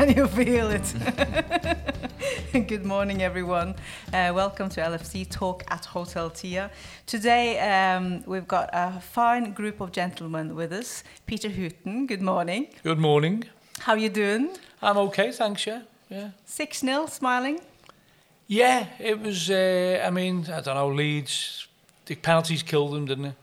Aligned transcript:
Can 0.00 0.16
you 0.16 0.26
feel 0.28 0.70
it? 0.70 0.94
Good 2.68 2.86
morning, 2.86 3.22
everyone. 3.22 3.74
Uh, 4.14 4.32
welcome 4.34 4.70
to 4.70 4.80
LFC 4.80 5.28
Talk 5.28 5.62
at 5.68 5.84
Hotel 5.84 6.30
Tia. 6.30 6.70
Today, 7.04 7.58
um, 7.60 8.24
we've 8.24 8.48
got 8.48 8.70
a 8.72 8.98
fine 8.98 9.52
group 9.52 9.82
of 9.82 9.92
gentlemen 9.92 10.54
with 10.54 10.72
us. 10.72 11.04
Peter 11.26 11.50
Hooton, 11.50 12.06
good 12.06 12.22
morning. 12.22 12.68
Good 12.82 12.98
morning. 12.98 13.44
How 13.80 13.92
are 13.92 13.98
you 13.98 14.08
doing? 14.08 14.56
I'm 14.80 14.96
okay, 14.96 15.32
thanks, 15.32 15.66
yeah. 15.66 15.82
Yeah, 16.08 16.30
6 16.46 16.80
0, 16.80 17.04
smiling? 17.04 17.60
yeah 18.46 18.86
it 18.98 19.20
was, 19.20 19.50
uh, 19.50 20.02
I 20.02 20.08
mean, 20.08 20.46
I 20.50 20.62
don't 20.62 20.76
know, 20.76 20.88
Leeds, 20.88 21.68
the 22.06 22.14
penalties 22.14 22.62
killed 22.62 22.94
them, 22.94 23.04
didn't 23.04 23.26
it? 23.26 23.34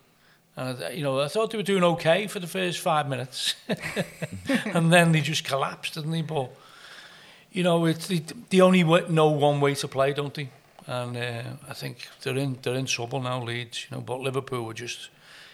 And, 0.57 0.83
uh, 0.83 0.89
you 0.89 1.03
know, 1.03 1.21
I 1.21 1.27
thought 1.27 1.51
they 1.51 1.57
were 1.57 1.63
doing 1.63 1.83
okay 1.83 2.25
for 2.25 2.39
the 2.39 2.47
first 2.47 2.79
five 2.79 3.07
minutes. 3.07 3.53
and 4.73 4.91
then 4.91 5.11
they 5.11 5.21
just 5.21 5.45
collapsed, 5.45 5.93
didn't 5.93 6.11
they? 6.11 6.23
But, 6.23 6.49
you 7.51 7.61
know, 7.61 7.85
it's 7.85 8.07
the, 8.07 8.23
the 8.49 8.61
only 8.61 8.83
way, 8.83 9.05
know 9.07 9.29
one 9.29 9.61
way 9.61 9.75
to 9.75 9.87
play, 9.87 10.13
don't 10.13 10.33
they? 10.33 10.49
And 10.87 11.15
uh, 11.15 11.43
I 11.69 11.73
think 11.73 12.09
they're 12.21 12.37
in 12.37 12.57
they're 12.61 12.75
in 12.75 12.85
trouble 12.85 13.21
now, 13.21 13.43
Leeds. 13.43 13.85
You 13.89 13.97
know, 13.97 14.01
but 14.01 14.19
Liverpool 14.19 14.63
were 14.63 14.73
just. 14.73 15.09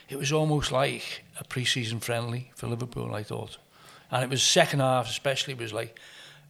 It 0.09 0.17
was 0.17 0.31
almost 0.31 0.71
like 0.71 1.23
a 1.39 1.43
pre-season 1.43 1.99
friendly 1.99 2.51
for 2.55 2.67
Liverpool. 2.67 3.15
I 3.15 3.23
thought, 3.23 3.57
and 4.11 4.23
it 4.23 4.29
was 4.29 4.43
second 4.43 4.81
half 4.81 5.09
especially 5.09 5.53
it 5.53 5.59
was 5.59 5.73
like 5.73 5.99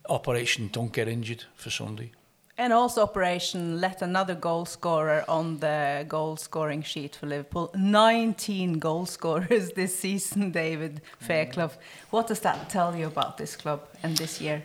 Operation 0.10 0.70
Don't 0.72 0.92
Get 0.92 1.08
Injured 1.08 1.46
for 1.56 1.70
Sunday. 1.70 2.12
And 2.56 2.72
also, 2.72 3.02
Operation 3.02 3.82
let 3.82 4.04
another 4.04 4.36
goal 4.36 4.66
scorer 4.66 5.26
on 5.28 5.58
the 5.58 6.06
goal 6.08 6.38
scoring 6.38 6.84
sheet 6.84 7.16
for 7.16 7.26
Liverpool. 7.26 7.72
19 7.76 8.78
goal 8.78 9.08
scorers 9.08 9.72
this 9.76 9.98
season, 9.98 10.52
David 10.52 11.02
Fairclough. 11.20 11.72
What 12.12 12.28
does 12.28 12.42
that 12.42 12.70
tell 12.70 12.96
you 12.96 13.08
about 13.08 13.40
this 13.40 13.56
club 13.56 13.88
and 14.04 14.16
this 14.18 14.40
year? 14.40 14.64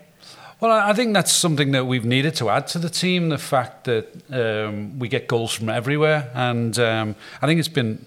Well, 0.60 0.70
I 0.70 0.92
think 0.92 1.14
that's 1.14 1.32
something 1.32 1.70
that 1.70 1.86
we've 1.86 2.04
needed 2.04 2.34
to 2.36 2.50
add 2.50 2.66
to 2.68 2.78
the 2.78 2.90
team 2.90 3.30
the 3.30 3.38
fact 3.38 3.84
that 3.84 4.06
um, 4.30 4.98
we 4.98 5.08
get 5.08 5.26
goals 5.26 5.54
from 5.54 5.70
everywhere. 5.70 6.30
And 6.34 6.78
um, 6.78 7.16
I 7.40 7.46
think 7.46 7.58
it's 7.58 7.68
been 7.68 8.04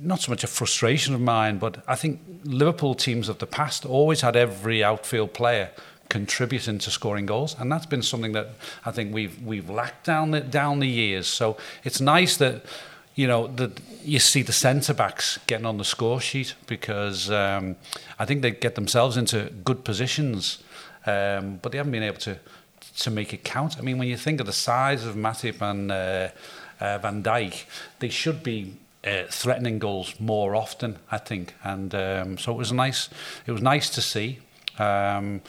not 0.00 0.20
so 0.20 0.32
much 0.32 0.42
a 0.42 0.46
frustration 0.46 1.14
of 1.14 1.20
mine, 1.20 1.58
but 1.58 1.82
I 1.86 1.96
think 1.96 2.20
Liverpool 2.44 2.94
teams 2.94 3.28
of 3.28 3.38
the 3.38 3.46
past 3.46 3.84
always 3.84 4.22
had 4.22 4.36
every 4.36 4.82
outfield 4.82 5.34
player 5.34 5.70
contributing 6.12 6.78
to 6.78 6.90
scoring 6.90 7.24
goals, 7.24 7.56
and 7.58 7.72
that's 7.72 7.86
been 7.86 8.02
something 8.02 8.32
that 8.32 8.48
I 8.84 8.90
think 8.90 9.14
we've 9.14 9.42
we've 9.42 9.70
lacked 9.70 10.04
down 10.04 10.30
the 10.32 10.40
down 10.40 10.80
the 10.80 10.88
years. 10.88 11.26
So 11.26 11.56
it's 11.84 12.00
nice 12.02 12.36
that 12.36 12.62
you 13.14 13.26
know 13.26 13.46
that 13.56 13.80
you 14.04 14.18
see 14.18 14.42
the 14.42 14.52
centre 14.52 14.92
backs 14.92 15.38
getting 15.46 15.64
on 15.64 15.78
the 15.78 15.84
score 15.84 16.20
sheet 16.20 16.54
because 16.66 17.30
um, 17.30 17.76
I 18.18 18.26
think 18.26 18.42
they 18.42 18.50
get 18.50 18.74
themselves 18.74 19.16
into 19.16 19.50
good 19.64 19.84
positions, 19.84 20.62
um, 21.06 21.58
but 21.62 21.72
they 21.72 21.78
haven't 21.78 21.92
been 21.92 22.02
able 22.02 22.20
to 22.20 22.36
to 22.98 23.10
make 23.10 23.32
it 23.32 23.42
count. 23.42 23.78
I 23.78 23.80
mean, 23.80 23.96
when 23.98 24.08
you 24.08 24.18
think 24.18 24.38
of 24.40 24.46
the 24.46 24.52
size 24.52 25.06
of 25.06 25.14
Matip 25.14 25.62
and 25.62 25.90
uh, 25.90 26.28
uh, 26.78 26.98
Van 26.98 27.22
Dijk, 27.22 27.64
they 28.00 28.10
should 28.10 28.42
be 28.42 28.74
uh, 29.02 29.22
threatening 29.30 29.78
goals 29.78 30.20
more 30.20 30.54
often, 30.54 30.98
I 31.10 31.18
think. 31.18 31.54
And 31.64 31.94
um, 31.94 32.38
so 32.38 32.52
it 32.52 32.58
was 32.58 32.70
nice. 32.70 33.08
It 33.46 33.52
was 33.52 33.62
nice 33.62 33.88
to 33.90 34.02
see. 34.02 34.40
Um, 34.78 35.42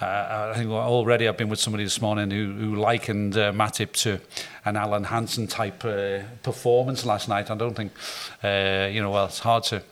uh, 0.00 0.52
I 0.54 0.58
think 0.58 0.70
already 0.70 1.26
I've 1.26 1.36
been 1.36 1.48
with 1.48 1.60
somebody 1.60 1.84
this 1.84 2.00
morning 2.00 2.30
who, 2.30 2.52
who 2.52 2.76
likened 2.76 3.36
uh, 3.36 3.52
Matip 3.52 3.92
to 4.02 4.20
an 4.64 4.76
Alan 4.76 5.04
Hansen 5.04 5.46
type 5.46 5.84
uh, 5.84 6.18
performance 6.42 7.06
last 7.06 7.28
night. 7.28 7.50
I 7.50 7.54
don't 7.54 7.74
think, 7.74 7.92
uh, 8.44 8.88
you 8.92 9.00
know, 9.00 9.10
well, 9.10 9.26
it's 9.26 9.38
hard 9.38 9.64
to 9.64 9.82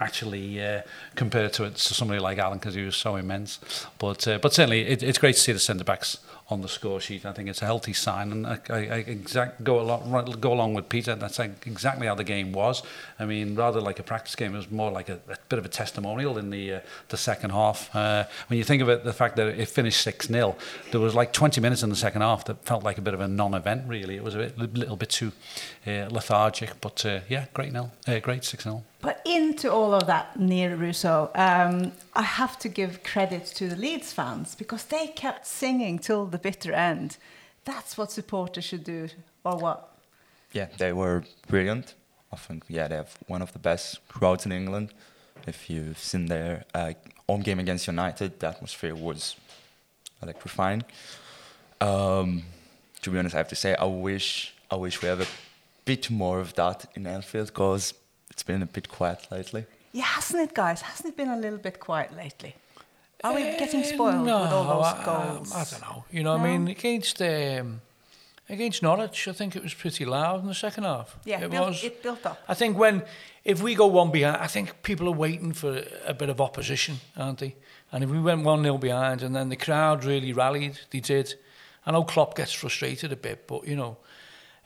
actually 0.00 0.62
uh, 0.62 0.82
compare 1.14 1.48
to 1.48 1.70
to 1.70 1.94
somebody 1.94 2.20
like 2.20 2.38
Alan 2.38 2.58
because 2.58 2.74
he 2.74 2.82
was 2.82 2.96
so 2.96 3.16
immense. 3.16 3.58
But 3.98 4.28
uh, 4.28 4.38
but 4.38 4.52
certainly 4.52 4.82
it, 4.82 5.02
it's 5.02 5.18
great 5.18 5.34
to 5.36 5.40
see 5.40 5.52
the 5.52 5.58
centre 5.58 5.84
backs 5.84 6.18
on 6.48 6.60
the 6.60 6.68
score 6.68 7.00
sheet. 7.00 7.26
I 7.26 7.32
think 7.32 7.48
it's 7.48 7.60
a 7.60 7.64
healthy 7.64 7.92
sign, 7.92 8.30
and 8.30 8.46
I, 8.46 8.58
I, 8.70 8.78
exact 8.98 9.64
go 9.64 9.80
along 9.80 10.30
go 10.40 10.52
along 10.52 10.74
with 10.74 10.88
Peter. 10.88 11.14
That's 11.16 11.38
exactly 11.40 12.06
how 12.06 12.14
the 12.14 12.24
game 12.24 12.52
was. 12.52 12.82
I 13.18 13.24
mean, 13.24 13.56
rather 13.56 13.80
like 13.80 13.98
a 13.98 14.04
practice 14.04 14.36
game, 14.36 14.54
it 14.54 14.58
was 14.58 14.70
more 14.70 14.92
like 14.92 15.08
a, 15.08 15.18
a 15.28 15.36
bit 15.48 15.58
of 15.58 15.64
a 15.64 15.68
testimonial 15.68 16.38
in 16.38 16.50
the 16.50 16.74
uh, 16.74 16.80
the 17.08 17.16
second 17.16 17.50
half. 17.50 17.94
Uh, 17.94 18.24
when 18.48 18.58
you 18.58 18.64
think 18.64 18.80
of 18.80 18.88
it, 18.88 19.02
the 19.02 19.12
fact 19.12 19.36
that 19.36 19.48
it 19.48 19.68
finished 19.68 20.00
six 20.00 20.28
0 20.28 20.56
there 20.92 21.00
was 21.00 21.14
like 21.14 21.32
20 21.32 21.60
minutes 21.60 21.82
in 21.82 21.90
the 21.90 21.96
second 21.96 22.22
half 22.22 22.44
that 22.44 22.64
felt 22.64 22.84
like 22.84 22.98
a 22.98 23.02
bit 23.02 23.14
of 23.14 23.20
a 23.20 23.28
non-event. 23.28 23.88
Really, 23.88 24.16
it 24.16 24.22
was 24.22 24.34
a 24.34 24.38
bit, 24.38 24.58
little 24.74 24.96
bit 24.96 25.10
too 25.10 25.32
uh, 25.86 26.06
lethargic. 26.10 26.80
But 26.80 27.04
uh, 27.04 27.20
yeah, 27.28 27.46
great 27.54 27.72
nil, 27.72 27.92
uh, 28.06 28.20
great 28.20 28.44
six 28.44 28.62
0 28.62 28.84
But 29.00 29.20
into 29.24 29.70
all 29.70 29.94
of 29.94 30.06
that, 30.06 30.38
Nir 30.38 30.76
Ruso, 30.76 31.30
um, 31.34 31.92
I 32.14 32.22
have 32.22 32.58
to 32.60 32.68
give 32.68 33.02
credit 33.02 33.46
to 33.56 33.68
the 33.68 33.76
Leeds 33.76 34.12
fans 34.12 34.54
because 34.54 34.84
they 34.84 35.08
kept 35.08 35.46
singing 35.46 35.98
till 35.98 36.26
the 36.26 36.38
bitter 36.38 36.72
end. 36.72 37.18
That's 37.64 37.98
what 37.98 38.10
supporters 38.10 38.64
should 38.64 38.84
do, 38.84 39.08
or 39.44 39.58
what? 39.58 39.98
Yeah, 40.52 40.68
they 40.78 40.92
were 40.92 41.24
brilliant. 41.48 41.94
I 42.32 42.36
think, 42.36 42.64
yeah, 42.68 42.88
they 42.88 42.96
have 42.96 43.16
one 43.26 43.42
of 43.42 43.52
the 43.52 43.58
best 43.58 44.06
crowds 44.08 44.46
in 44.46 44.52
England. 44.52 44.92
If 45.46 45.68
you've 45.70 45.98
seen 45.98 46.26
their 46.26 46.64
uh, 46.74 46.94
home 47.28 47.42
game 47.42 47.60
against 47.60 47.86
United, 47.86 48.40
the 48.40 48.48
atmosphere 48.48 48.94
was 48.94 49.36
electrifying. 50.22 50.84
Um, 51.80 52.44
to 53.02 53.10
be 53.10 53.18
honest, 53.18 53.34
I 53.34 53.38
have 53.38 53.48
to 53.48 53.56
say, 53.56 53.76
I 53.76 53.84
wish, 53.84 54.54
I 54.70 54.76
wish 54.76 55.02
we 55.02 55.08
have 55.08 55.20
a 55.20 55.26
bit 55.84 56.10
more 56.10 56.40
of 56.40 56.54
that 56.54 56.86
in 56.94 57.06
Anfield 57.06 57.48
because 57.48 57.94
it's 58.36 58.42
been 58.42 58.60
a 58.62 58.66
bit 58.66 58.90
quiet 58.90 59.26
lately. 59.30 59.64
Yeah, 59.92 60.04
hasn't 60.04 60.42
it, 60.50 60.54
guys? 60.54 60.82
Hasn't 60.82 61.08
it 61.08 61.16
been 61.16 61.30
a 61.30 61.38
little 61.38 61.58
bit 61.58 61.80
quiet 61.80 62.14
lately? 62.14 62.54
Are 63.24 63.32
we 63.34 63.40
getting 63.58 63.80
Uh, 63.80 63.84
spoiled 63.84 64.26
no, 64.26 64.42
with 64.42 64.52
all 64.52 64.64
those 64.76 64.92
I, 64.92 65.04
goals? 65.06 65.52
I, 65.54 65.60
I 65.60 65.64
don't 65.64 65.80
know. 65.80 66.04
You 66.10 66.22
know, 66.22 66.36
No? 66.36 66.44
I 66.44 66.46
mean, 66.46 66.68
against 66.68 67.22
um, 67.22 67.80
against 68.50 68.82
Norwich, 68.82 69.26
I 69.26 69.32
think 69.32 69.56
it 69.56 69.62
was 69.62 69.72
pretty 69.72 70.04
loud 70.04 70.42
in 70.42 70.48
the 70.48 70.54
second 70.54 70.84
half. 70.84 71.16
Yeah, 71.24 71.40
it 71.44 71.50
built, 71.50 71.68
was. 71.68 71.82
it 71.82 72.02
built 72.02 72.26
up. 72.26 72.42
I 72.46 72.52
think 72.52 72.76
when 72.76 73.04
if 73.42 73.62
we 73.62 73.74
go 73.74 73.86
one 73.86 74.10
behind, 74.10 74.36
I 74.36 74.48
think 74.48 74.82
people 74.82 75.08
are 75.08 75.16
waiting 75.16 75.54
for 75.54 75.82
a 76.06 76.12
bit 76.12 76.28
of 76.28 76.38
opposition, 76.38 76.96
aren't 77.16 77.38
they? 77.38 77.56
And 77.90 78.04
if 78.04 78.10
we 78.10 78.20
went 78.20 78.44
one 78.44 78.62
0 78.64 78.76
behind, 78.76 79.22
and 79.22 79.34
then 79.34 79.48
the 79.48 79.56
crowd 79.56 80.04
really 80.04 80.34
rallied, 80.34 80.78
they 80.90 81.00
did. 81.00 81.36
I 81.86 81.92
know 81.92 82.04
Klopp 82.04 82.36
gets 82.36 82.52
frustrated 82.52 83.12
a 83.12 83.16
bit, 83.16 83.46
but 83.46 83.66
you 83.66 83.76
know, 83.76 83.96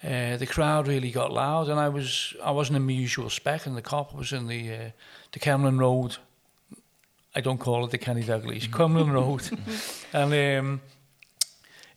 uh, 0.03 0.37
the 0.39 0.47
crowd 0.47 0.89
really 0.89 1.11
got 1.11 1.31
loud, 1.31 1.69
and 1.69 1.79
I 1.79 1.91
was 1.91 2.35
I 2.43 2.53
wasn't 2.53 2.77
in 2.77 2.87
my 2.87 2.93
usual 2.93 3.29
spec, 3.29 3.67
and 3.67 3.77
the 3.77 3.83
Kop 3.83 4.15
was 4.15 4.33
in 4.33 4.47
the 4.47 4.73
uh, 4.73 4.91
the 5.33 5.41
Kemlyn 5.41 5.79
Road. 5.79 6.17
I 7.35 7.41
don't 7.41 7.59
call 7.59 7.85
it 7.85 7.91
the 7.91 7.99
Kenny 7.99 8.23
Dalglish, 8.23 8.71
Kemlyn 8.71 9.13
Road, 9.13 9.43
and 10.13 10.33
um, 10.33 10.81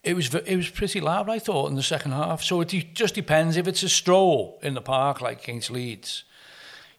it 0.04 0.16
was 0.16 0.36
it 0.36 0.57
was 0.57 0.69
pretty 0.69 1.00
loud. 1.00 1.30
I 1.30 1.39
thought 1.39 1.69
in 1.69 1.75
the 1.75 1.83
second 1.83 2.12
half. 2.12 2.44
So 2.44 2.60
it 2.62 2.68
de- 2.68 2.89
just 2.94 3.16
depends 3.16 3.56
if 3.56 3.68
it's 3.68 3.83
a 3.83 3.89
stroll 3.89 4.60
in 4.62 4.74
the 4.74 4.81
park 4.81 5.22
like 5.22 5.44
against 5.44 5.72
Leeds. 5.72 6.25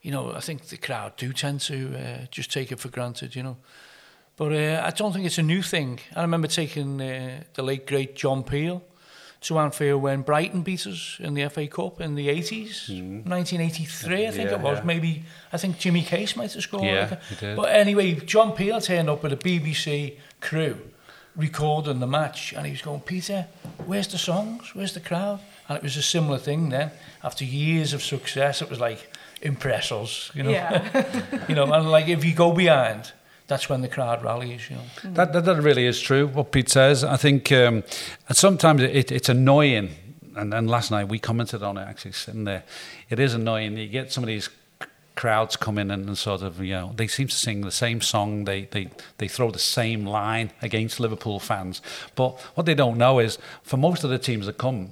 You 0.01 0.11
know, 0.11 0.33
I 0.33 0.41
think 0.41 0.69
the 0.69 0.79
crowd 0.79 1.17
do 1.17 1.33
tend 1.33 1.61
to 1.63 1.97
uh, 1.99 2.27
just 2.31 2.51
take 2.51 2.73
it 2.73 2.81
for 2.81 2.89
granted. 2.89 3.37
You 3.37 3.43
know, 3.43 3.57
but 4.37 4.53
uh, 4.53 4.83
I 4.83 4.91
don't 4.91 5.13
think 5.13 5.27
it's 5.27 5.39
a 5.39 5.43
new 5.43 5.61
thing. 5.61 6.01
I 6.17 6.23
remember 6.23 6.49
taking 6.49 6.99
uh, 7.01 7.43
the 7.53 7.63
late 7.63 7.87
great 7.87 8.17
John 8.17 8.43
Peel 8.43 8.83
to 9.45 9.59
Anfield 9.59 10.03
when 10.03 10.23
Brighton 10.23 10.63
beat 10.63 10.87
us 10.87 11.17
in 11.21 11.35
the 11.35 11.49
FA 11.49 11.67
Cup 11.67 12.01
in 12.01 12.15
the 12.15 12.29
80s, 12.29 12.89
1983, 13.27 14.23
hmm. 14.23 14.29
I 14.29 14.31
think 14.31 14.51
Yeah, 14.51 14.57
it 14.57 14.61
was. 14.61 14.79
yeah. 14.79 14.85
Maybe, 14.85 15.23
I 15.53 15.59
think 15.59 15.79
Jimmy 15.79 16.03
Case 16.03 16.37
might 16.37 16.53
have 16.53 16.63
scored. 16.63 16.85
Yeah, 16.85 17.09
like 17.11 17.23
he 17.25 17.35
did. 17.37 17.57
But 17.57 17.71
anyway, 17.71 18.15
John 18.15 18.53
Peel 18.53 18.81
turned 18.81 19.11
up 19.11 19.23
with 19.23 19.33
a 19.33 19.37
BBC 19.37 20.17
crew 20.41 20.79
recording 21.37 22.01
the 22.01 22.07
match 22.07 22.53
and 22.53 22.65
he 22.65 22.73
was 22.73 22.83
going, 22.83 23.01
Peter, 23.01 23.47
where's 23.87 24.09
the 24.09 24.19
songs? 24.19 24.75
Where's 24.75 24.95
the 24.95 25.01
crowd? 25.01 25.41
And 25.69 25.77
it 25.77 25.83
was 25.83 25.97
a 25.97 26.03
similar 26.03 26.39
thing 26.39 26.69
then. 26.69 26.91
After 27.23 27.45
years 27.45 27.93
of 27.93 28.03
success, 28.03 28.63
it 28.63 28.71
was 28.71 28.81
like, 28.81 29.11
impress 29.43 29.91
us, 29.93 30.31
you 30.35 30.43
know. 30.43 30.51
Yeah. 30.51 31.45
you 31.49 31.55
know, 31.55 31.71
and 31.73 31.91
like 31.91 32.09
if 32.09 32.25
you 32.25 32.35
go 32.35 32.53
behind, 32.53 33.13
that's 33.47 33.69
when 33.69 33.83
the 33.83 33.89
crowd 33.89 34.25
rallies, 34.25 34.71
you 34.71 34.77
know. 34.77 35.13
That, 35.15 35.33
that 35.33 35.45
that 35.45 35.63
really 35.63 35.87
is 35.87 36.01
true. 36.01 36.27
What 36.27 36.51
Pete 36.53 36.71
says. 36.71 37.05
I 37.05 37.17
think 37.17 37.53
um, 37.53 37.85
and 38.29 38.37
sometimes 38.37 38.83
it, 38.83 39.13
it's 39.13 39.29
annoying. 39.29 39.91
And, 40.37 40.53
and 40.53 40.69
last 40.69 40.91
night 40.91 41.09
we 41.09 41.19
commented 41.19 41.63
on 41.63 41.77
it 41.77 41.83
actually 41.83 42.13
sitting 42.13 42.45
there. 42.45 42.65
It 43.09 43.21
is 43.21 43.35
annoying. 43.35 43.77
You 43.77 43.87
get 43.87 44.13
some 44.13 44.25
of 44.25 44.29
these 44.29 44.49
crowds 45.15 45.55
come 45.55 45.79
in 45.79 45.93
and, 45.93 46.09
and 46.09 46.19
sort 46.19 46.43
of 46.43 46.61
you 46.61 46.73
know 46.73 46.93
they 46.97 47.07
seem 47.07 47.29
to 47.29 47.37
sing 47.37 47.61
the 47.61 47.71
same 47.71 48.01
song. 48.01 48.45
They 48.45 48.65
they 48.65 48.91
they 49.19 49.29
throw 49.29 49.51
the 49.51 49.59
same 49.59 50.07
line 50.07 50.51
against 50.63 50.99
Liverpool 50.99 51.39
fans. 51.39 51.83
But 52.15 52.41
what 52.55 52.67
they 52.67 52.75
don't 52.75 52.97
know 52.97 53.19
is 53.19 53.39
for 53.63 53.77
most 53.77 54.05
of 54.05 54.11
the 54.11 54.19
teams 54.19 54.47
that 54.47 54.59
come. 54.59 54.91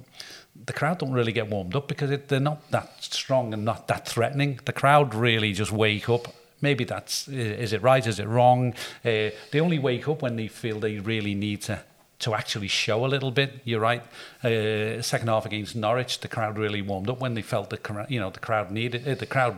The 0.65 0.71
crowd 0.71 0.99
don't 0.99 1.11
really 1.11 1.33
get 1.33 1.49
warmed 1.49 1.75
up 1.75 1.89
because 1.89 2.09
it, 2.09 2.29
they're 2.29 2.39
not 2.39 2.71
that 2.71 3.03
strong 3.03 3.53
and 3.53 3.65
not 3.65 3.89
that 3.89 4.07
threatening. 4.07 4.61
The 4.63 4.71
crowd 4.71 5.13
really 5.13 5.51
just 5.51 5.73
wake 5.73 6.07
up 6.07 6.33
maybe 6.63 6.83
that's 6.85 7.27
is 7.27 7.73
it 7.73 7.83
right? 7.83 8.07
Is 8.07 8.19
it 8.19 8.27
wrong? 8.27 8.73
Uh, 9.05 9.29
they 9.51 9.59
only 9.59 9.77
wake 9.77 10.07
up 10.07 10.23
when 10.23 10.35
they 10.35 10.47
feel 10.47 10.79
they 10.79 10.97
really 10.97 11.35
need 11.35 11.61
to 11.63 11.83
to 12.23 12.33
actually 12.33 12.69
show 12.69 13.05
a 13.05 13.07
little 13.07 13.31
bit. 13.31 13.59
You're 13.65 13.79
right. 13.79 14.01
Uh, 14.43 15.01
second 15.01 15.27
half 15.27 15.45
against 15.45 15.75
Norwich, 15.75 16.19
the 16.19 16.27
crowd 16.27 16.57
really 16.57 16.81
warmed 16.81 17.09
up 17.09 17.19
when 17.19 17.33
they 17.33 17.41
felt 17.41 17.69
the 17.69 18.05
you 18.09 18.19
know 18.19 18.29
the 18.29 18.39
crowd 18.39 18.71
needed 18.71 19.07
uh, 19.07 19.15
the 19.15 19.25
crowd 19.25 19.53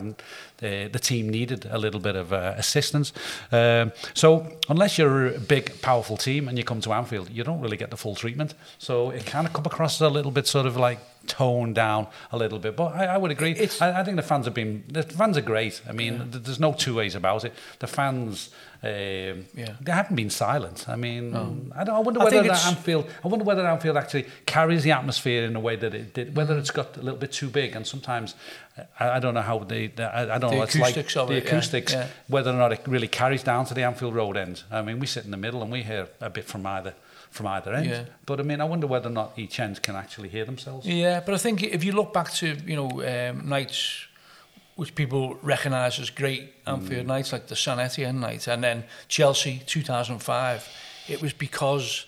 uh, 0.62 0.88
the 0.92 0.98
team 0.98 1.28
needed 1.28 1.66
a 1.70 1.78
little 1.78 2.00
bit 2.00 2.16
of 2.16 2.32
uh, 2.32 2.54
assistance. 2.56 3.12
Um, 3.52 3.92
so 4.14 4.46
unless 4.68 4.98
you're 4.98 5.26
a 5.34 5.38
big 5.38 5.80
powerful 5.80 6.16
team 6.16 6.48
and 6.48 6.58
you 6.58 6.64
come 6.64 6.80
to 6.80 6.92
Anfield, 6.92 7.30
you 7.30 7.44
don't 7.44 7.60
really 7.60 7.76
get 7.76 7.90
the 7.90 7.96
full 7.96 8.14
treatment. 8.14 8.54
So 8.78 9.10
it 9.10 9.26
kind 9.26 9.46
of 9.46 9.52
come 9.52 9.66
across 9.66 9.96
as 9.96 10.00
a 10.02 10.08
little 10.08 10.32
bit 10.32 10.46
sort 10.46 10.66
of 10.66 10.76
like 10.76 10.98
toned 11.26 11.74
down 11.74 12.06
a 12.32 12.36
little 12.36 12.58
bit. 12.58 12.76
But 12.76 12.94
I, 12.94 13.04
I 13.06 13.16
would 13.16 13.30
agree. 13.30 13.54
I, 13.80 14.00
I 14.00 14.04
think 14.04 14.16
the 14.16 14.22
fans 14.22 14.46
have 14.46 14.54
been 14.54 14.84
the 14.88 15.02
fans 15.02 15.36
are 15.36 15.42
great. 15.42 15.82
I 15.88 15.92
mean, 15.92 16.30
th- 16.30 16.44
there's 16.44 16.60
no 16.60 16.72
two 16.72 16.94
ways 16.96 17.14
about 17.14 17.44
it. 17.44 17.52
The 17.78 17.86
fans. 17.86 18.50
Um, 18.86 19.46
Yeah. 19.54 19.74
They 19.80 19.92
haven't 19.92 20.16
been 20.16 20.30
silent. 20.30 20.88
I 20.88 20.96
mean, 20.96 21.34
I, 21.74 21.84
don't, 21.84 21.94
I 21.94 21.98
wonder 22.00 22.20
whether 22.20 22.30
think 22.42 22.52
that 22.52 22.66
Anfield. 22.66 23.10
I 23.24 23.28
wonder 23.28 23.44
whether 23.44 23.66
Anfield 23.66 23.96
actually 23.96 24.26
carries 24.46 24.82
the 24.82 24.92
atmosphere 24.92 25.44
in 25.44 25.56
a 25.56 25.60
way 25.60 25.76
that 25.76 25.94
it 25.94 26.14
did. 26.14 26.36
Whether 26.36 26.56
it's 26.58 26.70
got 26.70 26.96
a 26.96 27.00
little 27.02 27.18
bit 27.18 27.32
too 27.32 27.48
big, 27.48 27.74
and 27.76 27.86
sometimes 27.86 28.34
uh, 28.78 28.82
I, 29.00 29.10
I 29.16 29.18
don't 29.20 29.34
know 29.34 29.42
how 29.42 29.58
they. 29.60 29.92
I, 29.98 30.22
I 30.34 30.38
don't 30.38 30.50
The 30.50 30.56
know. 30.56 30.62
It's 30.62 30.74
like 30.76 30.92
acoustics 30.96 31.16
of 31.16 31.28
the 31.28 31.34
it, 31.34 31.44
yeah, 31.44 31.50
acoustics. 31.50 31.92
yeah. 31.92 32.06
Whether 32.28 32.50
or 32.50 32.54
not 32.58 32.72
it 32.72 32.80
really 32.86 33.08
carries 33.08 33.42
down 33.42 33.66
to 33.66 33.74
the 33.74 33.82
Anfield 33.82 34.14
Road 34.14 34.36
end. 34.36 34.62
I 34.70 34.82
mean, 34.82 34.98
we 35.00 35.06
sit 35.06 35.24
in 35.24 35.30
the 35.30 35.36
middle 35.36 35.62
and 35.62 35.70
we 35.72 35.82
hear 35.82 36.08
a 36.20 36.30
bit 36.30 36.44
from 36.44 36.66
either 36.66 36.94
from 37.30 37.46
either 37.48 37.74
end. 37.74 37.86
Yeah. 37.90 38.04
But 38.24 38.40
I 38.40 38.44
mean, 38.44 38.60
I 38.60 38.64
wonder 38.64 38.86
whether 38.86 39.08
or 39.08 39.12
not 39.12 39.32
each 39.36 39.60
end 39.60 39.82
can 39.82 39.94
actually 39.96 40.28
hear 40.28 40.44
themselves. 40.44 40.86
Yeah, 40.86 41.20
but 41.24 41.34
I 41.34 41.38
think 41.38 41.62
if 41.62 41.84
you 41.84 41.92
look 41.92 42.12
back 42.14 42.32
to 42.34 42.46
you 42.64 42.76
know 42.76 42.90
um, 43.30 43.48
nights 43.48 44.06
which 44.76 44.94
people 44.94 45.38
recognise 45.42 45.98
as 45.98 46.10
great 46.10 46.52
Anfield 46.66 47.04
mm. 47.04 47.08
nights, 47.08 47.32
like 47.32 47.48
the 47.48 47.56
San 47.56 47.80
Etienne 47.80 48.20
night, 48.20 48.46
and 48.46 48.62
then 48.62 48.84
Chelsea 49.08 49.62
2005, 49.66 50.68
it 51.08 51.20
was 51.20 51.32
because 51.32 52.06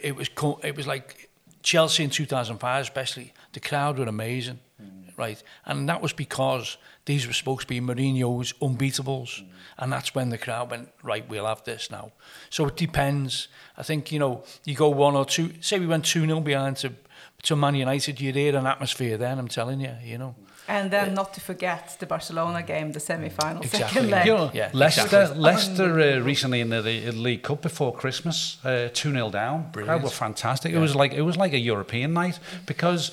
it 0.00 0.16
was 0.16 0.28
co- 0.28 0.60
it 0.64 0.74
was 0.74 0.86
like 0.86 1.28
Chelsea 1.62 2.02
in 2.02 2.10
2005, 2.10 2.82
especially 2.82 3.32
the 3.52 3.60
crowd 3.60 3.98
were 3.98 4.06
amazing, 4.06 4.58
mm. 4.82 5.16
right? 5.18 5.42
And 5.66 5.88
that 5.88 6.00
was 6.00 6.14
because 6.14 6.78
these 7.04 7.26
were 7.26 7.34
supposed 7.34 7.62
to 7.62 7.66
be 7.66 7.80
Mourinho's 7.80 8.54
unbeatables, 8.54 9.42
mm. 9.42 9.46
and 9.78 9.92
that's 9.92 10.14
when 10.14 10.30
the 10.30 10.38
crowd 10.38 10.70
went 10.70 10.88
right. 11.02 11.28
We'll 11.28 11.46
have 11.46 11.62
this 11.64 11.90
now. 11.90 12.12
So 12.48 12.66
it 12.66 12.76
depends. 12.76 13.48
I 13.76 13.82
think 13.82 14.10
you 14.10 14.18
know 14.18 14.44
you 14.64 14.74
go 14.74 14.88
one 14.88 15.14
or 15.14 15.26
two. 15.26 15.50
Say 15.60 15.78
we 15.78 15.86
went 15.86 16.06
two 16.06 16.24
0 16.26 16.40
behind 16.40 16.78
to 16.78 16.94
to 17.42 17.56
Man 17.56 17.74
United, 17.74 18.20
you'd 18.20 18.34
hear 18.34 18.56
an 18.56 18.66
atmosphere 18.66 19.16
then. 19.16 19.38
I'm 19.38 19.48
telling 19.48 19.80
you, 19.80 19.94
you 20.02 20.18
know. 20.18 20.34
And 20.68 20.90
then 20.90 21.14
not 21.14 21.32
to 21.34 21.40
forget 21.40 21.96
the 21.98 22.06
Barcelona 22.06 22.62
game, 22.62 22.92
the 22.92 23.00
semi-final, 23.00 23.62
Exactly. 23.62 23.88
second 23.88 24.10
leg. 24.10 24.26
You 24.26 24.34
know, 24.34 24.50
Yeah, 24.52 24.70
Leicester, 24.74 25.02
exactly. 25.04 25.40
Leicester 25.40 26.00
uh, 26.00 26.20
recently 26.26 26.60
in 26.60 26.68
the, 26.68 26.82
the 26.82 27.12
League 27.12 27.42
Cup 27.42 27.62
before 27.62 27.92
Christmas, 27.94 28.58
uh, 28.64 28.88
two 28.92 29.10
0 29.12 29.30
down. 29.30 29.62
Crowd 29.62 29.72
Brilliant. 29.72 30.02
were 30.04 30.10
fantastic. 30.10 30.72
It 30.74 30.78
was 30.78 30.94
like 30.94 31.12
it 31.14 31.22
was 31.22 31.36
like 31.36 31.54
a 31.54 31.58
European 31.58 32.12
night 32.12 32.38
because 32.66 33.10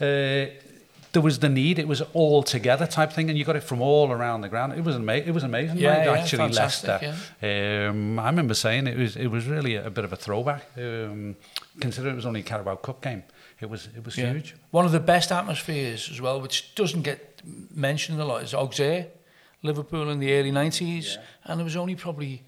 uh, 0.00 0.04
there 1.12 1.22
was 1.22 1.38
the 1.38 1.48
need. 1.48 1.78
It 1.78 1.88
was 1.88 2.02
all 2.12 2.42
together 2.42 2.86
type 2.86 3.12
thing, 3.12 3.30
and 3.30 3.38
you 3.38 3.44
got 3.46 3.56
it 3.56 3.64
from 3.64 3.80
all 3.80 4.12
around 4.12 4.42
the 4.42 4.48
ground. 4.50 4.74
It 4.74 4.84
was 4.84 4.96
ama- 4.96 5.24
It 5.26 5.32
was 5.32 5.44
amazing. 5.44 5.78
Yeah, 5.78 6.04
yeah, 6.04 6.12
actually, 6.20 6.38
fantastic, 6.38 6.88
Leicester. 7.02 7.88
Um, 7.88 8.18
I 8.18 8.26
remember 8.26 8.54
saying 8.54 8.86
it 8.86 8.98
was 8.98 9.16
it 9.16 9.28
was 9.28 9.46
really 9.46 9.76
a, 9.76 9.88
bit 9.90 10.04
of 10.04 10.12
a 10.12 10.16
throwback. 10.16 10.62
Um, 10.76 11.36
considering 11.80 12.12
it 12.12 12.16
was 12.16 12.26
only 12.26 12.40
a 12.40 12.44
Carabao 12.44 12.76
Cup 12.76 13.00
game, 13.00 13.22
it 13.60 13.68
was 13.68 13.88
it 13.96 14.04
was 14.04 14.16
Yeah. 14.16 14.32
huge. 14.32 14.54
One 14.70 14.84
of 14.86 14.92
the 14.92 15.00
best 15.00 15.32
atmospheres 15.32 16.08
as 16.10 16.20
well, 16.20 16.40
which 16.40 16.74
doesn't 16.74 17.02
get 17.02 17.42
mentioned 17.74 18.20
a 18.20 18.24
lot, 18.24 18.42
is 18.42 18.54
Auxerre, 18.54 19.06
Liverpool 19.62 20.10
in 20.10 20.20
the 20.20 20.32
early 20.32 20.50
90s. 20.52 21.18
And 21.44 21.58
there 21.58 21.64
was 21.64 21.76
only 21.76 21.94
probably, 21.96 22.42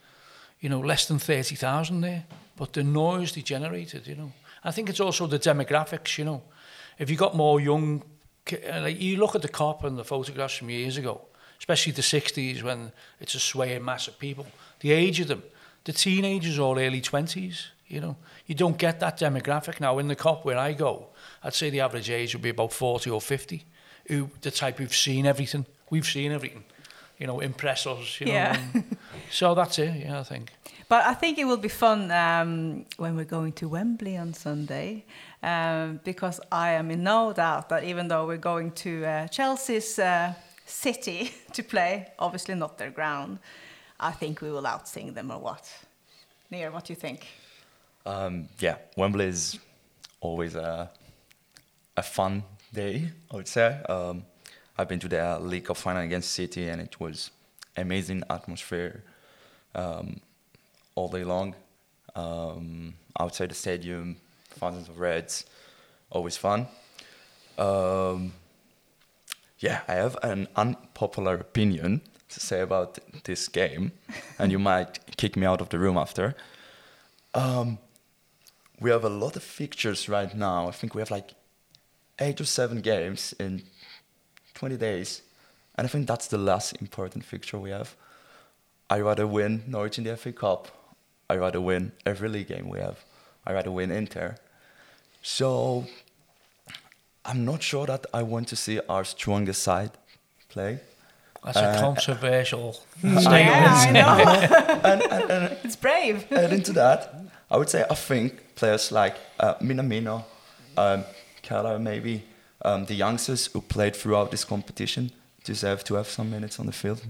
you 0.60 0.68
know, 0.68 0.80
less 0.80 1.06
than 1.06 1.18
30,000 1.18 2.00
there. 2.02 2.24
But 2.56 2.72
the 2.72 2.82
noise 2.82 3.32
they 3.32 3.42
generated, 3.42 4.06
you 4.06 4.14
know. 4.14 4.32
I 4.62 4.70
think 4.72 4.88
it's 4.88 5.00
also 5.00 5.26
the 5.26 5.38
demographics, 5.38 6.18
you 6.18 6.24
know. 6.24 6.42
If 6.98 7.08
you 7.10 7.16
got 7.16 7.34
more 7.34 7.60
young, 7.60 8.02
uh, 8.52 8.80
like 8.82 9.00
you 9.00 9.16
look 9.16 9.34
at 9.34 9.42
the 9.42 9.48
Kop 9.48 9.84
and 9.84 9.96
the 9.98 10.04
photographs 10.04 10.56
from 10.58 10.68
years 10.70 10.98
ago, 10.98 11.22
especially 11.58 11.92
the 11.92 12.02
60s 12.02 12.62
when 12.62 12.92
it's 13.20 13.34
a 13.34 13.40
swaying 13.40 13.84
mass 13.84 14.06
of 14.08 14.18
people, 14.18 14.46
the 14.80 14.92
age 14.92 15.20
of 15.20 15.28
them, 15.28 15.42
the 15.84 15.92
teenagers 15.92 16.58
all 16.58 16.78
early 16.78 17.00
20s, 17.00 17.68
you 17.90 18.00
know. 18.00 18.16
You 18.46 18.54
don't 18.54 18.78
get 18.78 19.00
that 19.00 19.18
demographic 19.18 19.80
now 19.80 19.98
in 19.98 20.08
the 20.08 20.16
Kop 20.16 20.44
where 20.44 20.58
I 20.58 20.72
go. 20.72 21.08
I'd 21.42 21.54
say 21.54 21.70
the 21.70 21.80
average 21.80 22.10
age 22.10 22.34
would 22.34 22.42
be 22.42 22.50
about 22.50 22.72
40 22.72 23.10
or 23.10 23.20
50, 23.20 23.64
who 24.08 24.30
the 24.40 24.50
type 24.50 24.78
who've 24.78 24.94
seen 24.94 25.26
everything. 25.26 25.66
We've 25.90 26.06
seen 26.06 26.32
everything, 26.32 26.64
you 27.18 27.26
know, 27.26 27.40
impress 27.40 27.86
us, 27.86 28.20
you. 28.20 28.28
Yeah. 28.28 28.58
and- 28.74 28.96
so 29.30 29.54
that's 29.54 29.78
it, 29.78 29.94
yeah, 30.06 30.20
I 30.20 30.22
think. 30.22 30.52
But 30.88 31.04
I 31.06 31.14
think 31.14 31.38
it 31.38 31.44
will 31.44 31.56
be 31.56 31.68
fun 31.68 32.10
um, 32.10 32.84
when 32.96 33.14
we're 33.16 33.24
going 33.24 33.52
to 33.54 33.68
Wembley 33.68 34.16
on 34.16 34.34
Sunday, 34.34 35.04
um, 35.42 36.00
because 36.04 36.40
I 36.50 36.70
am 36.70 36.90
in 36.90 37.04
no 37.04 37.32
doubt 37.32 37.68
that 37.68 37.84
even 37.84 38.08
though 38.08 38.26
we're 38.26 38.38
going 38.38 38.72
to 38.72 39.04
uh, 39.04 39.28
Chelsea's 39.28 39.98
uh, 40.00 40.34
city 40.66 41.30
to 41.52 41.62
play, 41.62 42.08
obviously 42.18 42.56
not 42.56 42.76
their 42.78 42.90
ground, 42.90 43.38
I 44.00 44.10
think 44.10 44.40
we 44.40 44.50
will 44.50 44.64
outsing 44.64 45.14
them 45.14 45.30
or 45.30 45.38
what? 45.38 45.70
Nir, 46.50 46.72
what 46.72 46.86
do 46.86 46.92
you 46.92 46.96
think? 46.96 47.26
Um, 48.06 48.48
yeah, 48.58 48.76
Wembley 48.96 49.26
is 49.26 49.58
always 50.20 50.54
a, 50.54 50.90
a 51.96 52.02
fun 52.02 52.42
day, 52.72 53.10
I 53.30 53.36
would 53.36 53.48
say. 53.48 53.80
Um, 53.88 54.24
I've 54.78 54.88
been 54.88 55.00
to 55.00 55.08
the 55.08 55.38
League 55.40 55.64
Cup 55.64 55.76
final 55.76 56.02
against 56.02 56.30
City, 56.30 56.68
and 56.68 56.80
it 56.80 56.98
was 56.98 57.30
amazing 57.76 58.22
atmosphere 58.30 59.02
um, 59.74 60.20
all 60.94 61.08
day 61.08 61.24
long. 61.24 61.54
Um, 62.14 62.94
outside 63.18 63.50
the 63.50 63.54
stadium, 63.54 64.16
thousands 64.50 64.88
of 64.88 64.98
Reds, 64.98 65.44
always 66.10 66.36
fun. 66.36 66.66
Um, 67.58 68.32
yeah, 69.58 69.82
I 69.86 69.94
have 69.94 70.16
an 70.22 70.48
unpopular 70.56 71.34
opinion 71.34 72.00
to 72.30 72.40
say 72.40 72.60
about 72.60 72.98
this 73.24 73.48
game, 73.48 73.92
and 74.38 74.50
you 74.50 74.58
might 74.58 74.98
kick 75.16 75.36
me 75.36 75.46
out 75.46 75.60
of 75.60 75.68
the 75.68 75.78
room 75.78 75.98
after. 75.98 76.34
Um, 77.34 77.78
we 78.80 78.90
have 78.90 79.04
a 79.04 79.08
lot 79.08 79.36
of 79.36 79.42
fixtures 79.42 80.08
right 80.08 80.34
now. 80.34 80.68
I 80.68 80.72
think 80.72 80.94
we 80.94 81.00
have 81.00 81.10
like 81.10 81.34
eight 82.18 82.40
or 82.40 82.44
seven 82.46 82.80
games 82.80 83.34
in 83.38 83.62
20 84.54 84.76
days. 84.76 85.22
And 85.76 85.86
I 85.86 85.88
think 85.88 86.06
that's 86.06 86.26
the 86.28 86.38
last 86.38 86.72
important 86.80 87.24
fixture 87.24 87.58
we 87.58 87.70
have. 87.70 87.94
I 88.88 89.00
rather 89.00 89.26
win 89.26 89.62
Norwich 89.66 89.98
in 89.98 90.04
the 90.04 90.16
FA 90.16 90.32
Cup. 90.32 90.68
I 91.28 91.36
rather 91.36 91.60
win 91.60 91.92
every 92.04 92.28
league 92.28 92.48
game 92.48 92.68
we 92.68 92.80
have. 92.80 92.98
I 93.46 93.52
rather 93.52 93.70
win 93.70 93.90
Inter. 93.90 94.36
So 95.22 95.86
I'm 97.24 97.44
not 97.44 97.62
sure 97.62 97.86
that 97.86 98.06
I 98.12 98.22
want 98.22 98.48
to 98.48 98.56
see 98.56 98.80
our 98.88 99.04
strongest 99.04 99.62
side 99.62 99.92
play. 100.48 100.80
That's 101.44 101.56
a 101.56 101.68
Uh, 101.70 101.80
controversial 101.80 102.76
Yeah, 103.02 103.18
statement. 103.20 103.46
I 103.86 103.90
know. 103.92 104.80
and, 104.90 105.02
and, 105.02 105.30
and 105.30 105.56
it's 105.64 105.76
brave. 105.76 106.30
adding 106.32 106.62
to 106.64 106.72
that, 106.72 107.14
I 107.50 107.56
would 107.56 107.68
say 107.68 107.84
I 107.90 107.94
think 107.94 108.54
players 108.54 108.92
like 108.92 109.16
uh, 109.38 109.54
Minamino, 109.54 110.24
um, 110.76 111.04
Kelleher 111.42 111.78
maybe, 111.78 112.22
um, 112.62 112.84
the 112.84 112.94
youngsters 112.94 113.46
who 113.46 113.60
played 113.60 113.96
throughout 113.96 114.30
this 114.30 114.44
competition 114.44 115.10
deserve 115.44 115.82
to 115.84 115.94
have 115.94 116.08
some 116.08 116.30
minutes 116.30 116.60
on 116.60 116.66
the 116.66 116.72
field. 116.72 117.02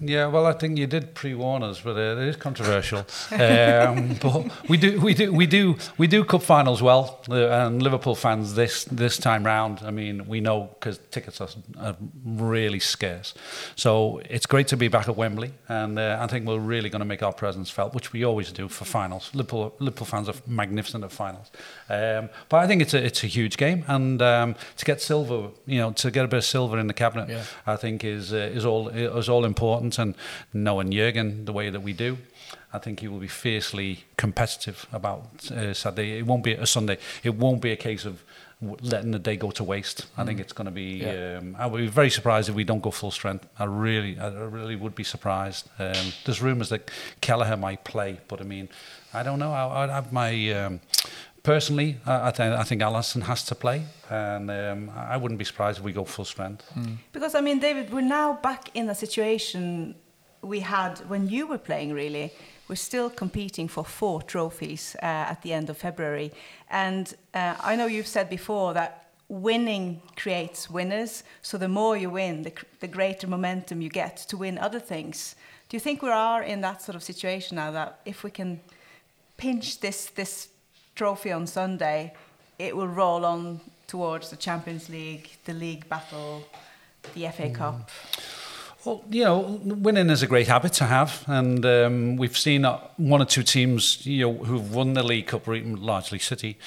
Yeah, 0.00 0.26
well, 0.26 0.46
I 0.46 0.52
think 0.52 0.78
you 0.78 0.86
did 0.86 1.14
pre-warn 1.14 1.62
us, 1.62 1.80
but 1.80 1.96
uh, 1.96 2.20
it 2.20 2.28
is 2.28 2.36
controversial. 2.36 2.98
um, 3.32 4.16
but 4.20 4.68
we 4.68 4.76
do, 4.76 5.00
we 5.00 5.14
do, 5.14 5.32
we 5.32 5.46
do, 5.46 5.76
we 5.96 6.06
do 6.06 6.24
cup 6.24 6.42
finals 6.42 6.80
well, 6.82 7.20
uh, 7.30 7.48
and 7.48 7.82
Liverpool 7.82 8.14
fans 8.14 8.54
this 8.54 8.84
this 8.84 9.16
time 9.18 9.44
round. 9.44 9.80
I 9.84 9.90
mean, 9.90 10.26
we 10.28 10.40
know 10.40 10.70
because 10.74 10.98
tickets 11.10 11.40
are, 11.40 11.48
are 11.80 11.96
really 12.24 12.80
scarce, 12.80 13.34
so 13.76 14.20
it's 14.30 14.46
great 14.46 14.68
to 14.68 14.76
be 14.76 14.88
back 14.88 15.08
at 15.08 15.16
Wembley, 15.16 15.52
and 15.68 15.98
uh, 15.98 16.18
I 16.20 16.26
think 16.26 16.46
we're 16.46 16.58
really 16.58 16.90
going 16.90 17.00
to 17.00 17.06
make 17.08 17.22
our 17.22 17.32
presence 17.32 17.70
felt, 17.70 17.94
which 17.94 18.12
we 18.12 18.24
always 18.24 18.52
do 18.52 18.68
for 18.68 18.84
finals. 18.84 19.30
Liverpool, 19.34 19.74
Liverpool 19.78 20.06
fans 20.06 20.28
are 20.28 20.34
magnificent 20.46 21.04
at 21.04 21.12
finals, 21.12 21.50
um, 21.88 22.30
but 22.48 22.58
I 22.58 22.66
think 22.66 22.82
it's 22.82 22.94
a 22.94 23.04
it's 23.04 23.24
a 23.24 23.28
huge 23.28 23.56
game, 23.56 23.84
and 23.88 24.22
um, 24.22 24.54
to 24.76 24.84
get 24.84 25.00
silver, 25.00 25.48
you 25.66 25.78
know, 25.78 25.92
to 25.92 26.10
get 26.10 26.24
a 26.24 26.28
bit 26.28 26.38
of 26.38 26.44
silver 26.44 26.78
in 26.78 26.86
the 26.86 26.94
cabinet, 26.94 27.28
Yeah. 27.28 27.42
I 27.66 27.76
think 27.76 28.04
is 28.04 28.32
uh, 28.32 28.36
is 28.36 28.64
all 28.64 28.88
is 28.88 29.28
all 29.28 29.37
important. 29.44 29.98
And 29.98 30.14
knowing 30.52 30.90
Jurgen 30.90 31.44
the 31.44 31.52
way 31.52 31.70
that 31.70 31.80
we 31.80 31.92
do, 31.92 32.18
I 32.72 32.78
think 32.78 33.00
he 33.00 33.08
will 33.08 33.18
be 33.18 33.28
fiercely 33.28 34.04
competitive 34.16 34.86
about 34.92 35.50
uh, 35.50 35.72
Saturday. 35.74 36.18
It 36.18 36.26
won't 36.26 36.44
be 36.44 36.52
a 36.52 36.66
Sunday. 36.66 36.98
It 37.22 37.34
won't 37.34 37.62
be 37.62 37.72
a 37.72 37.76
case 37.76 38.04
of 38.04 38.22
letting 38.60 39.12
the 39.12 39.18
day 39.18 39.36
go 39.36 39.50
to 39.52 39.62
waste. 39.62 40.06
I 40.16 40.24
think 40.24 40.40
it's 40.40 40.52
going 40.52 40.66
to 40.66 40.72
be. 40.72 40.98
Yeah. 40.98 41.38
Um, 41.40 41.56
I 41.58 41.66
would 41.66 41.78
be 41.78 41.86
very 41.86 42.10
surprised 42.10 42.48
if 42.48 42.54
we 42.54 42.64
don't 42.64 42.82
go 42.82 42.90
full 42.90 43.10
strength. 43.10 43.46
I 43.58 43.64
really, 43.64 44.18
I 44.18 44.28
really 44.28 44.76
would 44.76 44.94
be 44.94 45.04
surprised. 45.04 45.68
Um, 45.78 46.12
there's 46.24 46.42
rumours 46.42 46.68
that 46.70 46.90
Kelleher 47.20 47.56
might 47.56 47.84
play, 47.84 48.18
but 48.26 48.40
I 48.40 48.44
mean, 48.44 48.68
I 49.14 49.22
don't 49.22 49.38
know. 49.38 49.52
I, 49.52 49.84
I'd 49.84 49.90
have 49.90 50.12
my. 50.12 50.52
Um, 50.52 50.80
Personally, 51.48 51.96
I, 52.04 52.28
I, 52.28 52.30
th- 52.30 52.58
I 52.62 52.62
think 52.62 52.82
Alisson 52.82 53.22
has 53.22 53.42
to 53.44 53.54
play, 53.54 53.82
and 54.10 54.50
um, 54.50 54.90
I 54.94 55.14
I 55.14 55.16
wouldn't 55.16 55.38
be 55.38 55.46
surprised 55.46 55.78
if 55.78 55.84
we 55.84 55.92
go 55.92 56.04
full 56.04 56.26
strength. 56.26 56.70
Because 57.12 57.34
I 57.34 57.40
mean, 57.40 57.58
David, 57.58 57.90
we're 57.90 58.02
now 58.20 58.34
back 58.42 58.68
in 58.74 58.90
a 58.90 58.94
situation 58.94 59.94
we 60.42 60.60
had 60.60 60.98
when 61.08 61.26
you 61.26 61.46
were 61.46 61.56
playing, 61.58 61.94
really, 61.94 62.32
we're 62.68 62.84
still 62.90 63.08
competing 63.08 63.66
for 63.66 63.82
four 63.84 64.20
trophies 64.20 64.94
uh, 64.96 65.32
at 65.32 65.40
the 65.40 65.54
end 65.54 65.70
of 65.70 65.78
February. 65.78 66.32
And 66.68 67.14
uh, 67.32 67.54
I 67.70 67.76
know 67.76 67.86
you've 67.86 68.12
said 68.16 68.28
before 68.28 68.74
that 68.74 68.90
winning 69.28 70.02
creates 70.16 70.68
winners. 70.68 71.24
So 71.40 71.56
the 71.56 71.68
more 71.68 71.96
you 71.96 72.10
win, 72.10 72.42
the, 72.42 72.52
the 72.80 72.88
greater 72.88 73.26
momentum 73.26 73.80
you 73.80 73.88
get 73.88 74.16
to 74.28 74.36
win 74.36 74.58
other 74.58 74.80
things. 74.80 75.34
Do 75.70 75.76
you 75.76 75.80
think 75.80 76.02
we 76.02 76.10
are 76.10 76.42
in 76.42 76.60
that 76.60 76.82
sort 76.82 76.96
of 76.96 77.02
situation 77.02 77.56
now 77.56 77.70
that 77.70 78.00
if 78.04 78.22
we 78.22 78.30
can 78.30 78.60
pinch 79.38 79.80
this 79.80 80.10
this 80.14 80.48
trophy 80.98 81.30
on 81.30 81.46
Sunday, 81.46 82.12
it 82.58 82.76
will 82.76 82.88
roll 82.88 83.24
on 83.24 83.60
towards 83.86 84.30
the 84.30 84.36
Champions 84.36 84.88
League, 84.88 85.30
the 85.44 85.54
league 85.54 85.88
battle, 85.88 86.44
the 87.14 87.28
FA 87.28 87.44
mm. 87.44 87.54
Cup? 87.54 87.88
Well, 88.84 89.04
you 89.08 89.24
know, 89.24 89.60
winning 89.64 90.10
is 90.10 90.22
a 90.22 90.26
great 90.26 90.48
habit 90.48 90.72
to 90.74 90.84
have, 90.84 91.24
and 91.26 91.64
um, 91.64 92.16
we've 92.16 92.36
seen 92.36 92.64
one 92.64 93.22
or 93.22 93.26
two 93.26 93.42
teams, 93.42 94.04
you 94.06 94.26
know, 94.26 94.44
who've 94.44 94.74
won 94.74 94.94
the 94.94 95.02
League 95.02 95.28
Cup, 95.28 95.46
largely 95.46 96.18
City. 96.18 96.58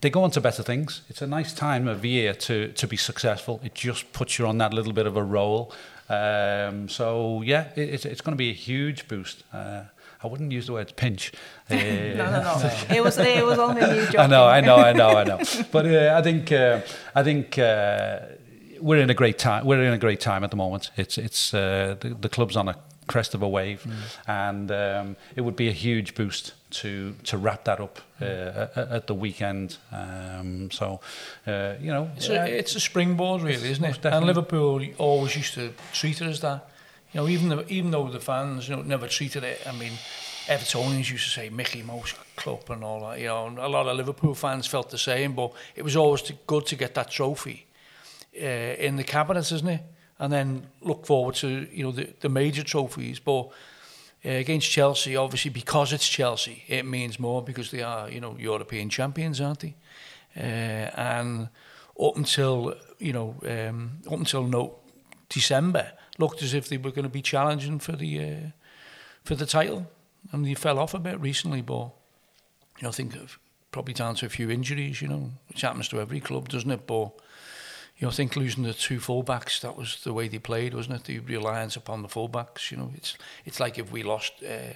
They 0.00 0.10
go 0.10 0.22
on 0.22 0.30
to 0.32 0.40
better 0.40 0.62
things. 0.62 1.02
It's 1.08 1.22
a 1.22 1.26
nice 1.26 1.52
time 1.52 1.88
of 1.88 2.04
year 2.04 2.32
to 2.34 2.72
to 2.72 2.86
be 2.86 2.96
successful. 2.96 3.60
It 3.64 3.74
just 3.74 4.12
puts 4.12 4.38
you 4.38 4.46
on 4.46 4.58
that 4.58 4.72
little 4.72 4.92
bit 4.92 5.06
of 5.06 5.16
a 5.16 5.22
roll. 5.22 5.72
Um, 6.08 6.88
so 6.88 7.42
yeah, 7.42 7.68
it, 7.74 7.88
it's 7.94 8.04
it's 8.04 8.20
going 8.20 8.36
to 8.36 8.38
be 8.38 8.50
a 8.50 8.60
huge 8.70 9.08
boost. 9.08 9.44
Uh, 9.52 9.84
I 10.22 10.26
wouldn't 10.26 10.50
use 10.50 10.66
the 10.66 10.72
word 10.74 10.94
pinch. 10.96 11.32
Uh, 11.70 11.74
no, 11.74 12.30
no, 12.30 12.40
no. 12.40 12.70
it 12.96 13.04
was 13.04 13.18
it 13.18 13.44
was 13.44 13.58
only 13.58 13.82
you 13.82 14.02
joking. 14.06 14.20
I 14.20 14.26
know, 14.26 14.46
I 14.46 14.62
know, 14.62 14.76
I 14.76 14.94
know, 14.94 15.10
I 15.10 15.24
know. 15.24 15.38
But 15.70 15.84
uh, 15.84 16.14
I 16.16 16.22
think 16.22 16.50
uh, 16.50 16.80
I 17.14 17.22
think 17.22 17.58
uh, 17.58 18.20
we're 18.80 19.02
in 19.02 19.10
a 19.10 19.14
great 19.14 19.38
time. 19.38 19.66
We're 19.66 19.82
in 19.82 19.92
a 19.92 19.98
great 19.98 20.18
time 20.18 20.44
at 20.44 20.50
the 20.50 20.56
moment. 20.56 20.90
It's 20.96 21.18
it's 21.18 21.52
uh, 21.52 21.96
the, 22.00 22.16
the 22.18 22.30
club's 22.30 22.56
on 22.56 22.68
a 22.68 22.76
crest 23.08 23.34
of 23.34 23.42
a 23.42 23.48
wave, 23.48 23.84
mm. 23.86 23.94
and 24.26 24.70
um, 24.70 25.16
it 25.34 25.40
would 25.40 25.56
be 25.56 25.68
a 25.68 25.72
huge 25.72 26.14
boost 26.14 26.54
to 26.70 27.14
to 27.24 27.36
wrap 27.36 27.64
that 27.64 27.80
up 27.80 27.98
uh, 28.20 28.24
at, 28.24 28.76
at 28.76 29.06
the 29.08 29.14
weekend. 29.14 29.78
Um, 29.90 30.70
so, 30.70 31.00
uh, 31.46 31.74
you 31.80 31.90
know, 31.90 32.10
it's 32.16 32.28
a, 32.28 32.58
it's 32.58 32.76
a 32.76 32.80
springboard, 32.80 33.42
really, 33.42 33.70
isn't 33.70 33.84
it? 33.84 33.94
Definitely. 33.94 34.16
And 34.16 34.26
Liverpool 34.26 34.86
always 34.98 35.34
used 35.34 35.54
to 35.54 35.72
treat 35.92 36.20
it 36.20 36.26
as 36.26 36.40
that. 36.40 36.67
You 37.12 37.20
know, 37.20 37.28
even 37.28 37.48
the, 37.48 37.66
even 37.68 37.90
though 37.90 38.08
the 38.08 38.20
fans 38.20 38.68
you 38.68 38.76
know 38.76 38.82
never 38.82 39.08
treated 39.08 39.44
it. 39.44 39.66
I 39.66 39.72
mean. 39.72 39.92
Evertonians 40.48 41.10
used 41.10 41.24
to 41.24 41.30
say 41.30 41.50
Mickey 41.50 41.82
Mouse 41.82 42.14
Club 42.34 42.70
and 42.70 42.82
all 42.82 43.00
that, 43.06 43.20
you 43.20 43.26
know, 43.26 43.48
and 43.48 43.58
a 43.58 43.68
lot 43.68 43.86
of 43.86 43.98
Liverpool 43.98 44.34
fans 44.34 44.66
felt 44.66 44.88
the 44.88 44.96
same, 44.96 45.34
but 45.34 45.52
it 45.76 45.82
was 45.82 45.94
always 45.94 46.32
good 46.46 46.64
to 46.68 46.74
get 46.74 46.94
that 46.94 47.10
trophy 47.10 47.66
uh, 48.34 48.44
in 48.78 48.96
the 48.96 49.04
cabinet, 49.04 49.52
isn't 49.52 49.68
it? 49.68 49.82
And 50.18 50.32
then 50.32 50.66
look 50.80 51.06
forward 51.06 51.34
to 51.36 51.68
you 51.70 51.84
know 51.84 51.92
the, 51.92 52.08
the 52.20 52.28
major 52.28 52.62
trophies. 52.62 53.20
But 53.20 53.50
uh, 54.24 54.30
against 54.30 54.70
Chelsea, 54.70 55.16
obviously 55.16 55.50
because 55.50 55.92
it's 55.92 56.08
Chelsea, 56.08 56.64
it 56.66 56.84
means 56.84 57.18
more 57.18 57.42
because 57.42 57.70
they 57.70 57.82
are 57.82 58.10
you 58.10 58.20
know 58.20 58.36
European 58.38 58.88
champions, 58.88 59.40
aren't 59.40 59.60
they? 59.60 59.74
Uh, 60.36 60.90
and 60.96 61.48
up 62.00 62.16
until 62.16 62.74
you 62.98 63.12
know 63.12 63.34
um, 63.46 63.98
up 64.06 64.18
until 64.18 64.44
no 64.44 64.76
December, 65.28 65.92
looked 66.18 66.42
as 66.42 66.54
if 66.54 66.68
they 66.68 66.76
were 66.76 66.90
going 66.90 67.04
to 67.04 67.08
be 67.08 67.22
challenging 67.22 67.78
for 67.78 67.92
the 67.92 68.20
uh, 68.20 68.50
for 69.24 69.34
the 69.34 69.46
title, 69.46 69.86
and 70.32 70.44
they 70.44 70.54
fell 70.54 70.78
off 70.78 70.94
a 70.94 70.98
bit 70.98 71.20
recently. 71.20 71.62
But 71.62 71.90
you 72.78 72.82
know, 72.82 72.88
I 72.88 72.92
think 72.92 73.14
probably 73.70 73.94
down 73.94 74.14
to 74.16 74.26
a 74.26 74.30
few 74.30 74.50
injuries, 74.50 75.02
you 75.02 75.08
know, 75.08 75.30
which 75.48 75.62
happens 75.62 75.88
to 75.88 76.00
every 76.00 76.20
club, 76.20 76.48
doesn't 76.48 76.70
it? 76.70 76.86
But 76.86 77.12
you 77.96 78.06
know, 78.06 78.08
I 78.08 78.12
think 78.12 78.36
losing 78.36 78.64
the 78.64 78.74
two 78.74 78.98
fullbacks, 78.98 79.60
that 79.60 79.76
was 79.76 80.02
the 80.04 80.12
way 80.12 80.28
they 80.28 80.38
played, 80.38 80.74
wasn't 80.74 80.96
it? 80.96 81.04
The 81.04 81.18
reliance 81.20 81.76
upon 81.76 82.02
the 82.02 82.08
fullbacks. 82.08 82.70
You 82.70 82.78
know, 82.78 82.92
it's 82.94 83.16
it's 83.44 83.60
like 83.60 83.78
if 83.78 83.90
we 83.90 84.02
lost 84.02 84.34
uh, 84.42 84.74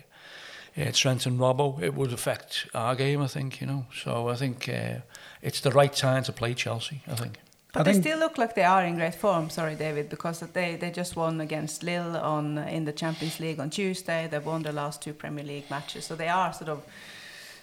uh, 0.81 0.91
Trent 0.93 1.27
and 1.27 1.39
Robbo, 1.39 1.81
it 1.83 1.95
would 1.95 2.13
affect 2.13 2.67
our 2.75 2.95
game, 2.95 3.21
I 3.21 3.27
think, 3.27 3.61
you 3.61 3.67
know. 3.67 3.87
So 4.03 4.29
I 4.29 4.35
think 4.35 4.69
uh, 4.69 5.01
it's 5.41 5.61
the 5.61 5.71
right 5.71 5.93
time 5.93 6.25
to 6.25 6.33
play 6.33 6.55
Chelsea, 6.55 7.03
I 7.07 7.15
think. 7.15 7.39
But 7.73 7.89
I 7.89 7.93
they 7.93 8.01
still 8.01 8.19
look 8.19 8.37
like 8.37 8.55
they 8.55 8.65
are 8.65 8.85
in 8.85 8.97
great 8.97 9.15
form, 9.15 9.49
sorry, 9.49 9.75
David, 9.75 10.11
because 10.11 10.41
they, 10.41 10.77
they 10.77 10.91
just 10.91 11.17
won 11.17 11.41
against 11.41 11.83
Lille 11.83 12.17
on 12.19 12.59
in 12.59 12.85
the 12.85 12.93
Champions 12.93 13.41
League 13.41 13.59
on 13.59 13.71
Tuesday. 13.71 14.29
They've 14.31 14.45
won 14.45 14.63
their 14.63 14.75
last 14.75 15.01
two 15.01 15.15
Premier 15.15 15.45
League 15.45 15.71
matches. 15.71 16.05
So 16.05 16.15
they 16.15 16.29
are 16.29 16.53
sort 16.53 16.69
of 16.69 16.83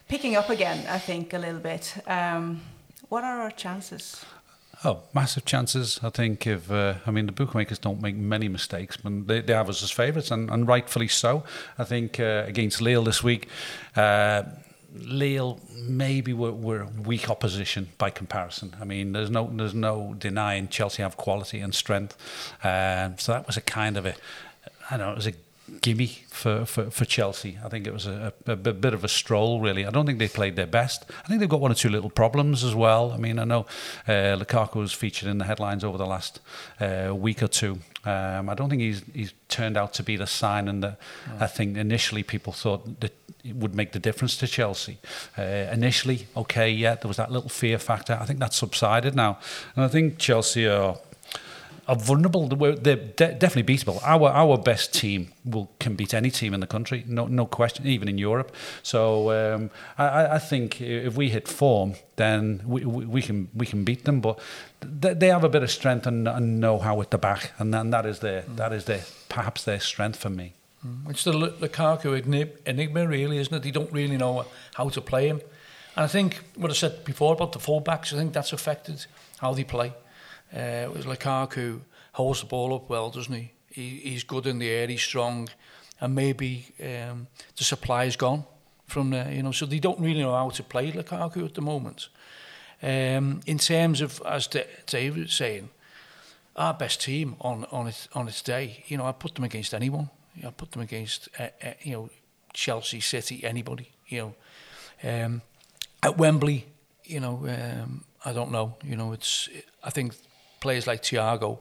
picking 0.07 0.35
up 0.35 0.49
again, 0.49 0.83
I 0.89 0.97
think, 0.97 1.33
a 1.33 1.37
little 1.37 1.59
bit. 1.59 1.95
Um, 2.07 2.61
what 3.09 3.23
are 3.23 3.41
our 3.41 3.51
chances? 3.51 4.25
Oh, 4.83 5.01
massive 5.13 5.45
chances. 5.45 5.99
I 6.01 6.09
think 6.09 6.47
if 6.47 6.71
uh, 6.71 6.93
I 7.05 7.11
mean 7.11 7.25
the 7.25 7.31
bookmakers 7.33 7.79
don't 7.79 8.01
make 8.01 8.15
many 8.15 8.47
mistakes, 8.47 8.97
but 8.97 9.27
they, 9.27 9.41
they 9.41 9.53
have 9.53 9.69
us 9.69 9.83
as 9.83 9.91
favourites, 9.91 10.31
and, 10.31 10.49
and 10.49 10.67
rightfully 10.67 11.09
so. 11.09 11.43
I 11.77 11.83
think 11.83 12.19
uh, 12.19 12.45
against 12.47 12.81
Lille 12.81 13.03
this 13.03 13.21
week, 13.21 13.49
uh, 13.95 14.43
Lille 14.93 15.59
maybe 15.75 16.33
were, 16.33 16.51
were 16.51 16.87
weak 17.05 17.29
opposition 17.29 17.89
by 17.97 18.09
comparison. 18.09 18.75
I 18.81 18.85
mean, 18.85 19.11
there's 19.11 19.29
no 19.29 19.49
there's 19.53 19.73
no 19.73 20.15
denying 20.17 20.67
Chelsea 20.67 21.03
have 21.03 21.17
quality 21.17 21.59
and 21.59 21.73
strength, 21.73 22.17
um, 22.63 23.17
so 23.17 23.33
that 23.33 23.45
was 23.47 23.57
a 23.57 23.61
kind 23.61 23.97
of 23.97 24.05
a 24.05 24.15
I 24.89 24.97
don't 24.97 25.07
know 25.07 25.11
it 25.11 25.15
was 25.15 25.27
a 25.27 25.33
gimme 25.81 26.07
for, 26.29 26.65
for, 26.65 26.89
for 26.89 27.05
Chelsea. 27.05 27.57
I 27.63 27.69
think 27.69 27.87
it 27.87 27.93
was 27.93 28.05
a, 28.05 28.33
a, 28.45 28.53
a, 28.53 28.55
bit 28.55 28.93
of 28.93 29.03
a 29.03 29.07
stroll, 29.07 29.61
really. 29.61 29.85
I 29.85 29.89
don't 29.89 30.05
think 30.05 30.19
they 30.19 30.27
played 30.27 30.55
their 30.55 30.67
best. 30.67 31.05
I 31.23 31.27
think 31.27 31.39
they've 31.39 31.49
got 31.49 31.61
one 31.61 31.71
or 31.71 31.75
two 31.75 31.89
little 31.89 32.09
problems 32.09 32.63
as 32.63 32.75
well. 32.75 33.11
I 33.11 33.17
mean, 33.17 33.39
I 33.39 33.43
know 33.43 33.65
uh, 34.07 34.37
Lukaku 34.37 34.75
was 34.75 34.93
featured 34.93 35.29
in 35.29 35.37
the 35.37 35.45
headlines 35.45 35.83
over 35.83 35.97
the 35.97 36.05
last 36.05 36.39
uh, 36.79 37.13
week 37.15 37.43
or 37.43 37.47
two. 37.47 37.79
Um, 38.05 38.49
I 38.49 38.53
don't 38.55 38.69
think 38.69 38.81
he's 38.81 39.03
he's 39.13 39.33
turned 39.49 39.75
out 39.75 39.93
to 39.95 40.03
be 40.03 40.15
the 40.15 40.27
signing 40.27 40.79
that 40.81 40.97
yeah. 41.27 41.43
I 41.43 41.47
think 41.47 41.75
initially 41.75 42.23
people 42.23 42.53
thought 42.53 43.01
that 43.01 43.13
it 43.43 43.55
would 43.55 43.75
make 43.75 43.91
the 43.91 43.99
difference 43.99 44.37
to 44.37 44.47
Chelsea. 44.47 44.99
Uh, 45.37 45.67
initially, 45.71 46.27
okay, 46.35 46.69
yeah, 46.69 46.95
there 46.95 47.07
was 47.07 47.17
that 47.17 47.31
little 47.31 47.49
fear 47.49 47.77
factor. 47.77 48.17
I 48.19 48.25
think 48.25 48.39
that's 48.39 48.57
subsided 48.57 49.15
now, 49.15 49.39
and 49.75 49.83
I 49.83 49.89
think 49.89 50.17
Chelsea 50.17 50.67
are 50.67 50.97
are 51.89 51.95
vulnerable. 51.95 52.47
They're 52.47 52.95
de- 52.95 53.33
definitely 53.33 53.75
beatable. 53.75 53.99
Our 54.03 54.29
our 54.29 54.57
best 54.57 54.93
team 54.93 55.33
will 55.43 55.67
can 55.79 55.95
beat 55.95 56.13
any 56.13 56.31
team 56.31 56.53
in 56.53 56.59
the 56.59 56.67
country, 56.67 57.03
no 57.07 57.27
no 57.27 57.45
question, 57.45 57.87
even 57.87 58.07
in 58.07 58.17
Europe. 58.17 58.51
So 58.83 59.31
um, 59.31 59.71
I, 59.97 60.35
I 60.35 60.39
think 60.39 60.81
if 60.81 61.17
we 61.17 61.29
hit 61.29 61.47
form, 61.47 61.95
then 62.15 62.61
we, 62.65 62.85
we 62.85 63.21
can 63.21 63.49
we 63.53 63.65
can 63.65 63.83
beat 63.83 64.03
them. 64.03 64.21
But 64.21 64.39
they 64.81 65.27
have 65.27 65.43
a 65.43 65.49
bit 65.49 65.63
of 65.63 65.71
strength 65.71 66.07
and, 66.07 66.27
and 66.27 66.59
know-how 66.59 67.01
at 67.01 67.09
the 67.09 67.17
back, 67.17 67.51
and 67.59 67.73
then 67.73 67.89
that 67.89 68.05
is 68.05 68.19
their 68.19 68.41
mm. 68.43 68.55
that 68.57 68.71
is 68.73 68.85
their 68.85 69.03
perhaps 69.27 69.63
their 69.63 69.79
strength 69.79 70.19
for 70.19 70.29
me. 70.29 70.53
Mm. 70.85 71.09
It's 71.09 71.23
the 71.23 71.33
Lukaku 71.33 72.13
enigma, 72.65 73.07
really, 73.07 73.37
isn't 73.37 73.53
it? 73.53 73.63
They 73.63 73.71
don't 73.71 73.91
really 73.91 74.17
know 74.17 74.45
how 74.75 74.89
to 74.89 75.01
play 75.01 75.27
him. 75.27 75.41
And 75.95 76.05
I 76.05 76.07
think 76.07 76.39
what 76.55 76.71
I 76.71 76.73
said 76.73 77.03
before 77.03 77.33
about 77.33 77.51
the 77.51 77.59
fullbacks, 77.59 78.13
I 78.13 78.17
think 78.17 78.33
that's 78.33 78.53
affected 78.53 79.05
how 79.39 79.53
they 79.53 79.63
play. 79.63 79.91
Uh, 80.55 80.59
it 80.59 80.93
was 80.93 81.05
Lukaku 81.05 81.81
holds 82.13 82.41
the 82.41 82.47
ball 82.47 82.73
up 82.73 82.89
well, 82.89 83.09
doesn't 83.09 83.33
he? 83.33 83.51
he 83.69 83.99
he's 84.03 84.23
good 84.23 84.45
in 84.45 84.59
the 84.59 84.69
air, 84.69 84.87
he's 84.87 85.01
strong, 85.01 85.49
and 86.01 86.15
maybe 86.15 86.65
um, 86.81 87.27
the 87.55 87.63
supply 87.63 88.05
is 88.05 88.15
gone 88.15 88.43
from 88.87 89.11
there, 89.11 89.31
you 89.31 89.43
know, 89.43 89.51
so 89.51 89.65
they 89.65 89.79
don't 89.79 89.99
really 89.99 90.21
know 90.21 90.33
how 90.33 90.49
to 90.49 90.63
play 90.63 90.91
Lukaku 90.91 91.45
at 91.45 91.53
the 91.53 91.61
moment. 91.61 92.09
Um, 92.81 93.41
in 93.45 93.57
terms 93.57 94.01
of, 94.01 94.21
as 94.25 94.47
Dave 94.47 95.17
was 95.17 95.33
saying, 95.33 95.69
our 96.55 96.73
best 96.73 97.01
team 97.01 97.35
on, 97.39 97.65
on, 97.71 97.87
its, 97.87 98.07
on 98.13 98.27
its 98.27 98.41
day, 98.41 98.83
you 98.87 98.97
know, 98.97 99.05
I 99.05 99.11
put 99.11 99.35
them 99.35 99.43
against 99.43 99.73
anyone. 99.73 100.09
You 100.35 100.43
know, 100.43 100.49
I 100.49 100.51
put 100.51 100.71
them 100.71 100.81
against, 100.81 101.29
uh, 101.37 101.47
uh, 101.63 101.73
you 101.81 101.93
know, 101.93 102.09
Chelsea, 102.53 102.99
City, 102.99 103.43
anybody, 103.43 103.89
you 104.07 104.33
know. 105.03 105.23
Um, 105.25 105.41
at 106.01 106.17
Wembley, 106.17 106.65
you 107.05 107.19
know, 107.19 107.45
um, 107.47 108.03
I 108.25 108.33
don't 108.33 108.51
know, 108.51 108.75
you 108.83 108.95
know, 108.95 109.13
it's, 109.13 109.49
I 109.83 109.89
think 109.89 110.15
players 110.59 110.87
like 110.87 111.03
Thiago 111.03 111.59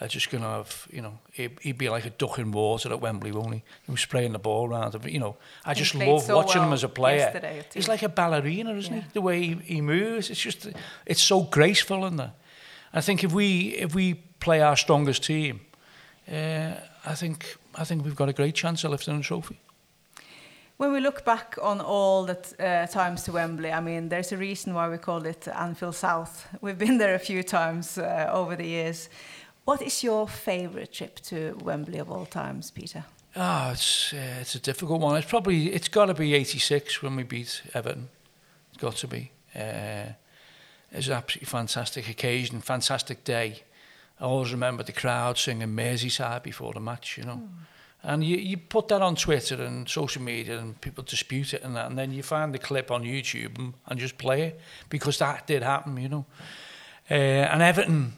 are 0.00 0.08
just 0.08 0.28
going 0.30 0.42
to 0.42 0.48
have, 0.48 0.88
you 0.90 1.00
know, 1.00 1.18
he'd, 1.32 1.56
he'd 1.60 1.78
be 1.78 1.88
like 1.88 2.04
a 2.04 2.10
duck 2.10 2.38
in 2.38 2.50
water 2.50 2.92
at 2.92 3.00
Wembley, 3.00 3.30
won't 3.30 3.54
he? 3.54 3.62
He 3.86 3.92
was 3.92 4.00
spraying 4.00 4.32
the 4.32 4.40
ball 4.40 4.68
around. 4.68 4.96
You 5.04 5.20
know, 5.20 5.36
I 5.64 5.74
just 5.74 5.94
love 5.94 6.22
so 6.22 6.36
watching 6.36 6.60
well 6.60 6.68
him 6.68 6.74
as 6.74 6.82
a 6.82 6.88
player. 6.88 7.62
He's 7.72 7.86
like 7.86 8.02
a 8.02 8.08
ballerina, 8.08 8.74
isn't 8.74 8.92
yeah. 8.92 9.02
he? 9.02 9.06
The 9.12 9.20
way 9.20 9.42
he, 9.42 9.54
he 9.54 9.80
moves, 9.80 10.30
it's 10.30 10.40
just, 10.40 10.68
it's 11.06 11.22
so 11.22 11.42
graceful 11.42 12.06
in 12.06 12.16
there. 12.16 12.32
I 12.92 13.00
think 13.00 13.24
if 13.24 13.32
we 13.32 13.74
if 13.74 13.94
we 13.94 14.14
play 14.14 14.60
our 14.60 14.76
strongest 14.76 15.24
team, 15.24 15.60
uh, 16.30 16.74
I 17.04 17.14
think 17.14 17.56
I 17.74 17.84
think 17.84 18.04
we've 18.04 18.14
got 18.14 18.28
a 18.28 18.32
great 18.32 18.54
chance 18.54 18.84
of 18.84 18.92
lifting 18.92 19.18
a 19.18 19.20
trophy. 19.20 19.58
When 20.76 20.92
we 20.92 20.98
look 20.98 21.24
back 21.24 21.56
on 21.62 21.80
all 21.80 22.24
the 22.24 22.36
uh, 22.58 22.86
times 22.88 23.22
to 23.24 23.32
Wembley, 23.32 23.70
I 23.70 23.80
mean, 23.80 24.08
there's 24.08 24.32
a 24.32 24.36
reason 24.36 24.74
why 24.74 24.88
we 24.88 24.98
call 24.98 25.24
it 25.24 25.46
Anfield 25.46 25.94
South. 25.94 26.48
We've 26.60 26.78
been 26.78 26.98
there 26.98 27.14
a 27.14 27.20
few 27.20 27.44
times 27.44 27.96
uh, 27.96 28.28
over 28.32 28.56
the 28.56 28.66
years. 28.66 29.08
What 29.64 29.82
is 29.82 30.02
your 30.02 30.26
favourite 30.26 30.92
trip 30.92 31.20
to 31.26 31.56
Wembley 31.62 31.98
of 31.98 32.10
all 32.10 32.26
times, 32.26 32.72
Peter? 32.72 33.04
Ah, 33.36 33.68
oh, 33.68 33.72
it's 33.72 34.12
uh, 34.12 34.40
it's 34.40 34.56
a 34.56 34.60
difficult 34.60 35.00
one. 35.00 35.16
It's 35.16 35.28
probably 35.28 35.72
it's 35.72 35.88
got 35.88 36.06
to 36.06 36.14
be 36.14 36.34
'86 36.34 37.02
when 37.02 37.16
we 37.16 37.22
beat 37.22 37.62
Everton. 37.72 38.08
It's 38.72 38.82
got 38.82 38.96
to 38.96 39.06
be. 39.06 39.30
Uh, 39.54 40.14
it's 40.90 41.06
an 41.06 41.12
absolutely 41.12 41.46
fantastic 41.46 42.08
occasion, 42.08 42.60
fantastic 42.60 43.22
day. 43.22 43.62
I 44.20 44.24
always 44.24 44.52
remember 44.52 44.82
the 44.82 44.92
crowd 44.92 45.38
singing 45.38 45.68
Merseyside 45.68 46.42
before 46.42 46.72
the 46.72 46.80
match, 46.80 47.16
you 47.16 47.24
know. 47.24 47.36
Mm 47.36 47.66
And 48.04 48.22
you, 48.22 48.36
you 48.36 48.58
put 48.58 48.88
that 48.88 49.00
on 49.00 49.16
Twitter 49.16 49.62
and 49.62 49.88
social 49.88 50.22
media 50.22 50.58
and 50.58 50.78
people 50.80 51.02
dispute 51.04 51.54
it 51.54 51.62
and 51.62 51.74
that, 51.74 51.86
and 51.86 51.98
then 51.98 52.12
you 52.12 52.22
find 52.22 52.52
the 52.52 52.58
clip 52.58 52.90
on 52.90 53.02
YouTube 53.02 53.58
and, 53.58 53.72
and 53.86 53.98
just 53.98 54.18
play 54.18 54.42
it 54.42 54.60
because 54.90 55.18
that 55.18 55.46
did 55.46 55.62
happen, 55.62 55.96
you 55.96 56.08
know. 56.10 56.26
Uh, 57.10 57.14
and 57.14 57.62
Everton, 57.62 58.12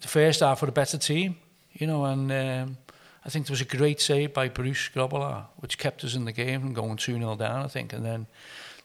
the 0.00 0.08
first 0.08 0.40
half 0.40 0.62
were 0.62 0.68
a 0.68 0.72
better 0.72 0.96
team, 0.96 1.36
you 1.74 1.86
know, 1.86 2.04
and 2.06 2.32
um, 2.32 2.78
I 3.24 3.28
think 3.28 3.46
there 3.46 3.52
was 3.52 3.60
a 3.60 3.76
great 3.76 4.00
save 4.00 4.32
by 4.32 4.48
Bruce 4.48 4.88
Grobbelaar, 4.88 5.44
which 5.58 5.76
kept 5.76 6.02
us 6.04 6.14
in 6.14 6.24
the 6.24 6.32
game 6.32 6.62
and 6.62 6.74
going 6.74 6.96
2 6.96 7.18
0 7.18 7.36
down, 7.36 7.64
I 7.64 7.68
think. 7.68 7.92
And 7.92 8.04
then 8.04 8.26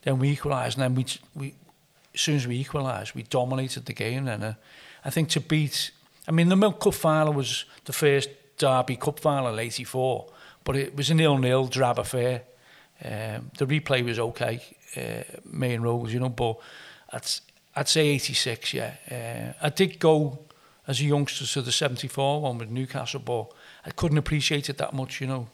then 0.05 0.19
we 0.19 0.29
equalised, 0.29 0.77
and 0.77 0.83
then 0.83 0.95
we, 0.95 1.05
we 1.33 1.55
as 2.13 2.21
soon 2.21 2.35
as 2.35 2.47
we 2.47 2.57
equalised, 2.59 3.15
we 3.15 3.23
dominated 3.23 3.85
the 3.85 3.93
game. 3.93 4.27
And 4.27 4.43
uh, 4.43 4.53
I 5.03 5.09
think 5.09 5.29
to 5.29 5.41
beat, 5.41 5.91
I 6.27 6.31
mean, 6.31 6.49
the 6.49 6.55
Milk 6.55 6.79
Cup 6.79 6.93
final 6.93 7.33
was 7.33 7.65
the 7.85 7.93
first 7.93 8.29
Derby 8.57 8.95
Cup 8.95 9.19
final 9.19 9.59
84, 9.59 10.27
but 10.63 10.75
it 10.75 10.95
was 10.95 11.09
a 11.09 11.13
nil-nil 11.13 11.67
drab 11.67 11.99
affair. 11.99 12.43
Um, 13.03 13.51
the 13.57 13.65
replay 13.65 14.03
was 14.03 14.19
okay, 14.19 14.61
uh, 14.95 15.23
Maine 15.45 15.81
Road, 15.81 16.09
you 16.09 16.19
know, 16.19 16.29
but 16.29 16.57
I'd, 17.11 17.27
I'd 17.75 17.89
say 17.89 18.07
86, 18.07 18.73
yeah. 18.73 18.93
Uh, 19.11 19.65
I 19.65 19.69
did 19.69 19.99
go 19.99 20.39
as 20.87 20.99
a 21.01 21.03
youngster 21.03 21.45
to 21.45 21.61
the 21.61 21.71
74 21.71 22.41
one 22.41 22.57
with 22.57 22.69
Newcastle, 22.69 23.19
but 23.19 23.51
I 23.85 23.91
couldn't 23.91 24.17
appreciate 24.17 24.69
it 24.69 24.77
that 24.77 24.93
much, 24.93 25.19
you 25.19 25.27
know. 25.27 25.47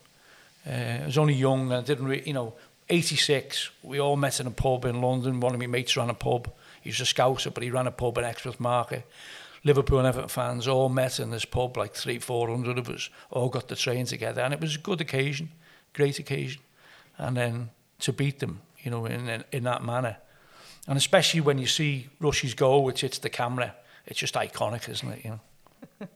Uh, 0.68 1.00
I 1.02 1.06
was 1.06 1.18
only 1.18 1.34
young 1.34 1.72
and 1.72 1.74
I 1.74 1.82
didn't 1.82 2.06
really, 2.06 2.28
you 2.28 2.34
know, 2.34 2.54
86, 2.90 3.70
we 3.84 4.00
all 4.00 4.18
met 4.18 4.40
in 4.40 4.48
a 4.48 4.52
pub 4.52 4.86
in 4.86 5.02
London. 5.02 5.40
One 5.40 5.54
of 5.54 5.60
my 5.60 5.68
mates 5.68 5.96
ran 5.96 6.10
a 6.10 6.14
pub. 6.14 6.52
He 6.82 6.90
was 6.90 7.00
a 7.00 7.06
scouser, 7.06 7.54
but 7.54 7.64
he 7.64 7.72
ran 7.72 7.88
a 7.88 7.92
pub 7.92 8.18
in 8.18 8.26
Exmouth 8.26 8.60
Market. 8.60 9.08
Liverpool 9.64 10.00
and 10.00 10.08
Everton 10.08 10.30
fans 10.30 10.68
all 10.68 10.90
met 10.90 11.20
in 11.20 11.30
this 11.30 11.46
pub, 11.46 11.78
like 11.78 11.94
three, 11.94 12.20
four 12.20 12.50
hundred 12.50 12.78
of 12.78 12.90
us, 12.90 13.10
all 13.30 13.50
got 13.50 13.68
the 13.68 13.76
train 13.76 14.06
together, 14.06 14.42
and 14.42 14.54
it 14.54 14.62
was 14.62 14.76
a 14.76 14.80
good 14.80 15.02
occasion, 15.02 15.52
great 15.94 16.20
occasion. 16.20 16.62
And 17.18 17.38
then 17.38 17.70
to 18.00 18.14
beat 18.14 18.40
them, 18.40 18.62
you 18.80 18.90
know, 18.90 19.06
in, 19.06 19.30
in, 19.30 19.44
in 19.52 19.64
that 19.64 19.84
manner. 19.84 20.18
And 20.88 20.98
especially 20.98 21.42
when 21.42 21.60
you 21.60 21.68
see 21.68 22.10
Rush's 22.20 22.56
goal, 22.56 22.84
which 22.84 23.02
hits 23.02 23.20
the 23.20 23.30
camera, 23.30 23.76
it's 24.08 24.20
just 24.20 24.34
iconic, 24.34 24.90
isn't 24.90 25.12
it, 25.12 25.24
you 25.24 25.40
know? 26.00 26.08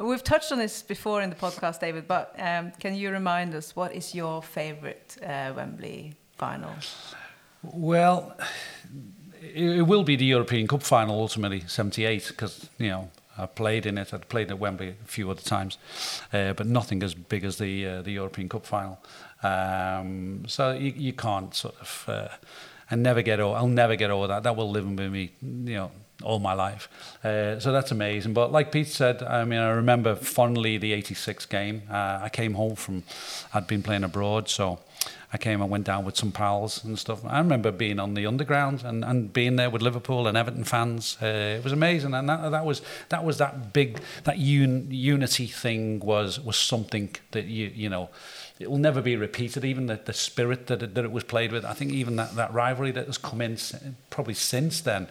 We've 0.00 0.24
touched 0.24 0.50
on 0.52 0.58
this 0.58 0.82
before 0.82 1.20
in 1.20 1.28
the 1.28 1.36
podcast, 1.36 1.80
David, 1.80 2.08
but 2.08 2.34
um, 2.38 2.72
can 2.78 2.94
you 2.94 3.10
remind 3.10 3.54
us 3.54 3.76
what 3.76 3.94
is 3.94 4.14
your 4.14 4.42
favourite 4.42 5.16
uh, 5.22 5.52
Wembley 5.54 6.14
final? 6.38 6.70
Well, 7.62 8.34
it 9.40 9.86
will 9.86 10.04
be 10.04 10.16
the 10.16 10.24
European 10.24 10.66
Cup 10.66 10.82
final 10.82 11.20
ultimately, 11.20 11.60
78, 11.66 12.28
because, 12.28 12.68
you 12.78 12.88
know, 12.88 13.10
I 13.38 13.46
played 13.46 13.86
in 13.86 13.96
it. 13.98 14.12
I'd 14.12 14.28
played 14.28 14.50
at 14.50 14.58
Wembley 14.58 14.88
a 15.02 15.06
few 15.06 15.30
other 15.30 15.40
times, 15.40 15.78
uh, 16.32 16.52
but 16.52 16.66
nothing 16.66 17.02
as 17.02 17.14
big 17.14 17.44
as 17.44 17.56
the 17.56 17.86
uh, 17.86 18.02
the 18.02 18.12
European 18.12 18.48
Cup 18.48 18.66
final. 18.66 18.98
Um, 19.42 20.44
so 20.46 20.72
you, 20.72 20.92
you 20.96 21.12
can't 21.12 21.54
sort 21.54 21.76
of. 21.80 22.04
Uh, 22.06 22.28
I 22.90 22.96
never 22.96 23.22
get 23.22 23.40
over. 23.40 23.56
I'll 23.56 23.68
never 23.68 23.96
get 23.96 24.10
over 24.10 24.26
that. 24.26 24.42
That 24.42 24.56
will 24.56 24.70
live 24.70 24.84
with 24.84 25.12
me, 25.12 25.30
you 25.40 25.76
know, 25.76 25.90
all 26.22 26.40
my 26.40 26.54
life. 26.54 26.88
Uh, 27.24 27.58
so 27.60 27.72
that's 27.72 27.92
amazing. 27.92 28.34
But 28.34 28.50
like 28.52 28.72
Pete 28.72 28.88
said, 28.88 29.22
I 29.22 29.44
mean, 29.44 29.60
I 29.60 29.70
remember 29.70 30.16
fondly 30.16 30.76
the 30.76 30.92
'86 30.92 31.46
game. 31.46 31.82
Uh, 31.90 32.20
I 32.22 32.28
came 32.30 32.54
home 32.54 32.74
from, 32.74 33.04
I'd 33.54 33.66
been 33.66 33.82
playing 33.82 34.04
abroad, 34.04 34.48
so 34.48 34.80
I 35.32 35.38
came 35.38 35.62
and 35.62 35.70
went 35.70 35.84
down 35.84 36.04
with 36.04 36.16
some 36.16 36.32
pals 36.32 36.82
and 36.82 36.98
stuff. 36.98 37.24
I 37.24 37.38
remember 37.38 37.70
being 37.70 38.00
on 38.00 38.14
the 38.14 38.26
underground 38.26 38.82
and, 38.84 39.04
and 39.04 39.32
being 39.32 39.56
there 39.56 39.70
with 39.70 39.80
Liverpool 39.80 40.26
and 40.26 40.36
Everton 40.36 40.64
fans. 40.64 41.16
Uh, 41.22 41.56
it 41.58 41.62
was 41.62 41.72
amazing, 41.72 42.14
and 42.14 42.28
that, 42.28 42.50
that 42.50 42.64
was 42.64 42.82
that 43.10 43.24
was 43.24 43.38
that 43.38 43.72
big 43.72 44.00
that 44.24 44.36
un, 44.36 44.88
unity 44.90 45.46
thing 45.46 46.00
was 46.00 46.40
was 46.40 46.56
something 46.56 47.14
that 47.30 47.44
you 47.44 47.70
you 47.74 47.88
know 47.88 48.10
it 48.58 48.68
will 48.68 48.78
never 48.78 49.00
be 49.00 49.14
repeated. 49.14 49.64
Even 49.64 49.86
the, 49.86 50.00
the 50.04 50.12
spirit 50.12 50.66
that 50.66 50.82
it, 50.82 50.94
that 50.94 51.04
it 51.04 51.12
was 51.12 51.22
played 51.22 51.52
with. 51.52 51.64
I 51.64 51.74
think 51.74 51.92
even 51.92 52.16
that, 52.16 52.34
that 52.34 52.52
rivalry 52.52 52.90
that 52.90 53.06
has 53.06 53.18
come 53.18 53.40
in 53.40 53.56
probably 54.10 54.34
since 54.34 54.80
then. 54.80 55.08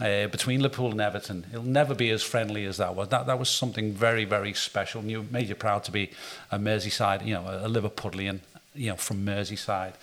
Uh, 0.00 0.26
between 0.28 0.62
Liverpool 0.62 0.90
and 0.90 1.00
Everton, 1.02 1.44
it'll 1.52 1.62
never 1.62 1.94
be 1.94 2.08
as 2.08 2.22
friendly 2.22 2.64
as 2.64 2.78
that 2.78 2.94
was. 2.94 3.08
That 3.08 3.26
that 3.26 3.38
was 3.38 3.50
something 3.50 3.92
very 3.92 4.24
very 4.24 4.54
special. 4.54 5.02
And 5.02 5.10
you 5.10 5.26
made 5.30 5.50
you 5.50 5.54
proud 5.54 5.84
to 5.84 5.92
be 5.92 6.10
a 6.50 6.58
Merseyside, 6.58 7.26
you 7.26 7.34
know, 7.34 7.46
a, 7.46 7.66
a 7.66 7.68
Liverpudlian, 7.68 8.40
you 8.74 8.90
know, 8.90 8.96
from 8.96 9.24
Merseyside. 9.26 9.94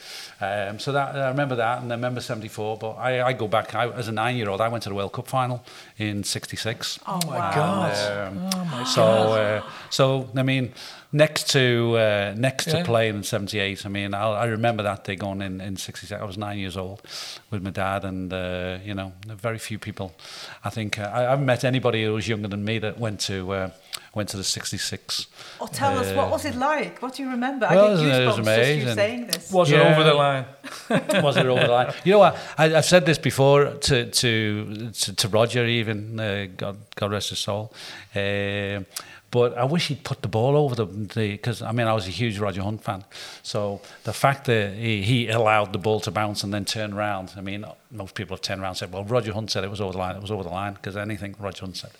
Um, 0.41 0.77
so 0.77 0.91
that 0.91 1.15
I 1.15 1.30
remember 1.30 1.56
that, 1.56 1.82
and 1.82 1.91
I 1.91 1.95
remember 1.95 2.19
'74. 2.21 2.77
But 2.77 2.91
I, 2.93 3.21
I 3.27 3.34
go 3.34 3.47
back 3.47 3.73
I, 3.73 3.89
as 3.89 4.08
a 4.08 4.12
nine-year-old. 4.12 4.60
I 4.60 4.67
went 4.67 4.84
to 4.84 4.89
the 4.89 4.95
World 4.95 5.13
Cup 5.13 5.27
final 5.27 5.63
in 5.97 6.23
'66. 6.23 6.99
Oh 7.08 7.19
my 7.27 7.38
wow. 7.38 7.56
God. 7.56 8.27
Um, 8.27 8.49
Oh 8.53 8.65
my 8.65 8.84
so, 8.84 9.03
uh, 9.03 9.63
so 9.89 10.30
I 10.36 10.43
mean, 10.43 10.73
next 11.13 11.49
to 11.51 11.95
uh, 11.97 12.34
next 12.38 12.67
Yeah. 12.67 12.80
to 12.80 12.84
playing 12.86 13.15
in 13.15 13.23
'78, 13.23 13.86
I 13.86 13.89
mean, 13.89 14.13
I, 14.13 14.23
I 14.32 14.45
remember 14.45 14.84
that 14.84 15.06
day 15.06 15.15
going 15.15 15.41
in 15.41 15.62
in 15.62 15.77
'66. 15.77 16.21
I 16.21 16.25
was 16.25 16.38
nine 16.38 16.60
years 16.60 16.75
old 16.75 17.01
with 17.49 17.63
my 17.63 17.69
dad, 17.71 18.03
and 18.03 18.34
uh, 18.34 18.80
you 18.84 18.93
know, 18.93 19.13
very 19.25 19.60
few 19.60 19.80
people. 19.80 20.13
I 20.65 20.69
think 20.69 20.99
uh, 20.99 21.03
I, 21.03 21.27
I 21.27 21.30
haven't 21.30 21.45
met 21.45 21.63
anybody 21.63 22.03
who 22.03 22.13
was 22.13 22.27
younger 22.27 22.49
than 22.49 22.65
me 22.65 22.80
that 22.80 22.99
went 22.99 23.21
to 23.21 23.51
uh, 23.53 23.69
went 24.17 24.30
to 24.30 24.38
the 24.38 24.43
'66. 24.43 25.27
Oh, 25.62 25.67
tell 25.67 25.97
us, 26.01 26.08
what 26.17 26.27
Uh, 26.27 26.32
was 26.36 26.43
it 26.45 26.56
like? 26.56 27.01
What 27.01 27.12
do 27.15 27.23
you 27.23 27.30
remember? 27.38 27.65
well, 27.69 27.86
I 27.91 27.95
get 27.97 28.06
it 28.06 28.25
was 28.27 28.36
goosebumps 28.36 28.36
just 28.36 28.38
you 28.38 28.43
amazing. 28.43 28.95
saying 28.95 29.21
this. 29.27 29.51
Was 29.51 29.71
it 29.71 29.80
over 29.80 30.03
the 30.03 30.13
line? 30.25 30.45
was 31.23 31.38
it 31.38 31.45
over 31.45 31.62
the 31.69 31.75
line? 31.80 31.93
You 32.03 32.12
know 32.13 32.19
what? 32.25 32.34
I, 32.58 32.65
I've 32.77 32.86
said 32.93 33.06
this 33.06 33.19
before 33.30 33.62
to 33.88 33.95
to 34.21 34.32
to, 35.01 35.08
to 35.21 35.25
Roger, 35.39 35.63
even 35.65 36.19
uh, 36.19 36.47
God 36.58 36.75
God 36.99 37.12
rest 37.12 37.30
his 37.30 37.39
soul. 37.39 37.71
Uh, 38.15 38.82
but 39.30 39.58
I 39.58 39.66
wish 39.66 39.88
he'd 39.88 40.04
put 40.04 40.22
the 40.22 40.28
ball 40.28 40.56
over 40.56 40.76
the 40.76 40.86
because 40.86 41.62
I 41.62 41.72
mean 41.72 41.88
I 41.88 41.94
was 41.94 42.08
a 42.08 42.12
huge 42.12 42.40
Roger 42.40 42.62
Hunt 42.62 42.84
fan, 42.84 43.04
so 43.44 43.82
the 44.04 44.13
fact 44.13 44.46
that 44.46 44.76
he, 44.76 45.02
he 45.02 45.30
allowed 45.30 45.74
the 45.74 45.80
ball 45.80 46.00
to 46.02 46.12
bounce 46.12 46.44
and 46.44 46.54
then 46.54 46.66
turn 46.66 46.94
around. 46.94 47.34
I 47.36 47.42
mean, 47.42 47.66
most 47.92 48.16
people 48.16 48.36
have 48.36 48.42
turned 48.42 48.62
around 48.62 48.72
and 48.72 48.78
said, 48.78 48.94
"Well, 48.94 49.04
Roger 49.04 49.34
Hunt 49.34 49.52
said 49.52 49.63
it 49.63 49.70
was 49.70 49.82
over 49.82 49.92
the 49.94 49.98
line. 49.98 50.16
It 50.16 50.22
was 50.22 50.32
over 50.32 50.44
the 50.44 50.50
line." 50.50 50.74
Because 50.74 50.96
anything 50.96 51.36
Roger 51.40 51.62
Hunt 51.62 51.78
said, 51.78 51.92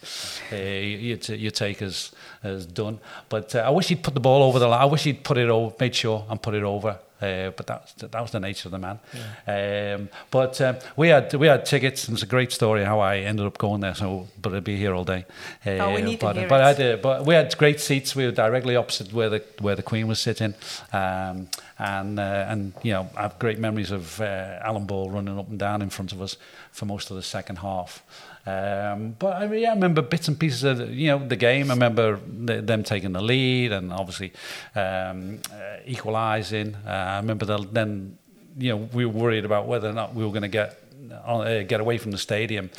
uh, 0.52 0.56
you, 0.56 1.20
you 1.28 1.52
take 1.52 1.82
as 1.82 2.12
as 2.44 2.66
done. 2.66 3.00
But 3.28 3.56
uh, 3.56 3.60
I 3.60 3.70
wish 3.72 3.90
he'd 3.90 4.04
put 4.04 4.14
the 4.14 4.20
ball 4.22 4.44
over 4.44 4.60
the 4.60 4.68
line. 4.68 4.82
I 4.82 4.86
wish 4.86 5.04
he'd 5.04 5.24
put 5.24 5.38
it 5.38 5.50
over, 5.50 5.76
made 5.80 5.96
sure 5.96 6.26
and 6.30 6.42
put 6.42 6.54
it 6.54 6.64
over. 6.64 7.00
Uh, 7.22 7.50
but 7.58 7.66
that 7.68 7.94
that 7.98 8.22
was 8.22 8.32
the 8.32 8.40
nature 8.40 8.68
of 8.68 8.72
the 8.72 8.80
man. 8.80 9.00
Um, 9.48 10.10
but 10.30 10.60
um, 10.62 10.78
we 10.96 11.08
had 11.10 11.34
we 11.34 11.48
had 11.48 11.66
tickets, 11.66 12.08
and 12.08 12.16
it's 12.16 12.24
a 12.24 12.28
great 12.28 12.52
story 12.52 12.84
how 12.84 13.00
I 13.00 13.18
ended 13.18 13.46
up 13.46 13.58
going 13.58 13.82
there. 13.82 13.96
So, 13.96 14.28
but 14.42 14.54
I'd 14.54 14.64
be 14.64 14.78
here 14.78 14.94
all 14.94 15.04
day. 15.06 15.26
Uh, 15.66 15.72
Oh, 15.88 15.96
we 15.96 16.02
need 16.02 16.20
to 16.20 16.26
but, 16.28 16.36
hear 16.36 16.48
but 16.48 16.62
it. 16.62 16.64
I 16.64 16.74
did, 16.74 17.02
but 17.02 17.26
we 17.26 17.34
had 17.34 17.58
great 17.58 17.80
seats. 17.80 18.16
We 18.16 18.26
were 18.26 18.32
directly 18.32 18.76
opposite 18.76 19.14
where 19.14 19.30
the 19.30 19.44
where 19.60 19.76
the 19.76 19.84
Queen 19.84 20.08
was 20.08 20.20
sitting, 20.20 20.54
um, 20.94 21.48
and 21.80 22.20
uh, 22.20 22.46
and 22.50 22.74
you 22.84 22.92
know 22.94 23.10
I 23.16 23.24
have 23.24 23.40
great 23.40 23.60
memories 23.60 23.92
of 23.92 24.20
uh, 24.22 24.60
Alan 24.62 24.86
Ball 24.86 25.10
running 25.10 25.40
up 25.40 25.50
and 25.50 25.58
down 25.60 25.82
in 25.82 25.90
front 25.90 26.12
of 26.12 26.22
us 26.22 26.38
for 26.72 26.86
most 26.86 27.10
of 27.10 27.16
the 27.18 27.24
second 27.24 27.58
half. 27.58 28.04
Um, 28.48 29.16
but 29.20 29.42
I, 29.42 29.54
yeah, 29.54 29.72
I 29.72 29.74
remember 29.74 30.02
bits 30.02 30.30
and 30.30 30.40
pieces 30.40 30.64
of 30.64 30.78
the, 30.78 30.88
you 30.88 31.08
know 31.08 31.28
the 31.28 31.36
game. 31.36 31.70
I 31.70 31.74
remember 31.74 32.18
the, 32.26 32.62
them 32.62 32.82
taking 32.84 33.12
the 33.12 33.22
lead 33.22 33.74
and 33.74 33.92
obviously 33.92 34.32
um, 34.74 35.40
uh, 35.52 35.78
equalising. 35.86 36.76
Uh, 36.86 36.90
I 36.90 37.18
remember 37.18 37.46
the, 37.46 37.58
then 37.58 38.18
you 38.58 38.70
know 38.70 38.78
we 38.94 39.06
were 39.06 39.12
worried 39.12 39.44
about 39.44 39.68
whether 39.68 39.90
or 39.90 39.94
not 39.94 40.16
we 40.16 40.24
were 40.24 40.32
going 40.32 40.44
to 40.44 40.48
get 40.48 40.82
uh, 41.26 41.64
get 41.64 41.82
away 41.82 41.98
from 41.98 42.12
the 42.12 42.18
stadium. 42.18 42.70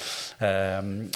Um, 0.40 1.10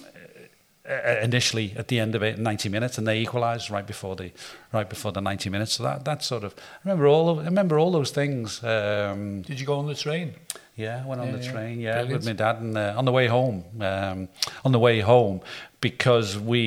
uh, 0.84 1.20
initially 1.22 1.72
at 1.76 1.86
the 1.86 2.00
end 2.00 2.16
of 2.16 2.24
it 2.24 2.40
90 2.40 2.68
minutes 2.68 2.98
and 2.98 3.06
they 3.06 3.20
equalized 3.20 3.70
right 3.70 3.86
before 3.86 4.16
the 4.16 4.32
right 4.72 4.90
before 4.90 5.12
the 5.12 5.20
90 5.20 5.48
minutes 5.48 5.74
so 5.74 5.84
that 5.84 6.04
that 6.04 6.24
sort 6.24 6.42
of 6.42 6.56
I 6.58 6.88
remember 6.88 7.06
all 7.06 7.28
of, 7.28 7.38
I 7.38 7.44
remember 7.44 7.78
all 7.78 7.92
those 7.92 8.10
things 8.10 8.62
um, 8.64 9.42
Did 9.42 9.60
you 9.60 9.66
go 9.66 9.78
on 9.78 9.86
the 9.86 9.94
train? 9.94 10.34
Yeah, 10.82 11.06
went 11.06 11.20
on 11.20 11.28
Yeah, 11.28 11.36
the 11.36 11.44
train. 11.52 11.80
Yeah, 11.80 11.92
Brilliant. 12.02 12.12
with 12.12 12.26
my 12.26 12.32
dad, 12.44 12.56
and 12.62 12.76
uh, 12.76 12.94
on 13.00 13.04
the 13.04 13.12
way 13.18 13.26
home, 13.38 13.58
um, 13.80 14.28
on 14.64 14.72
the 14.72 14.78
way 14.78 15.00
home, 15.00 15.40
because 15.80 16.28
we 16.52 16.62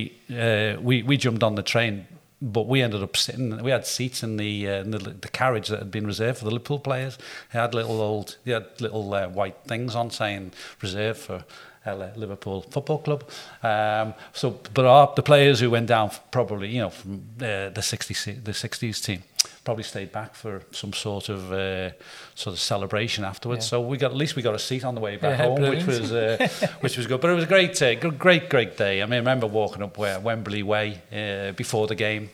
uh, 0.46 0.76
we 0.82 1.04
we 1.10 1.16
jumped 1.26 1.44
on 1.44 1.56
the 1.56 1.64
train, 1.64 2.06
but 2.42 2.66
we 2.68 2.82
ended 2.82 3.02
up 3.04 3.16
sitting. 3.18 3.62
We 3.64 3.72
had 3.72 3.86
seats 3.86 4.24
in 4.24 4.38
the 4.38 4.52
uh, 4.70 4.82
in 4.86 4.92
the, 4.92 5.00
the 5.26 5.30
carriage 5.42 5.68
that 5.70 5.80
had 5.80 5.92
been 5.92 6.08
reserved 6.08 6.38
for 6.40 6.46
the 6.46 6.52
Liverpool 6.52 6.80
players. 6.80 7.18
They 7.52 7.60
had 7.60 7.74
little 7.74 8.00
old, 8.02 8.38
they 8.46 8.54
had 8.54 8.66
little 8.82 9.14
uh, 9.14 9.28
white 9.30 9.58
things 9.68 9.96
on 9.96 10.10
saying 10.12 10.52
reserved 10.82 11.20
for. 11.20 11.44
Liverpool 11.86 12.62
Football 12.62 13.00
Club. 13.00 13.24
Um, 13.64 14.14
so, 14.34 14.60
but 14.74 14.86
our, 14.86 15.14
the 15.16 15.24
players 15.24 15.60
who 15.60 15.70
went 15.70 15.88
down, 15.88 16.12
probably 16.32 16.70
you 16.70 16.82
know, 16.82 16.90
from 16.90 17.24
uh, 17.40 17.70
the 17.70 17.82
60s, 17.82 18.44
the 18.44 18.52
60s 18.52 19.04
team, 19.04 19.24
probably 19.64 19.84
stayed 19.84 20.12
back 20.12 20.36
for 20.36 20.62
some 20.72 20.94
sort 20.94 21.30
of 21.30 21.52
uh, 21.52 21.92
sort 22.36 22.54
of 22.54 22.60
celebration 22.60 23.24
afterwards. 23.24 23.66
Yeah. 23.66 23.70
So 23.70 23.82
we 23.82 23.98
got 23.98 24.12
at 24.12 24.18
least 24.18 24.36
we 24.36 24.42
got 24.42 24.56
a 24.56 24.60
seat 24.60 24.84
on 24.84 24.96
the 24.96 25.02
way 25.02 25.18
back 25.18 25.40
Yeah, 25.40 25.46
home, 25.46 25.62
which 25.62 25.86
was 25.86 26.12
uh, 26.12 26.48
which 26.80 26.98
was 26.98 27.08
good. 27.08 27.22
But 27.22 27.32
it 27.32 27.36
was 27.36 27.44
a 27.44 27.48
great, 27.48 27.82
uh, 27.82 27.96
great, 27.96 28.50
great 28.50 28.78
day. 28.78 29.02
I 29.02 29.06
mean, 29.06 29.14
I 29.14 29.18
remember 29.18 29.48
walking 29.48 29.84
up 29.84 29.98
Wembley 29.98 30.64
Way 30.64 31.02
uh, 31.12 31.52
before 31.54 31.88
the 31.88 31.96
game. 31.96 32.30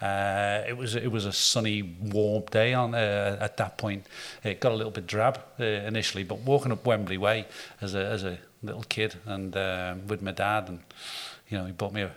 Uh, 0.00 0.62
it 0.68 0.76
was 0.76 0.94
it 0.94 1.10
was 1.10 1.24
a 1.24 1.32
sunny, 1.32 1.82
warm 1.82 2.44
day 2.50 2.72
on 2.72 2.94
uh, 2.94 3.36
at 3.40 3.56
that 3.56 3.76
point. 3.78 4.06
It 4.44 4.60
got 4.60 4.70
a 4.70 4.76
little 4.76 4.92
bit 4.92 5.08
drab 5.08 5.40
uh, 5.58 5.64
initially, 5.64 6.22
but 6.22 6.38
walking 6.38 6.70
up 6.70 6.86
Wembley 6.86 7.18
Way 7.18 7.46
as 7.80 7.94
a 7.96 8.06
as 8.06 8.22
a 8.22 8.38
little 8.62 8.84
kid 8.84 9.16
and 9.26 9.56
um 9.56 10.06
with 10.06 10.22
my 10.22 10.32
dad, 10.32 10.68
and 10.68 10.80
you 11.48 11.58
know, 11.58 11.66
he 11.66 11.72
bought 11.72 11.92
me 11.92 12.02
a 12.02 12.12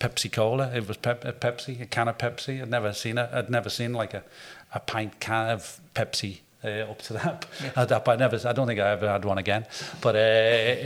Pepsi 0.00 0.30
Cola. 0.30 0.70
It 0.74 0.86
was 0.86 0.96
pep, 0.96 1.24
a 1.24 1.32
Pepsi, 1.32 1.80
a 1.80 1.86
can 1.86 2.08
of 2.08 2.18
Pepsi. 2.18 2.60
I'd 2.60 2.70
never 2.70 2.92
seen 2.92 3.18
it. 3.18 3.30
I'd 3.32 3.50
never 3.50 3.70
seen 3.70 3.92
like 3.92 4.12
a, 4.12 4.22
a 4.74 4.80
pint 4.80 5.20
can 5.20 5.50
of 5.50 5.80
Pepsi 5.94 6.40
uh, 6.64 6.90
up 6.90 7.00
to 7.02 7.12
that. 7.14 7.46
Yeah. 7.62 7.70
At 7.76 7.88
that 7.90 8.08
I 8.08 8.16
never. 8.16 8.40
I 8.48 8.52
don't 8.52 8.66
think 8.66 8.80
I 8.80 8.90
ever 8.90 9.08
had 9.08 9.24
one 9.24 9.38
again. 9.38 9.66
But 10.00 10.16
uh, 10.16 10.18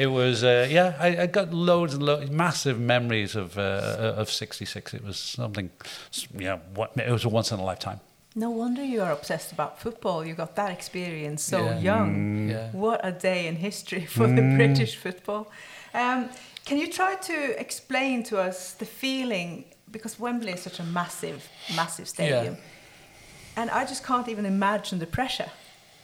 it 0.02 0.10
was 0.10 0.44
uh, 0.44 0.66
yeah. 0.70 0.96
I, 0.98 1.22
I, 1.22 1.26
got 1.26 1.52
loads 1.52 1.94
and 1.94 2.02
loads, 2.02 2.30
massive 2.30 2.78
memories 2.78 3.36
of 3.36 3.58
uh, 3.58 4.14
of 4.16 4.30
'66. 4.30 4.94
It 4.94 5.04
was 5.04 5.18
something. 5.18 5.70
Yeah, 6.36 6.58
what, 6.74 6.92
it 6.96 7.10
was 7.10 7.24
a 7.24 7.28
once 7.28 7.52
in 7.52 7.60
a 7.60 7.64
lifetime. 7.64 8.00
No 8.34 8.50
wonder 8.50 8.84
you 8.84 9.02
are 9.02 9.12
obsessed 9.12 9.52
about 9.52 9.80
football. 9.80 10.24
You 10.24 10.34
got 10.34 10.54
that 10.56 10.70
experience 10.70 11.42
so 11.42 11.64
yeah. 11.64 11.78
young. 11.78 12.14
Mm. 12.16 12.50
Yeah. 12.50 12.70
What 12.72 13.00
a 13.02 13.12
day 13.12 13.46
in 13.46 13.56
history 13.56 14.04
for 14.16 14.26
mm. 14.26 14.36
the 14.36 14.56
British 14.56 14.96
football. 14.96 15.50
Um, 15.94 16.28
can 16.64 16.78
you 16.78 16.88
try 16.92 17.14
to 17.14 17.60
explain 17.60 18.22
to 18.24 18.38
us 18.38 18.72
the 18.72 18.84
feeling 18.84 19.64
because 19.90 20.20
Wembley 20.20 20.52
is 20.52 20.60
such 20.60 20.80
a 20.80 20.84
massive, 20.84 21.48
massive 21.74 22.08
stadium, 22.08 22.54
yeah. 22.54 23.60
and 23.62 23.70
I 23.70 23.86
just 23.86 24.04
can't 24.04 24.28
even 24.28 24.44
imagine 24.44 24.98
the 24.98 25.06
pressure 25.06 25.50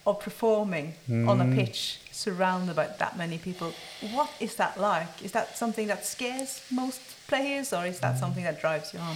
of 0.07 0.19
performing 0.19 0.95
mm. 1.07 1.27
on 1.29 1.39
a 1.39 1.45
mm. 1.45 1.55
pitch 1.55 1.99
surrounded 2.25 2.75
by 2.75 2.87
that 2.87 3.15
many 3.17 3.37
people. 3.37 3.71
What 4.11 4.31
is 4.39 4.55
that 4.55 4.79
like? 4.79 5.23
Is 5.23 5.31
that 5.33 5.57
something 5.57 5.87
that 5.87 6.05
scares 6.05 6.61
most 6.71 6.99
players, 7.27 7.71
or 7.71 7.85
is 7.85 7.99
that 7.99 8.17
something 8.17 8.43
that 8.43 8.59
drives 8.59 8.93
you 8.93 8.99
on? 8.99 9.15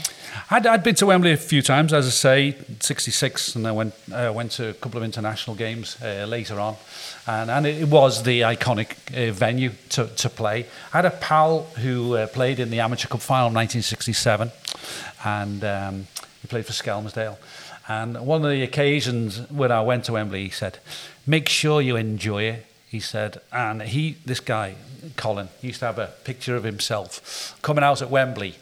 I'd, 0.52 0.68
I'd 0.68 0.84
been 0.84 0.96
to 0.96 1.08
Wembley 1.08 1.32
a 1.32 1.38
few 1.38 1.62
times, 1.64 1.92
as 1.92 2.06
I 2.06 2.12
say, 2.28 2.58
'66, 2.80 3.56
and 3.56 3.68
I 3.68 3.72
went 3.72 3.94
uh, 4.14 4.32
went 4.34 4.52
to 4.54 4.70
a 4.70 4.74
couple 4.74 5.00
of 5.00 5.04
international 5.04 5.56
games 5.56 5.98
uh, 6.02 6.26
later 6.28 6.60
on, 6.60 6.76
and, 7.26 7.50
and 7.50 7.66
it 7.66 7.88
was 7.88 8.22
the 8.24 8.42
iconic 8.42 8.92
uh, 9.12 9.34
venue 9.34 9.72
to, 9.90 10.06
to 10.06 10.30
play. 10.30 10.68
I 10.94 10.98
had 10.98 11.06
a 11.06 11.18
pal 11.30 11.64
who 11.82 12.16
uh, 12.16 12.28
played 12.28 12.60
in 12.60 12.70
the 12.70 12.80
Amateur 12.80 13.08
Cup 13.08 13.22
final 13.22 13.48
in 13.48 13.56
1967, 13.56 14.52
and 15.26 15.64
um, 15.64 16.08
he 16.42 16.48
played 16.48 16.66
for 16.66 16.74
Skelmersdale. 16.74 17.38
And 17.88 18.24
one 18.24 18.46
of 18.46 18.52
the 18.52 18.62
occasions 18.62 19.50
when 19.50 19.72
I 19.72 19.82
went 19.82 20.06
to 20.06 20.14
Wembley, 20.14 20.44
he 20.44 20.52
said, 20.52 20.78
"Make 21.26 21.50
sure 21.50 21.82
you 21.82 21.96
enjoy 21.96 22.44
it." 22.44 22.66
He 22.90 23.00
said, 23.00 23.40
and 23.52 23.84
he, 23.84 24.18
this 24.26 24.40
guy, 24.40 24.74
Colin, 25.16 25.50
he 25.62 25.68
used 25.68 25.80
to 25.80 25.86
have 25.86 26.00
a 26.00 26.08
picture 26.24 26.56
of 26.56 26.64
himself 26.64 27.56
coming 27.62 27.84
out 27.84 28.02
at 28.02 28.10
Wembley, 28.10 28.56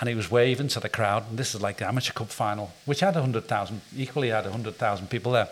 and 0.00 0.08
he 0.08 0.14
was 0.14 0.30
waving 0.30 0.68
to 0.68 0.80
the 0.80 0.88
crowd. 0.88 1.28
And 1.28 1.38
this 1.38 1.54
is 1.54 1.60
like 1.60 1.76
the 1.76 1.86
amateur 1.86 2.14
cup 2.14 2.30
final, 2.30 2.72
which 2.86 3.00
had 3.00 3.14
hundred 3.14 3.46
thousand, 3.46 3.82
equally 3.94 4.30
had 4.30 4.46
hundred 4.46 4.76
thousand 4.76 5.10
people 5.10 5.32
there. 5.32 5.48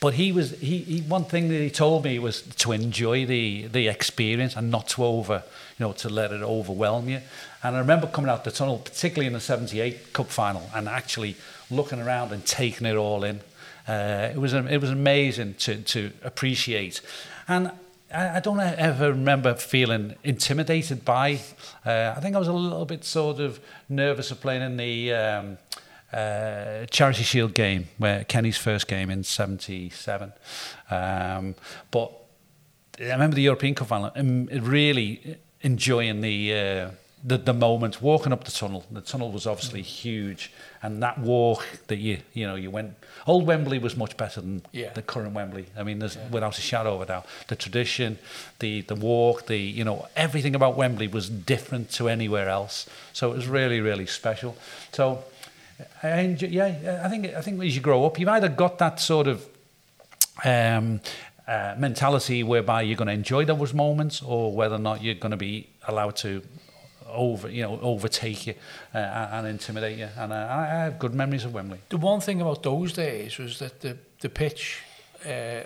But 0.00 0.14
he 0.14 0.32
was 0.32 0.50
he, 0.58 0.78
he 0.78 1.00
one 1.00 1.24
thing 1.24 1.48
that 1.48 1.54
he 1.60 1.70
told 1.70 2.04
me 2.04 2.18
was 2.18 2.42
to 2.42 2.72
enjoy 2.72 3.24
the 3.24 3.68
the 3.68 3.88
experience 3.88 4.56
and 4.56 4.70
not 4.70 4.88
to 4.88 5.04
over 5.04 5.44
you 5.78 5.86
know 5.86 5.92
to 5.92 6.10
let 6.10 6.30
it 6.32 6.42
overwhelm 6.42 7.08
you. 7.08 7.20
And 7.62 7.76
I 7.76 7.78
remember 7.78 8.06
coming 8.06 8.28
out 8.28 8.44
the 8.44 8.50
tunnel, 8.50 8.78
particularly 8.78 9.28
in 9.28 9.32
the 9.32 9.40
'78 9.40 10.12
Cup 10.12 10.26
final, 10.26 10.68
and 10.74 10.88
actually 10.88 11.36
looking 11.70 12.00
around 12.00 12.32
and 12.32 12.44
taking 12.44 12.86
it 12.86 12.96
all 12.96 13.24
in. 13.24 13.40
Uh, 13.88 14.30
it 14.32 14.38
was 14.38 14.52
it 14.52 14.80
was 14.80 14.90
amazing 14.90 15.54
to 15.54 15.76
to 15.82 16.12
appreciate, 16.22 17.00
and 17.48 17.72
I, 18.14 18.40
don't 18.40 18.60
ever 18.60 19.10
remember 19.10 19.54
feeling 19.54 20.14
intimidated 20.22 21.04
by. 21.04 21.40
Uh, 21.84 22.14
I 22.16 22.20
think 22.20 22.36
I 22.36 22.38
was 22.38 22.48
a 22.48 22.52
little 22.52 22.84
bit 22.84 23.04
sort 23.04 23.40
of 23.40 23.60
nervous 23.88 24.30
of 24.30 24.40
playing 24.40 24.62
in 24.62 24.76
the. 24.76 25.12
Um, 25.12 25.58
uh, 26.12 26.84
Charity 26.90 27.22
Shield 27.22 27.54
game, 27.54 27.88
where 27.96 28.22
Kenny's 28.24 28.58
first 28.58 28.86
game 28.86 29.08
in 29.08 29.24
'77. 29.24 30.34
Um, 30.90 31.54
but 31.90 32.12
I 33.00 33.12
remember 33.12 33.34
the 33.34 33.42
European 33.42 33.74
Cup 33.74 33.88
final, 33.88 34.12
and 34.14 34.50
really 34.62 35.38
enjoying 35.62 36.20
the 36.20 36.54
uh, 36.54 36.90
the, 37.24 37.38
the 37.38 37.52
moment 37.52 38.02
walking 38.02 38.32
up 38.32 38.44
the 38.44 38.50
tunnel. 38.50 38.84
The 38.90 39.00
tunnel 39.00 39.30
was 39.30 39.46
obviously 39.46 39.82
huge, 39.82 40.52
and 40.82 41.02
that 41.02 41.18
walk 41.18 41.64
that 41.86 41.96
you 41.96 42.18
you 42.32 42.46
know 42.46 42.56
you 42.56 42.70
went. 42.70 42.94
Old 43.26 43.46
Wembley 43.46 43.78
was 43.78 43.96
much 43.96 44.16
better 44.16 44.40
than 44.40 44.62
yeah. 44.72 44.92
the 44.92 45.02
current 45.02 45.32
Wembley. 45.32 45.66
I 45.76 45.84
mean, 45.84 46.00
there's 46.00 46.16
yeah. 46.16 46.28
without 46.30 46.58
a 46.58 46.60
shadow 46.60 46.96
of 46.96 47.02
a 47.02 47.06
doubt. 47.06 47.26
The 47.48 47.56
tradition, 47.56 48.18
the 48.58 48.80
the 48.82 48.96
walk, 48.96 49.46
the 49.46 49.58
you 49.58 49.84
know 49.84 50.08
everything 50.16 50.54
about 50.54 50.76
Wembley 50.76 51.06
was 51.06 51.28
different 51.28 51.90
to 51.92 52.08
anywhere 52.08 52.48
else. 52.48 52.88
So 53.12 53.32
it 53.32 53.36
was 53.36 53.46
really 53.46 53.80
really 53.80 54.06
special. 54.06 54.56
So. 54.92 55.24
I 56.04 56.20
enjoy, 56.20 56.46
yeah, 56.46 57.02
I 57.04 57.08
think 57.08 57.26
I 57.26 57.40
think 57.40 57.60
as 57.60 57.74
you 57.74 57.82
grow 57.82 58.04
up, 58.04 58.16
you've 58.16 58.28
either 58.28 58.48
got 58.48 58.78
that 58.78 59.00
sort 59.00 59.26
of 59.26 59.44
um, 60.44 61.00
uh, 61.48 61.74
mentality 61.76 62.44
whereby 62.44 62.82
you're 62.82 62.96
going 62.96 63.08
to 63.08 63.14
enjoy 63.14 63.44
those 63.44 63.74
moments, 63.74 64.22
or 64.22 64.54
whether 64.54 64.76
or 64.76 64.78
not 64.78 65.02
you're 65.02 65.16
going 65.16 65.32
to 65.32 65.36
be 65.36 65.68
allowed 65.88 66.14
to 66.16 66.42
over 67.12 67.48
you 67.48 67.62
know 67.62 67.78
overtake 67.80 68.46
you 68.46 68.54
uh, 68.94 68.98
and 69.32 69.46
intimidate 69.46 69.98
you. 69.98 70.08
And 70.16 70.32
uh, 70.32 70.48
I 70.50 70.66
have 70.66 70.98
good 70.98 71.14
memories 71.14 71.44
of 71.44 71.54
Wembley. 71.54 71.78
The 71.88 71.96
one 71.96 72.20
thing 72.20 72.40
about 72.40 72.62
those 72.62 72.92
days 72.92 73.38
was 73.38 73.58
that 73.58 73.80
the 73.80 73.96
the 74.20 74.28
pitch. 74.28 74.82
Uh, 75.26 75.62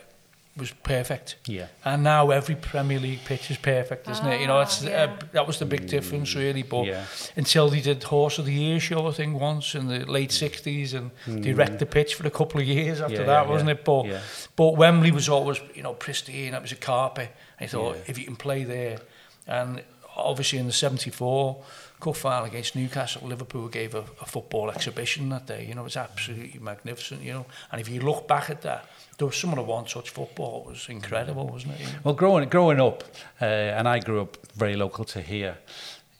was 0.56 0.70
perfect. 0.70 1.36
Yeah. 1.46 1.66
And 1.84 2.02
now 2.02 2.30
every 2.30 2.54
Premier 2.54 2.98
League 2.98 3.24
pitch 3.24 3.50
is 3.50 3.58
perfect, 3.58 4.08
isn't 4.08 4.26
ah, 4.26 4.30
it? 4.30 4.40
You 4.40 4.46
know, 4.46 4.58
that's, 4.58 4.84
ah, 4.84 4.88
yeah. 4.88 5.02
uh, 5.04 5.16
that 5.32 5.46
was 5.46 5.58
the 5.58 5.66
big 5.66 5.86
difference, 5.86 6.34
really. 6.34 6.62
But 6.62 6.86
yeah. 6.86 7.04
until 7.36 7.68
they 7.68 7.80
did 7.80 8.02
Horse 8.02 8.38
of 8.38 8.46
the 8.46 8.54
Year 8.54 8.80
show, 8.80 9.06
I 9.06 9.12
think, 9.12 9.38
once 9.38 9.74
in 9.74 9.88
the 9.88 10.10
late 10.10 10.30
60s, 10.30 10.94
and 10.94 11.10
mm. 11.26 11.42
they 11.42 11.52
wrecked 11.52 11.78
the 11.78 11.86
pitch 11.86 12.14
for 12.14 12.26
a 12.26 12.30
couple 12.30 12.60
of 12.60 12.66
years 12.66 13.00
after 13.00 13.16
yeah, 13.16 13.24
that, 13.24 13.48
wasn't 13.48 13.70
it? 13.70 13.84
But 13.84 14.20
but 14.56 14.76
Wembley 14.76 15.12
was 15.12 15.28
always, 15.28 15.60
you 15.74 15.82
know, 15.82 15.92
pristine. 15.92 16.54
It 16.54 16.62
was 16.62 16.72
a 16.72 16.76
carpet. 16.76 17.30
I 17.60 17.66
thought, 17.66 17.98
if 18.06 18.18
you 18.18 18.24
can 18.24 18.36
play 18.36 18.64
there, 18.64 18.98
and 19.46 19.82
obviously 20.16 20.58
in 20.58 20.66
the 20.66 20.72
74 20.72 21.62
cup 22.00 22.16
final 22.16 22.44
against 22.44 22.76
Newcastle, 22.76 23.26
Liverpool 23.26 23.68
gave 23.68 23.94
a, 23.94 24.04
a 24.20 24.26
football 24.26 24.70
exhibition 24.70 25.28
that 25.30 25.46
day. 25.46 25.66
You 25.66 25.74
know, 25.74 25.82
it 25.82 25.84
was 25.84 25.96
absolutely 25.96 26.58
magnificent, 26.60 27.22
you 27.22 27.32
know. 27.32 27.46
And 27.72 27.80
if 27.80 27.88
you 27.88 28.00
look 28.00 28.28
back 28.28 28.50
at 28.50 28.62
that, 28.62 28.88
there 29.18 29.26
was 29.26 29.36
some 29.36 29.50
of 29.50 29.56
the 29.56 29.62
one-touch 29.62 30.10
football 30.10 30.64
it 30.66 30.70
was 30.70 30.88
incredible, 30.88 31.46
wasn't 31.46 31.80
it? 31.80 31.88
Well, 32.04 32.14
growing 32.14 32.48
growing 32.48 32.80
up, 32.80 33.04
uh, 33.40 33.44
and 33.44 33.88
I 33.88 33.98
grew 33.98 34.22
up 34.22 34.36
very 34.54 34.76
local 34.76 35.04
to 35.06 35.20
here, 35.20 35.58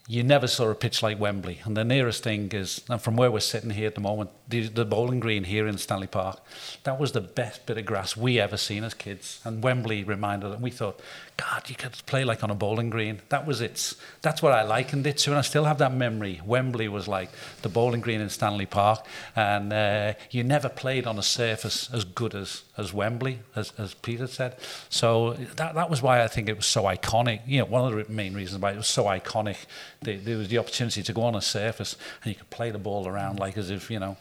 you 0.07 0.23
never 0.23 0.47
saw 0.47 0.69
a 0.69 0.75
pitch 0.75 1.03
like 1.03 1.19
Wembley. 1.19 1.59
And 1.65 1.75
the 1.75 1.83
nearest 1.83 2.23
thing 2.23 2.51
is, 2.53 2.81
and 2.89 3.01
from 3.01 3.17
where 3.17 3.29
we're 3.29 3.39
sitting 3.41 3.71
here 3.71 3.87
at 3.87 3.95
the 3.95 4.01
moment, 4.01 4.29
the, 4.47 4.67
the 4.67 4.85
bowling 4.85 5.19
green 5.19 5.43
here 5.43 5.67
in 5.67 5.77
Stanley 5.77 6.07
Park, 6.07 6.39
that 6.83 6.99
was 6.99 7.11
the 7.11 7.21
best 7.21 7.65
bit 7.65 7.77
of 7.77 7.85
grass 7.85 8.15
we 8.15 8.39
ever 8.39 8.57
seen 8.57 8.83
as 8.83 8.93
kids. 8.93 9.41
And 9.43 9.63
Wembley 9.63 10.03
reminded 10.03 10.51
us, 10.51 10.59
we 10.59 10.71
thought, 10.71 10.99
God, 11.37 11.69
you 11.69 11.75
could 11.75 11.93
play 12.05 12.23
like 12.23 12.43
on 12.43 12.49
a 12.49 12.55
bowling 12.55 12.89
green. 12.89 13.21
That 13.29 13.45
was 13.45 13.61
it. 13.61 13.93
That's 14.21 14.41
what 14.41 14.53
I 14.53 14.63
likened 14.63 15.05
it 15.05 15.17
to, 15.19 15.31
and 15.31 15.39
I 15.39 15.41
still 15.41 15.65
have 15.65 15.77
that 15.79 15.93
memory. 15.93 16.41
Wembley 16.45 16.87
was 16.87 17.07
like 17.07 17.29
the 17.61 17.69
bowling 17.69 18.01
green 18.01 18.21
in 18.21 18.29
Stanley 18.29 18.65
Park, 18.65 19.05
and 19.35 19.71
uh, 19.71 20.13
you 20.31 20.43
never 20.43 20.69
played 20.69 21.05
on 21.05 21.19
a 21.19 21.23
surface 21.23 21.89
as 21.93 22.05
good 22.05 22.33
as, 22.33 22.63
as 22.77 22.93
Wembley, 22.93 23.39
as, 23.55 23.71
as 23.77 23.93
Peter 23.93 24.27
said. 24.27 24.57
So 24.89 25.33
that, 25.33 25.75
that 25.75 25.89
was 25.89 26.01
why 26.01 26.23
I 26.23 26.27
think 26.27 26.49
it 26.49 26.55
was 26.55 26.65
so 26.65 26.83
iconic. 26.83 27.41
You 27.45 27.59
know, 27.59 27.65
one 27.65 27.93
of 27.93 28.07
the 28.07 28.11
main 28.11 28.33
reasons 28.33 28.61
why 28.61 28.71
it 28.71 28.77
was 28.77 28.87
so 28.87 29.05
iconic. 29.05 29.57
The, 30.01 30.15
there 30.15 30.37
was 30.37 30.47
the 30.47 30.57
opportunity 30.57 31.03
to 31.03 31.13
go 31.13 31.23
on 31.23 31.35
a 31.35 31.41
surface 31.41 31.97
and 32.23 32.33
you 32.33 32.35
could 32.35 32.49
play 32.49 32.71
the 32.71 32.79
ball 32.79 33.07
around 33.07 33.39
like 33.39 33.57
as 33.57 33.69
if 33.69 33.91
you 33.91 33.99
know. 33.99 34.17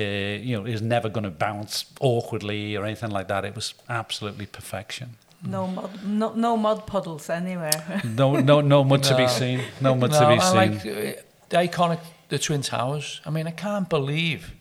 Uh, 0.00 0.38
you 0.42 0.56
know, 0.56 0.64
is 0.64 0.80
never 0.80 1.08
going 1.08 1.24
to 1.24 1.30
bounce 1.30 1.84
awkwardly 2.00 2.76
or 2.76 2.84
anything 2.84 3.10
like 3.10 3.28
that. 3.28 3.44
It 3.44 3.54
was 3.54 3.74
absolutely 3.88 4.46
perfection. 4.46 5.16
No 5.42 5.66
mud, 5.66 6.04
no, 6.04 6.32
no 6.34 6.56
mud 6.56 6.86
puddles 6.86 7.30
anywhere. 7.30 8.02
no, 8.04 8.36
no, 8.36 8.60
no 8.60 8.84
mud 8.84 9.02
no. 9.02 9.08
to 9.08 9.16
be 9.16 9.28
seen. 9.28 9.60
No 9.80 9.94
mud 9.94 10.10
no, 10.10 10.20
to 10.20 10.28
be 10.34 10.40
seen. 10.40 10.56
Like 10.56 10.72
uh, 10.80 11.20
the 11.48 11.56
iconic, 11.56 12.00
the 12.28 12.38
Twin 12.38 12.62
Towers. 12.62 13.20
I 13.24 13.30
mean, 13.30 13.46
I 13.46 13.52
can't 13.52 13.88
believe, 13.88 14.54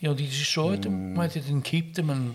you 0.00 0.08
know, 0.08 0.14
they 0.14 0.24
destroyed 0.24 0.80
mm. 0.80 0.84
them. 0.84 1.14
Why 1.14 1.26
they 1.28 1.40
didn't 1.40 1.62
keep 1.62 1.94
them 1.94 2.10
and 2.10 2.34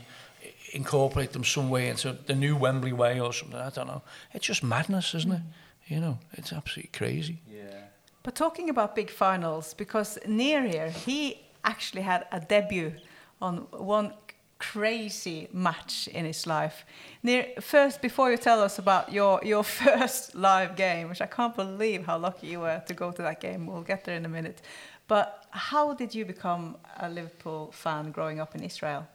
incorporate 0.74 1.32
them 1.34 1.44
some 1.44 1.70
way 1.70 1.90
into 1.90 2.18
the 2.26 2.36
new 2.36 2.56
Wembley 2.56 2.94
way 2.94 3.20
or 3.20 3.32
something. 3.32 3.60
I 3.60 3.70
don't 3.70 3.88
know. 3.88 4.02
It's 4.34 4.46
just 4.46 4.64
madness, 4.64 5.14
isn't 5.14 5.32
it? 5.32 5.42
You 5.88 6.00
know, 6.00 6.20
it's 6.34 6.54
absolutely 6.54 6.92
crazy. 6.98 7.42
Yeah. 7.52 7.84
But 8.24 8.36
talking 8.36 8.70
about 8.70 8.96
big 8.96 9.10
finals, 9.10 9.74
because 9.74 10.18
Nir 10.26 10.66
here, 10.66 10.90
he 10.90 11.43
actually 11.64 12.02
had 12.02 12.26
a 12.32 12.40
debut 12.40 12.94
on 13.42 13.68
one 13.72 14.14
crazy 14.60 15.50
match 15.52 16.08
in 16.08 16.26
his 16.26 16.48
life. 16.48 16.86
Nir, 17.22 17.48
first, 17.60 18.02
before 18.02 18.32
you 18.32 18.38
tell 18.38 18.62
us 18.62 18.80
about 18.80 19.12
your, 19.12 19.42
your 19.44 19.64
first 19.82 20.36
live 20.36 20.76
game, 20.76 21.10
which 21.10 21.22
I 21.22 21.26
can't 21.26 21.56
believe 21.56 22.06
how 22.06 22.18
lucky 22.18 22.48
you 22.48 22.62
were 22.62 22.82
to 22.88 22.94
go 22.94 23.12
to 23.12 23.22
that 23.22 23.42
game, 23.42 23.68
we'll 23.68 23.82
get 23.82 24.06
there 24.06 24.16
in 24.16 24.26
a 24.26 24.30
minute. 24.30 24.62
But 25.08 25.46
how 25.50 25.94
did 25.94 26.16
you 26.16 26.24
become 26.26 26.78
a 26.98 27.10
Liverpool 27.10 27.72
fan 27.74 28.12
growing 28.12 28.40
up 28.40 28.56
in 28.56 28.64
Israel? 28.64 29.06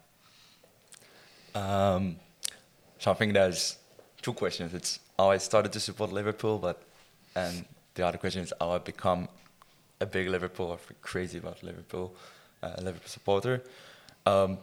Um, 1.54 2.16
so 2.98 3.10
I 3.10 3.14
think 3.14 3.32
there's 3.32 3.78
two 4.20 4.34
questions. 4.34 4.74
It's 4.74 5.00
how 5.18 5.30
I 5.30 5.38
started 5.38 5.72
to 5.72 5.80
support 5.80 6.12
Liverpool, 6.12 6.58
but 6.58 6.82
and 7.34 7.64
the 7.94 8.06
other 8.06 8.18
question 8.18 8.42
is 8.42 8.52
how 8.60 8.70
I 8.72 8.78
become 8.78 9.28
a 10.00 10.06
big 10.06 10.28
Liverpool 10.28 10.66
or 10.66 10.78
crazy 11.00 11.38
about 11.38 11.62
Liverpool, 11.62 12.14
uh, 12.62 12.74
Liverpool 12.78 13.08
supporter. 13.08 13.62
Um, 14.26 14.58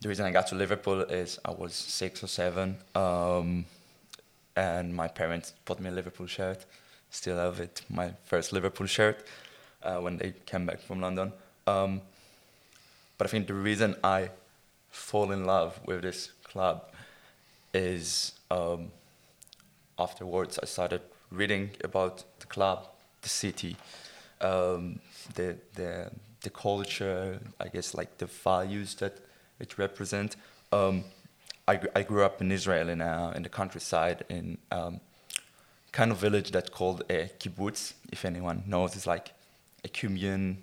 the 0.00 0.08
reason 0.08 0.26
I 0.26 0.30
got 0.30 0.46
to 0.48 0.54
Liverpool 0.54 1.02
is 1.02 1.38
I 1.44 1.50
was 1.50 1.74
six 1.74 2.22
or 2.22 2.28
seven, 2.28 2.76
um, 2.94 3.64
and 4.56 4.94
my 4.94 5.08
parents 5.08 5.54
bought 5.64 5.80
me 5.80 5.88
a 5.88 5.92
Liverpool 5.92 6.26
shirt. 6.26 6.64
still 7.10 7.36
have 7.36 7.60
it, 7.60 7.82
my 7.88 8.12
first 8.24 8.52
Liverpool 8.52 8.86
shirt 8.86 9.24
uh, 9.82 9.98
when 9.98 10.18
they 10.18 10.34
came 10.46 10.66
back 10.66 10.80
from 10.80 11.00
London. 11.00 11.32
Um, 11.66 12.00
but 13.16 13.26
I 13.26 13.30
think 13.30 13.46
the 13.46 13.54
reason 13.54 13.96
I 14.04 14.30
fall 14.90 15.32
in 15.32 15.44
love 15.44 15.80
with 15.84 16.02
this 16.02 16.30
club 16.44 16.84
is 17.74 18.32
um, 18.50 18.90
afterwards 19.98 20.58
I 20.62 20.66
started 20.66 21.02
reading 21.30 21.70
about 21.82 22.24
the 22.40 22.46
club, 22.46 22.86
the 23.22 23.28
city, 23.28 23.76
um, 24.40 25.00
the 25.34 25.56
the 25.74 26.10
the 26.42 26.50
culture, 26.50 27.40
I 27.58 27.68
guess 27.68 27.94
like 27.94 28.18
the 28.18 28.26
values 28.26 28.94
that 28.96 29.18
it 29.58 29.78
represents. 29.78 30.36
Um, 30.72 31.04
I, 31.66 31.80
I 31.94 32.02
grew 32.02 32.24
up 32.24 32.40
in 32.40 32.50
Israel 32.50 32.88
in 32.88 33.00
uh, 33.00 33.32
in 33.36 33.42
the 33.42 33.48
countryside 33.48 34.24
in 34.28 34.58
um, 34.70 35.00
kind 35.92 36.10
of 36.10 36.18
village 36.18 36.50
that's 36.50 36.70
called 36.70 37.02
a 37.10 37.30
kibbutz. 37.38 37.94
If 38.10 38.24
anyone 38.24 38.62
knows, 38.66 38.96
it's 38.96 39.06
like 39.06 39.32
a 39.84 39.88
commune, 39.88 40.58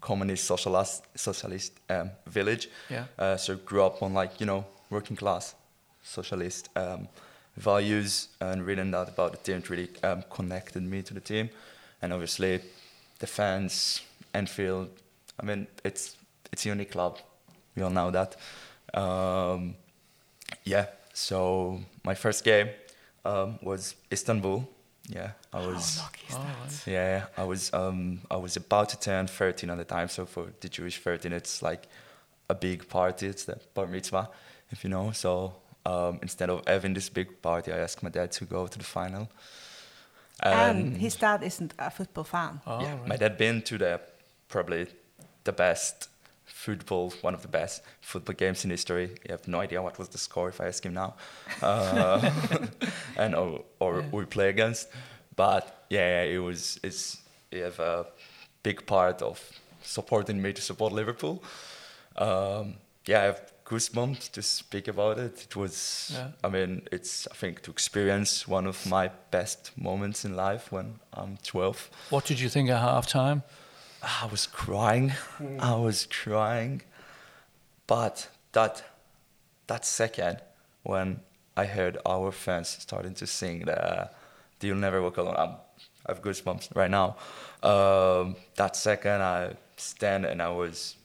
communist 0.00 0.44
socialist 0.44 1.04
socialist 1.14 1.72
um, 1.90 2.10
village. 2.26 2.68
Yeah. 2.88 3.04
Uh, 3.18 3.36
so 3.36 3.56
grew 3.56 3.82
up 3.84 4.02
on 4.02 4.14
like 4.14 4.40
you 4.40 4.46
know 4.46 4.64
working 4.90 5.16
class 5.16 5.54
socialist 6.02 6.70
um, 6.76 7.08
values 7.56 8.28
and 8.40 8.64
reading 8.64 8.90
that 8.92 9.08
about 9.08 9.32
the 9.32 9.38
team 9.38 9.62
really 9.68 9.90
um, 10.02 10.24
connected 10.30 10.82
me 10.82 11.02
to 11.02 11.14
the 11.14 11.20
team, 11.20 11.50
and 12.00 12.12
obviously 12.12 12.60
the 13.18 13.26
fans, 13.26 14.00
Anfield. 14.32 14.88
I 15.40 15.44
mean, 15.44 15.66
it's 15.84 16.16
it's 16.52 16.66
a 16.66 16.68
unique 16.68 16.92
club. 16.92 17.18
We 17.76 17.82
all 17.82 17.90
know 17.90 18.10
that. 18.10 18.36
Um, 18.94 19.76
yeah. 20.64 20.86
So 21.12 21.80
my 22.04 22.14
first 22.14 22.44
game 22.44 22.68
um, 23.24 23.58
was 23.62 23.94
Istanbul. 24.12 24.68
Yeah, 25.08 25.30
I 25.52 25.66
was. 25.66 26.00
Oh, 26.02 26.38
right. 26.38 26.86
Yeah, 26.86 27.26
I 27.36 27.44
was 27.44 27.72
um 27.72 28.20
I 28.30 28.36
was 28.36 28.56
about 28.56 28.90
to 28.90 29.00
turn 29.00 29.26
13 29.26 29.70
at 29.70 29.78
the 29.78 29.84
time. 29.84 30.08
So 30.08 30.26
for 30.26 30.46
the 30.60 30.68
Jewish 30.68 30.98
13, 30.98 31.32
it's 31.32 31.62
like 31.62 31.88
a 32.48 32.54
big 32.54 32.88
party. 32.88 33.26
It's 33.26 33.44
the 33.44 33.58
bar 33.74 33.86
mitzvah, 33.86 34.28
if 34.70 34.84
you 34.84 34.90
know. 34.90 35.12
So 35.12 35.54
um, 35.86 36.18
instead 36.22 36.50
of 36.50 36.62
having 36.66 36.94
this 36.94 37.08
big 37.08 37.40
party, 37.40 37.72
I 37.72 37.78
asked 37.78 38.02
my 38.02 38.10
dad 38.10 38.32
to 38.32 38.44
go 38.44 38.66
to 38.66 38.78
the 38.78 38.84
final. 38.84 39.28
And 40.42 40.96
his 40.96 41.16
dad 41.16 41.42
isn't 41.42 41.74
a 41.78 41.90
football 41.90 42.24
fan. 42.24 42.60
Oh, 42.66 42.80
yeah, 42.80 42.92
right. 42.92 43.08
my 43.08 43.16
dad 43.16 43.36
been 43.36 43.62
to 43.62 43.78
the 43.78 44.00
probably 44.48 44.86
the 45.48 45.52
best 45.68 46.08
football, 46.44 47.12
one 47.22 47.34
of 47.34 47.42
the 47.42 47.48
best 47.60 47.82
football 48.00 48.34
games 48.34 48.64
in 48.64 48.70
history. 48.70 49.06
You 49.24 49.30
have 49.36 49.46
no 49.48 49.60
idea 49.60 49.80
what 49.82 49.98
was 49.98 50.08
the 50.08 50.18
score 50.18 50.48
if 50.48 50.60
I 50.60 50.66
ask 50.66 50.84
him 50.84 50.94
now, 50.94 51.10
uh, 51.62 52.30
and 53.22 53.34
or, 53.34 53.64
or 53.78 53.92
we 54.12 54.24
play 54.26 54.48
against. 54.50 54.88
But 55.36 55.64
yeah, 55.90 56.22
it 56.34 56.38
was 56.48 56.78
it's 56.82 57.18
you 57.50 57.62
have 57.64 57.78
a 57.80 58.06
big 58.62 58.78
part 58.86 59.22
of 59.22 59.36
supporting 59.82 60.42
me 60.42 60.52
to 60.52 60.62
support 60.62 60.92
Liverpool. 60.92 61.42
Um, 62.16 62.74
yeah, 63.06 63.20
I 63.22 63.24
have 63.24 63.40
goosebumps 63.64 64.30
to 64.32 64.42
speak 64.42 64.88
about 64.88 65.18
it. 65.18 65.44
It 65.48 65.56
was, 65.56 66.10
Yeah. 66.12 66.28
I 66.44 66.48
mean, 66.48 66.82
it's 66.92 67.28
I 67.32 67.34
think 67.34 67.62
to 67.62 67.70
experience 67.70 68.48
one 68.48 68.68
of 68.68 68.86
my 68.86 69.10
best 69.30 69.70
moments 69.76 70.24
in 70.24 70.32
life 70.36 70.72
when 70.72 70.86
I'm 71.12 71.36
12. 71.42 71.90
What 72.10 72.24
did 72.26 72.40
you 72.40 72.48
think 72.50 72.70
at 72.70 72.80
half 72.80 73.06
time? 73.06 73.42
I 74.02 74.26
was 74.30 74.46
crying. 74.46 75.12
I 75.58 75.74
was 75.74 76.06
crying. 76.06 76.82
But 77.86 78.28
that 78.52 78.82
that 79.66 79.84
second 79.84 80.40
when 80.82 81.20
I 81.56 81.66
heard 81.66 81.98
our 82.06 82.32
fans 82.32 82.68
starting 82.68 83.14
to 83.14 83.26
sing 83.26 83.64
the 83.64 84.10
You'll 84.60 84.76
Never 84.76 85.02
Walk 85.02 85.16
Alone, 85.16 85.34
I'm, 85.36 85.50
I 86.06 86.12
have 86.12 86.22
goosebumps 86.22 86.74
right 86.74 86.90
now. 86.90 87.16
Um, 87.62 88.36
that 88.56 88.76
second 88.76 89.22
I 89.22 89.54
stand 89.76 90.24
and 90.24 90.40
I 90.42 90.50
was 90.50 90.96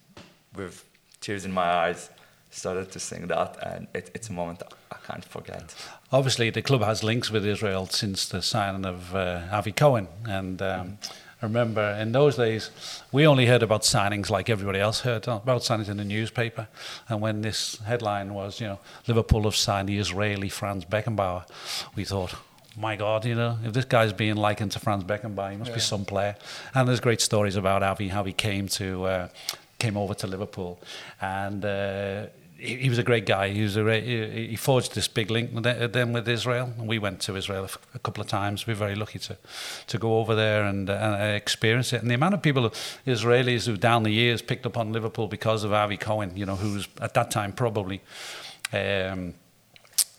with 0.56 0.86
tears 1.22 1.46
in 1.46 1.52
my 1.52 1.64
eyes 1.64 2.10
started 2.52 2.92
to 2.92 3.00
sing 3.00 3.28
that 3.28 3.58
and 3.66 3.88
it, 3.96 4.12
it's 4.14 4.30
a 4.30 4.34
moment 4.34 4.62
I 4.92 4.98
can't 5.08 5.26
forget. 5.26 5.74
Obviously, 6.12 6.52
the 6.52 6.62
club 6.62 6.84
has 6.84 7.04
links 7.04 7.32
with 7.32 7.46
Israel 7.46 7.88
since 7.88 8.28
the 8.28 8.42
signing 8.42 8.86
of 8.86 9.16
uh, 9.16 9.42
Avi 9.52 9.72
Cohen. 9.72 10.08
And 10.26 10.62
um, 10.62 10.98
I 11.44 11.46
remember 11.46 11.82
in 12.00 12.14
those 12.14 12.38
days, 12.38 12.72
we 13.12 13.28
only 13.28 13.46
heard 13.48 13.64
about 13.64 13.82
signings 13.82 14.30
like 14.30 14.50
everybody 14.50 14.80
else 14.80 15.02
heard 15.02 15.28
about 15.28 15.62
signings 15.62 15.90
in 15.90 15.98
the 15.98 16.06
newspaper. 16.06 16.70
And 17.10 17.20
when 17.20 17.42
this 17.42 17.80
headline 17.80 18.34
was, 18.34 18.62
you 18.62 18.68
know, 18.68 18.80
Liverpool 19.08 19.44
have 19.44 19.56
signed 19.56 19.90
the 19.90 19.98
Israeli 19.98 20.48
Franz 20.48 20.86
Beckenbauer, 20.86 21.46
we 21.96 22.06
thought, 22.06 22.34
my 22.78 22.96
God, 22.96 23.26
you 23.26 23.36
know, 23.36 23.58
if 23.66 23.74
this 23.74 23.84
guy's 23.84 24.14
being 24.14 24.38
likened 24.38 24.72
to 24.72 24.80
Franz 24.80 25.04
Beckenbauer, 25.04 25.52
he 25.52 25.58
must 25.58 25.74
be 25.74 25.82
some 25.82 26.06
player. 26.06 26.38
And 26.74 26.88
there's 26.88 27.02
great 27.02 27.20
stories 27.20 27.58
about 27.58 27.84
Avi, 27.84 28.08
how 28.08 28.24
he 28.24 28.32
came 28.32 28.70
to 28.70 29.04
uh, 29.04 29.28
came 29.80 29.98
over 29.98 30.14
to 30.14 30.28
Liverpool, 30.28 30.80
and 31.20 31.66
uh, 31.66 32.28
he, 32.64 32.76
he 32.78 32.90
was 32.90 32.98
a 32.98 33.04
great 33.04 33.26
guy. 33.26 33.50
He 33.50 33.62
was 33.62 33.76
a 33.78 34.00
he, 34.02 34.56
forged 34.56 34.96
this 34.96 35.08
big 35.08 35.30
link 35.30 35.54
with 35.54 35.66
it- 35.68 35.94
then 35.94 36.14
with 36.14 36.28
Israel. 36.28 36.74
And 36.78 36.88
we 36.88 37.00
went 37.00 37.20
to 37.22 37.36
Israel 37.36 37.68
a 37.94 38.00
couple 38.00 38.22
of 38.22 38.30
times. 38.30 38.66
We 38.66 38.74
were 38.74 38.80
very 38.88 38.96
lucky 38.96 39.20
to 39.20 39.38
to 39.88 39.98
go 39.98 40.18
over 40.20 40.36
there 40.36 40.64
and, 40.64 40.90
uh, 40.90 40.94
and 40.94 41.36
experience 41.36 41.94
it. 41.94 42.02
And 42.02 42.10
the 42.10 42.16
amount 42.16 42.34
of 42.34 42.42
people, 42.42 42.74
Israelis, 43.06 43.68
who 43.68 43.78
down 43.78 44.04
the 44.04 44.12
years 44.12 44.42
picked 44.42 44.66
up 44.66 44.78
on 44.78 44.94
Liverpool 44.94 45.28
because 45.28 45.64
of 45.64 45.74
Avi 45.74 45.98
Cohen, 45.98 46.32
you 46.36 46.46
know, 46.46 46.56
who 46.56 46.74
was 46.74 46.88
at 47.02 47.14
that 47.14 47.30
time 47.32 47.52
probably. 47.52 48.02
Um, 48.72 49.34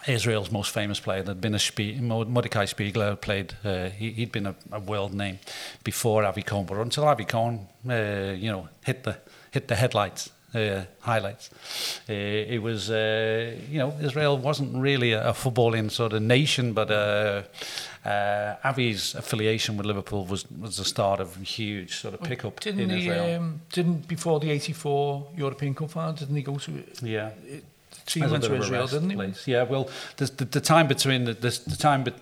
Israel's 0.06 0.50
most 0.50 0.70
famous 0.70 1.00
player. 1.00 1.22
There'd 1.22 1.40
been 1.40 1.54
a 1.54 1.58
Spie- 1.58 1.98
Mordecai 2.00 2.66
Spiegler 2.66 3.08
had 3.10 3.20
played. 3.22 3.54
Uh, 3.64 3.88
he, 3.88 4.10
he'd 4.12 4.32
been 4.32 4.46
a, 4.46 4.54
a 4.70 4.80
world 4.80 5.14
name 5.14 5.38
before 5.82 6.24
Avi 6.24 6.42
Cohen, 6.42 6.66
but 6.66 6.76
until 6.76 7.04
Avi 7.08 7.24
Cohen, 7.24 7.66
uh, 7.88 8.34
you 8.36 8.50
know, 8.52 8.68
hit 8.84 9.04
the 9.04 9.16
hit 9.50 9.68
the 9.68 9.76
headlights. 9.76 10.30
Uh, 10.54 10.84
highlights. 11.00 11.50
Uh, 12.08 12.12
it 12.54 12.62
was, 12.62 12.88
uh, 12.88 13.56
you 13.68 13.78
know, 13.78 13.92
Israel 14.00 14.38
wasn't 14.38 14.72
really 14.76 15.12
a, 15.12 15.30
a 15.30 15.32
footballing 15.32 15.90
sort 15.90 16.12
of 16.12 16.22
nation, 16.22 16.72
but 16.72 16.90
uh, 16.92 17.42
uh, 18.04 18.54
Avi's 18.64 19.14
affiliation 19.16 19.76
with 19.76 19.86
Liverpool 19.86 20.24
was 20.26 20.44
was 20.60 20.76
the 20.76 20.84
start 20.84 21.20
of 21.20 21.36
a 21.40 21.44
huge 21.44 21.96
sort 21.96 22.14
of 22.14 22.20
pickup 22.22 22.60
Didn't 22.60 22.80
in 22.82 22.90
he? 22.90 23.08
Israel. 23.08 23.36
Um, 23.36 23.60
didn't 23.72 24.06
before 24.06 24.38
the 24.38 24.50
'84 24.50 25.26
European 25.36 25.74
Cup 25.74 25.90
final? 25.90 26.12
Didn't 26.12 26.36
he 26.36 26.42
go 26.42 26.56
to? 26.58 26.70
yeah. 27.02 27.30
He 28.06 28.22
As 28.22 28.30
a 28.30 28.32
went 28.32 28.44
to 28.44 28.54
Israel, 28.54 28.86
didn't 28.86 29.10
he? 29.10 29.16
place. 29.16 29.48
Yeah, 29.48 29.62
well, 29.62 29.88
the, 30.18 30.26
the, 30.26 30.44
the 30.44 30.60
time 30.60 30.86
between 30.86 31.24
the, 31.24 31.32
the, 31.32 31.58
the 31.66 31.76
time 31.76 32.04
bet 32.04 32.14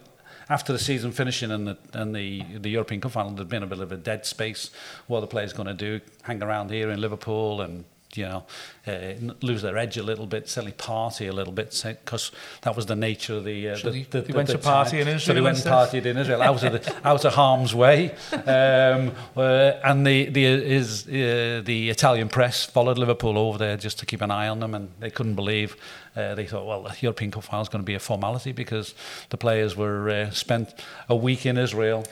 after 0.48 0.72
the 0.72 0.78
season 0.78 1.12
finishing 1.12 1.50
and 1.50 1.66
the 1.66 1.76
and 1.92 2.14
the, 2.14 2.42
the 2.58 2.70
European 2.70 3.00
Cup 3.00 3.12
final, 3.12 3.32
there'd 3.32 3.48
been 3.48 3.62
a 3.62 3.66
bit 3.66 3.80
of 3.80 3.90
a 3.92 3.96
dead 3.96 4.24
space. 4.24 4.70
What 5.06 5.18
are 5.18 5.22
the 5.22 5.26
players 5.26 5.52
going 5.52 5.68
to 5.68 5.74
do? 5.74 6.00
Hang 6.22 6.42
around 6.42 6.70
here 6.70 6.90
in 6.90 7.00
Liverpool 7.00 7.60
and 7.60 7.84
you 8.14 8.24
know 8.26 8.44
uh, 8.86 9.14
lose 9.40 9.62
their 9.62 9.76
edge 9.78 9.96
a 9.96 10.02
little 10.02 10.26
bit, 10.26 10.48
certainly 10.48 10.72
party 10.72 11.26
a 11.28 11.32
little 11.32 11.52
bit, 11.52 11.70
because 12.04 12.30
that 12.62 12.76
was 12.76 12.86
the 12.86 12.96
nature 12.96 13.34
of 13.36 13.44
the. 13.44 13.70
Uh, 13.70 13.76
So 13.76 13.90
the, 13.90 14.02
they- 14.02 14.02
the, 14.10 14.20
they 14.20 14.26
the- 14.32 14.36
went 14.36 14.48
the 14.48 14.54
to 14.54 14.58
party 14.58 15.00
in 15.00 15.18
So 15.18 15.32
they 15.34 15.40
went 15.40 15.58
and 15.64 15.66
partied 15.66 16.04
in 16.06 16.16
Israel, 16.16 16.42
out 16.42 16.62
of 16.62 16.72
the 16.72 17.08
out 17.08 17.24
of 17.24 17.34
harm's 17.34 17.74
way, 17.74 18.10
um, 18.32 19.12
uh, 19.36 19.72
and 19.88 20.06
the 20.06 20.26
the 20.30 20.44
is 20.44 21.06
uh, 21.06 21.62
the 21.64 21.90
Italian 21.90 22.28
press 22.28 22.64
followed 22.64 22.98
Liverpool 22.98 23.36
over 23.38 23.58
there 23.58 23.76
just 23.76 23.98
to 24.00 24.06
keep 24.06 24.20
an 24.20 24.30
eye 24.30 24.48
on 24.48 24.60
them, 24.60 24.74
and 24.74 24.88
they 25.00 25.10
couldn't 25.10 25.34
believe. 25.34 25.76
Uh, 26.14 26.34
they 26.34 26.46
thought, 26.46 26.66
well, 26.66 26.82
the 26.82 26.94
European 27.00 27.30
Cup 27.30 27.44
final 27.44 27.62
is 27.62 27.70
going 27.70 27.82
to 27.82 27.86
be 27.86 27.94
a 27.94 27.98
formality 27.98 28.52
because 28.52 28.94
the 29.30 29.38
players 29.38 29.74
were 29.76 30.10
uh, 30.10 30.30
spent 30.30 30.74
a 31.08 31.16
week 31.16 31.46
in 31.46 31.56
Israel, 31.56 32.04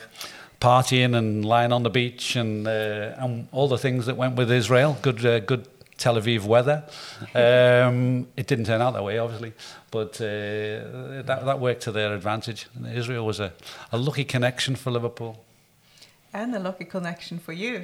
partying 0.59 1.15
and 1.15 1.45
lying 1.45 1.71
on 1.71 1.83
the 1.83 1.89
beach 1.89 2.35
and 2.35 2.67
uh, 2.67 3.13
and 3.23 3.47
all 3.51 3.67
the 3.67 3.77
things 3.77 4.05
that 4.07 4.17
went 4.17 4.35
with 4.35 4.51
Israel. 4.51 4.97
Good, 5.03 5.23
uh, 5.25 5.39
good 5.41 5.67
Tel 6.01 6.15
Aviv 6.15 6.41
weather. 6.55 6.83
Um, 7.35 8.27
it 8.35 8.47
didn't 8.47 8.65
turn 8.65 8.81
out 8.81 8.93
that 8.93 9.03
way, 9.03 9.19
obviously, 9.19 9.53
but 9.91 10.19
uh, 10.19 11.21
that 11.27 11.39
that 11.49 11.59
worked 11.59 11.81
to 11.83 11.91
their 11.91 12.11
advantage. 12.19 12.67
Israel 13.01 13.25
was 13.25 13.39
a, 13.39 13.49
a 13.91 13.97
lucky 13.97 14.25
connection 14.25 14.75
for 14.75 14.89
Liverpool. 14.91 15.33
And 16.33 16.55
a 16.55 16.59
lucky 16.59 16.85
connection 16.85 17.37
for 17.39 17.53
you. 17.53 17.75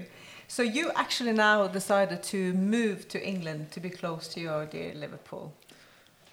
So 0.47 0.63
you 0.63 0.91
actually 0.95 1.33
now 1.33 1.67
decided 1.67 2.23
to 2.33 2.39
move 2.53 3.07
to 3.09 3.17
England 3.33 3.71
to 3.71 3.79
be 3.79 3.89
close 3.89 4.27
to 4.33 4.39
your 4.39 4.65
dear 4.65 4.93
Liverpool. 4.95 5.53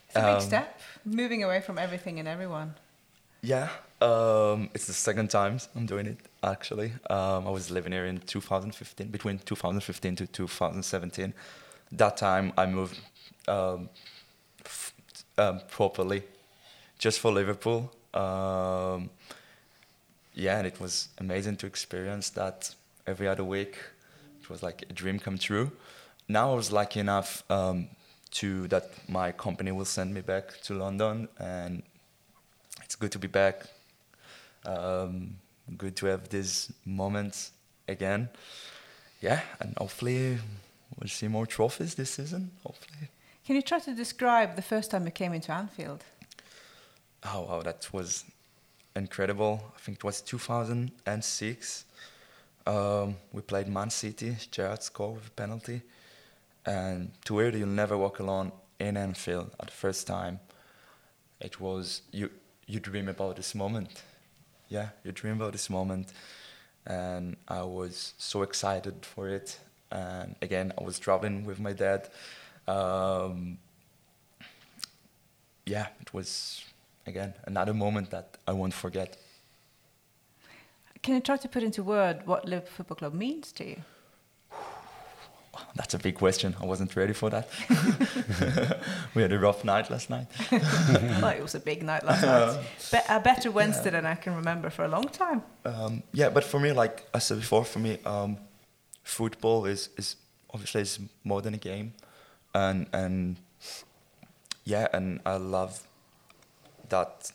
It's 0.06 0.16
a 0.16 0.20
big 0.20 0.36
Um, 0.36 0.40
step, 0.40 0.80
moving 1.04 1.44
away 1.44 1.60
from 1.60 1.76
everything 1.78 2.18
and 2.20 2.28
everyone. 2.28 2.74
Yeah, 3.42 3.68
um, 4.00 4.70
it's 4.74 4.86
the 4.86 4.98
second 5.08 5.28
time 5.30 5.58
I'm 5.76 5.86
doing 5.86 6.06
it 6.06 6.18
actually. 6.42 6.92
Um, 7.10 7.46
I 7.46 7.50
was 7.50 7.70
living 7.70 7.92
here 7.92 8.06
in 8.06 8.18
2015, 8.20 9.08
between 9.10 9.38
2015 9.38 10.16
to 10.16 10.26
2017. 10.26 11.34
That 11.96 12.16
time 12.16 12.52
I 12.58 12.66
moved 12.66 13.00
um, 13.46 13.88
f- 14.64 14.92
um, 15.38 15.60
properly, 15.68 16.24
just 16.98 17.20
for 17.20 17.32
Liverpool. 17.32 17.92
Um, 18.12 19.10
yeah, 20.34 20.58
and 20.58 20.66
it 20.66 20.80
was 20.80 21.08
amazing 21.18 21.56
to 21.58 21.66
experience 21.66 22.30
that 22.30 22.74
every 23.06 23.28
other 23.28 23.44
week. 23.44 23.76
It 24.42 24.50
was 24.50 24.62
like 24.62 24.84
a 24.90 24.92
dream 24.92 25.18
come 25.18 25.38
true. 25.38 25.70
Now 26.28 26.52
I 26.52 26.54
was 26.56 26.72
lucky 26.72 27.00
enough 27.00 27.44
um, 27.50 27.88
to 28.32 28.66
that 28.68 28.90
my 29.08 29.30
company 29.32 29.70
will 29.70 29.84
send 29.84 30.12
me 30.12 30.20
back 30.20 30.60
to 30.64 30.74
London, 30.74 31.28
and 31.38 31.82
it's 32.82 32.96
good 32.96 33.12
to 33.12 33.18
be 33.18 33.28
back. 33.28 33.66
Um, 34.66 35.36
good 35.78 35.94
to 35.96 36.06
have 36.06 36.28
these 36.28 36.72
moments 36.84 37.52
again. 37.86 38.28
Yeah, 39.20 39.40
and 39.60 39.74
hopefully 39.78 40.38
we'll 41.04 41.10
see 41.10 41.28
more 41.28 41.46
trophies 41.46 41.94
this 41.94 42.12
season. 42.12 42.50
Hopefully. 42.64 43.10
Can 43.46 43.56
you 43.56 43.62
try 43.62 43.78
to 43.78 43.94
describe 43.94 44.56
the 44.56 44.62
first 44.62 44.90
time 44.90 45.04
you 45.04 45.10
came 45.10 45.34
into 45.34 45.52
Anfield? 45.52 46.02
Oh, 47.22 47.42
wow, 47.42 47.60
that 47.60 47.92
was 47.92 48.24
incredible. 48.96 49.62
I 49.76 49.78
think 49.80 49.98
it 49.98 50.04
was 50.04 50.22
2006. 50.22 51.84
Um, 52.66 53.16
we 53.32 53.42
played 53.42 53.68
Man 53.68 53.90
City. 53.90 54.34
Gerrard 54.50 54.82
scored 54.82 55.16
with 55.16 55.26
a 55.26 55.30
penalty. 55.32 55.82
And 56.64 57.10
to 57.26 57.38
hear 57.38 57.50
you'll 57.50 57.68
never 57.68 57.98
walk 57.98 58.20
alone 58.20 58.52
in 58.80 58.96
Anfield 58.96 59.50
at 59.60 59.66
the 59.66 59.72
first 59.72 60.06
time, 60.06 60.40
it 61.38 61.60
was 61.60 62.00
you. 62.12 62.30
You 62.66 62.80
dream 62.80 63.10
about 63.10 63.36
this 63.36 63.54
moment. 63.54 64.02
Yeah, 64.70 64.88
you 65.04 65.12
dream 65.12 65.34
about 65.34 65.52
this 65.52 65.68
moment, 65.68 66.14
and 66.86 67.36
I 67.46 67.62
was 67.62 68.14
so 68.16 68.40
excited 68.40 69.04
for 69.04 69.28
it. 69.28 69.58
And 69.94 70.34
again, 70.42 70.72
I 70.76 70.82
was 70.82 70.98
traveling 70.98 71.44
with 71.46 71.60
my 71.60 71.72
dad. 71.72 72.08
Um, 72.66 73.58
yeah, 75.64 75.86
it 76.00 76.12
was 76.12 76.64
again 77.06 77.34
another 77.44 77.72
moment 77.72 78.10
that 78.10 78.36
I 78.46 78.52
won't 78.52 78.74
forget. 78.74 79.16
Can 81.02 81.14
you 81.14 81.20
try 81.20 81.36
to 81.36 81.48
put 81.48 81.62
into 81.62 81.82
word 81.82 82.26
what 82.26 82.44
Liverpool 82.44 82.72
Football 82.76 82.96
Club 82.96 83.14
means 83.14 83.52
to 83.52 83.64
you? 83.64 83.76
That's 85.76 85.94
a 85.94 85.98
big 85.98 86.16
question. 86.16 86.56
I 86.60 86.66
wasn't 86.66 86.96
ready 86.96 87.12
for 87.12 87.30
that. 87.30 87.48
we 89.14 89.22
had 89.22 89.30
a 89.30 89.38
rough 89.38 89.64
night 89.64 89.90
last 89.90 90.10
night. 90.10 90.26
well, 90.50 91.28
it 91.28 91.42
was 91.42 91.54
a 91.54 91.60
big 91.60 91.84
night 91.84 92.04
last 92.04 92.24
night. 92.24 92.64
Be- 92.90 93.14
a 93.14 93.20
better 93.20 93.52
Wednesday 93.52 93.84
yeah. 93.84 94.00
than 94.00 94.06
I 94.06 94.16
can 94.16 94.34
remember 94.34 94.70
for 94.70 94.84
a 94.84 94.88
long 94.88 95.04
time. 95.08 95.42
Um, 95.64 96.02
yeah, 96.12 96.30
but 96.30 96.42
for 96.42 96.58
me, 96.58 96.72
like 96.72 97.06
I 97.14 97.18
said 97.20 97.38
before, 97.38 97.64
for 97.64 97.78
me, 97.78 97.98
um, 98.04 98.38
football 99.04 99.66
is, 99.66 99.90
is 99.96 100.16
obviously 100.52 100.80
is 100.80 100.98
more 101.22 101.42
than 101.42 101.54
a 101.54 101.58
game, 101.58 101.92
and 102.54 102.86
and 102.92 103.36
yeah, 104.64 104.88
and 104.92 105.20
I 105.24 105.36
love 105.36 105.86
that 106.88 107.30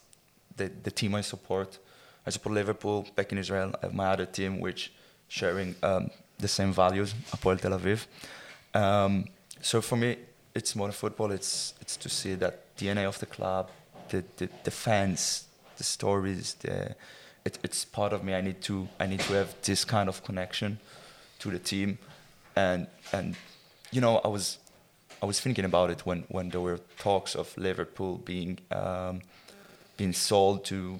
the 0.56 0.70
the 0.82 0.90
team 0.90 1.14
I 1.14 1.22
support. 1.22 1.78
I 2.26 2.30
support 2.30 2.54
Liverpool 2.54 3.06
back 3.16 3.32
in 3.32 3.38
Israel. 3.38 3.74
I 3.82 3.86
have 3.86 3.94
my 3.94 4.08
other 4.08 4.26
team, 4.26 4.60
which 4.60 4.92
sharing 5.28 5.74
um, 5.82 6.10
the 6.38 6.48
same 6.48 6.72
values, 6.72 7.14
Hapoel 7.30 7.58
Tel 7.58 7.72
Aviv. 7.78 8.06
Um, 8.74 9.24
so 9.62 9.80
for 9.80 9.96
me, 9.96 10.16
it's 10.54 10.76
more 10.76 10.88
than 10.88 10.92
football. 10.92 11.30
It's 11.30 11.74
it's 11.80 11.96
to 11.96 12.08
see 12.08 12.34
that 12.34 12.76
DNA 12.76 13.06
of 13.06 13.18
the 13.18 13.26
club, 13.26 13.70
the 14.08 14.24
the, 14.36 14.48
the 14.64 14.70
fans, 14.70 15.46
the 15.76 15.84
stories. 15.84 16.54
The 16.54 16.94
it, 17.44 17.58
it's 17.62 17.84
part 17.84 18.12
of 18.12 18.22
me. 18.22 18.34
I 18.34 18.40
need 18.40 18.60
to 18.62 18.88
I 18.98 19.06
need 19.06 19.20
to 19.20 19.32
have 19.34 19.54
this 19.62 19.84
kind 19.84 20.08
of 20.08 20.22
connection 20.24 20.78
to 21.40 21.50
the 21.50 21.58
team, 21.58 21.98
and 22.56 22.86
and 23.12 23.34
you 23.92 24.00
know 24.00 24.20
I 24.24 24.28
was 24.28 24.58
I 25.22 25.26
was 25.26 25.40
thinking 25.40 25.64
about 25.64 25.90
it 25.90 26.06
when 26.06 26.24
when 26.28 26.50
there 26.50 26.60
were 26.62 26.78
talks 26.98 27.34
of 27.36 27.56
Liverpool 27.56 28.18
being 28.24 28.58
um, 28.70 29.20
being 29.96 30.14
sold 30.14 30.64
to 30.64 30.98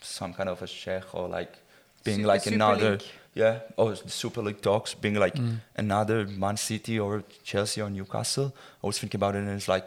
some 0.00 0.34
kind 0.34 0.48
of 0.48 0.62
a 0.62 0.66
sheikh 0.66 1.14
or 1.14 1.28
like 1.28 1.52
being 2.04 2.22
like 2.26 2.42
Super 2.42 2.54
another 2.54 2.90
League. 2.92 3.02
yeah 3.34 3.58
or 3.76 3.94
the 3.94 4.10
Super 4.10 4.42
League 4.42 4.60
talks 4.60 4.94
being 4.94 5.14
like 5.20 5.34
Mm. 5.38 5.58
another 5.76 6.26
Man 6.26 6.56
City 6.56 6.98
or 6.98 7.22
Chelsea 7.44 7.82
or 7.82 7.90
Newcastle. 7.90 8.52
I 8.82 8.86
was 8.86 8.98
thinking 8.98 9.18
about 9.18 9.34
it 9.34 9.38
and 9.38 9.50
it's 9.50 9.68
like 9.68 9.86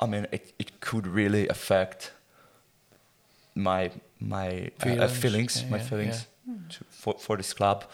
I 0.00 0.06
mean 0.06 0.26
it, 0.32 0.52
it 0.58 0.80
could 0.80 1.06
really 1.06 1.48
affect 1.48 2.12
my 3.54 3.90
my 4.20 4.70
uh, 4.84 5.04
uh, 5.04 5.08
Feelings, 5.08 5.18
feelings 5.18 5.62
yeah, 5.62 5.70
my 5.70 5.76
yeah, 5.78 5.82
feelings 5.88 6.26
To, 6.70 6.84
for 6.90 7.14
for 7.18 7.36
this 7.36 7.52
club. 7.54 7.84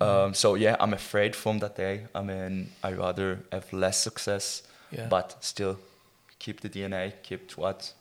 Um, 0.00 0.34
so 0.34 0.54
yeah, 0.56 0.76
I'm 0.80 0.92
afraid 0.94 1.34
from 1.34 1.58
that 1.60 1.76
day. 1.76 2.06
I 2.14 2.20
mean, 2.22 2.68
I 2.84 2.92
rather 2.92 3.38
have 3.52 3.72
less 3.72 3.96
success, 4.02 4.62
Yeah. 4.90 5.08
but 5.08 5.36
still 5.40 5.78
keep 6.38 6.60
the 6.60 6.68
DNA, 6.68 7.12
keep 7.22 7.52
what 7.56 7.94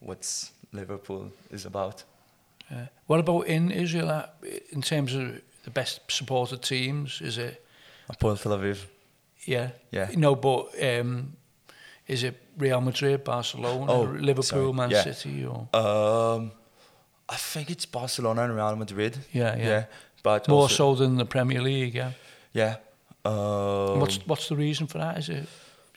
what's 0.00 0.52
Liverpool 0.72 1.30
is 1.50 1.64
about. 1.66 2.04
Yeah. 2.70 2.86
What 3.06 3.20
about 3.20 3.46
in 3.46 3.70
Israel 3.70 4.08
uh, 4.10 4.26
in 4.72 4.82
terms 4.82 5.14
of 5.14 5.40
the 5.64 5.70
best 5.70 6.00
supported 6.08 6.62
teams? 6.62 7.20
Is 7.20 7.36
it 7.38 7.64
Apoel 8.08 8.36
Tel 8.40 8.52
Aviv. 8.58 8.78
yeah? 9.46 9.70
Yeah. 9.90 10.08
No, 10.16 10.34
but 10.34 10.66
um, 10.82 11.36
is 12.06 12.22
it 12.22 12.34
Real 12.58 12.80
Madrid, 12.80 13.22
Barcelona, 13.24 13.92
Oh, 13.92 14.02
Liverpool, 14.02 14.42
sorry. 14.42 14.72
Man 14.72 14.90
Yeah. 14.90 15.02
City, 15.04 15.44
or 15.46 15.68
Um, 15.72 16.52
I 17.28 17.36
think 17.36 17.70
it's 17.70 17.86
Barcelona 17.86 18.42
and 18.44 18.54
Real 18.56 18.76
Madrid. 18.76 19.18
yeah, 19.32 19.56
yeah, 19.56 19.84
but 20.22 20.48
more 20.48 20.62
also, 20.62 20.94
so 20.94 21.04
than 21.04 21.16
the 21.16 21.24
Premier 21.26 21.60
League? 21.62 21.94
Yeah. 21.94 22.12
Yeah. 22.52 22.76
Um, 23.24 24.00
what's 24.00 24.18
what's 24.26 24.48
the 24.48 24.56
reason 24.56 24.86
for 24.86 24.98
that? 24.98 25.18
Is 25.18 25.28
it? 25.28 25.46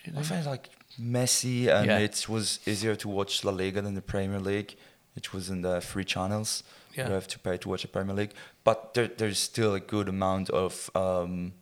you 0.03 0.11
I 0.11 0.21
think? 0.21 0.25
think 0.27 0.45
like 0.45 0.69
Messi, 0.99 1.67
and 1.67 1.87
Yeah. 1.87 1.97
it 1.99 2.27
was 2.29 2.59
easier 2.65 2.95
to 2.95 3.09
watch 3.09 3.43
La 3.43 3.51
Liga 3.51 3.81
than 3.81 3.95
the 3.95 4.01
Premier 4.01 4.39
League. 4.39 4.75
It 5.15 5.33
was 5.33 5.49
in 5.49 5.61
the 5.61 5.81
free 5.81 6.05
channels. 6.05 6.63
Yeah. 6.95 7.07
You 7.07 7.13
have 7.13 7.27
to 7.27 7.39
pay 7.39 7.57
to 7.57 7.69
watch 7.69 7.81
the 7.81 7.87
Premier 7.89 8.15
League, 8.15 8.33
but 8.63 8.93
there, 8.93 9.07
there's 9.07 9.39
still 9.39 9.73
a 9.73 9.79
good 9.79 10.07
amount 10.07 10.49
of 10.51 10.89
um, 10.95 11.53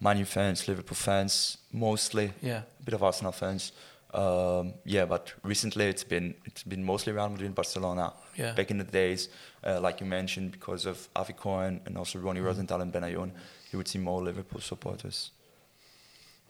Man 0.00 0.18
U 0.18 0.24
fans, 0.24 0.68
Liverpool 0.68 0.94
fans, 0.96 1.58
mostly 1.72 2.32
Yeah. 2.42 2.62
a 2.80 2.84
bit 2.84 2.94
of 2.94 3.02
Arsenal 3.02 3.32
fans. 3.32 3.72
Um, 4.14 4.74
yeah, 4.84 5.04
but 5.06 5.32
recently 5.42 5.86
it's 5.86 6.04
been 6.04 6.34
it's 6.44 6.62
been 6.62 6.84
mostly 6.84 7.12
Real 7.12 7.28
Madrid 7.28 7.54
Barcelona. 7.54 8.12
Yeah. 8.38 8.54
Back 8.54 8.70
in 8.70 8.78
the 8.78 8.84
days, 8.84 9.28
uh, 9.64 9.80
like 9.80 10.00
you 10.00 10.06
mentioned, 10.06 10.52
because 10.52 10.86
of 10.86 11.08
Avi 11.16 11.32
Cohen 11.32 11.80
and 11.86 11.98
also 11.98 12.18
Ronnie 12.20 12.40
Mm. 12.40 12.44
Rosenthal 12.46 12.80
and 12.80 12.92
Benayoun, 12.92 13.32
you 13.72 13.78
would 13.78 13.88
see 13.88 13.98
more 13.98 14.22
Liverpool 14.22 14.60
supporters. 14.60 15.32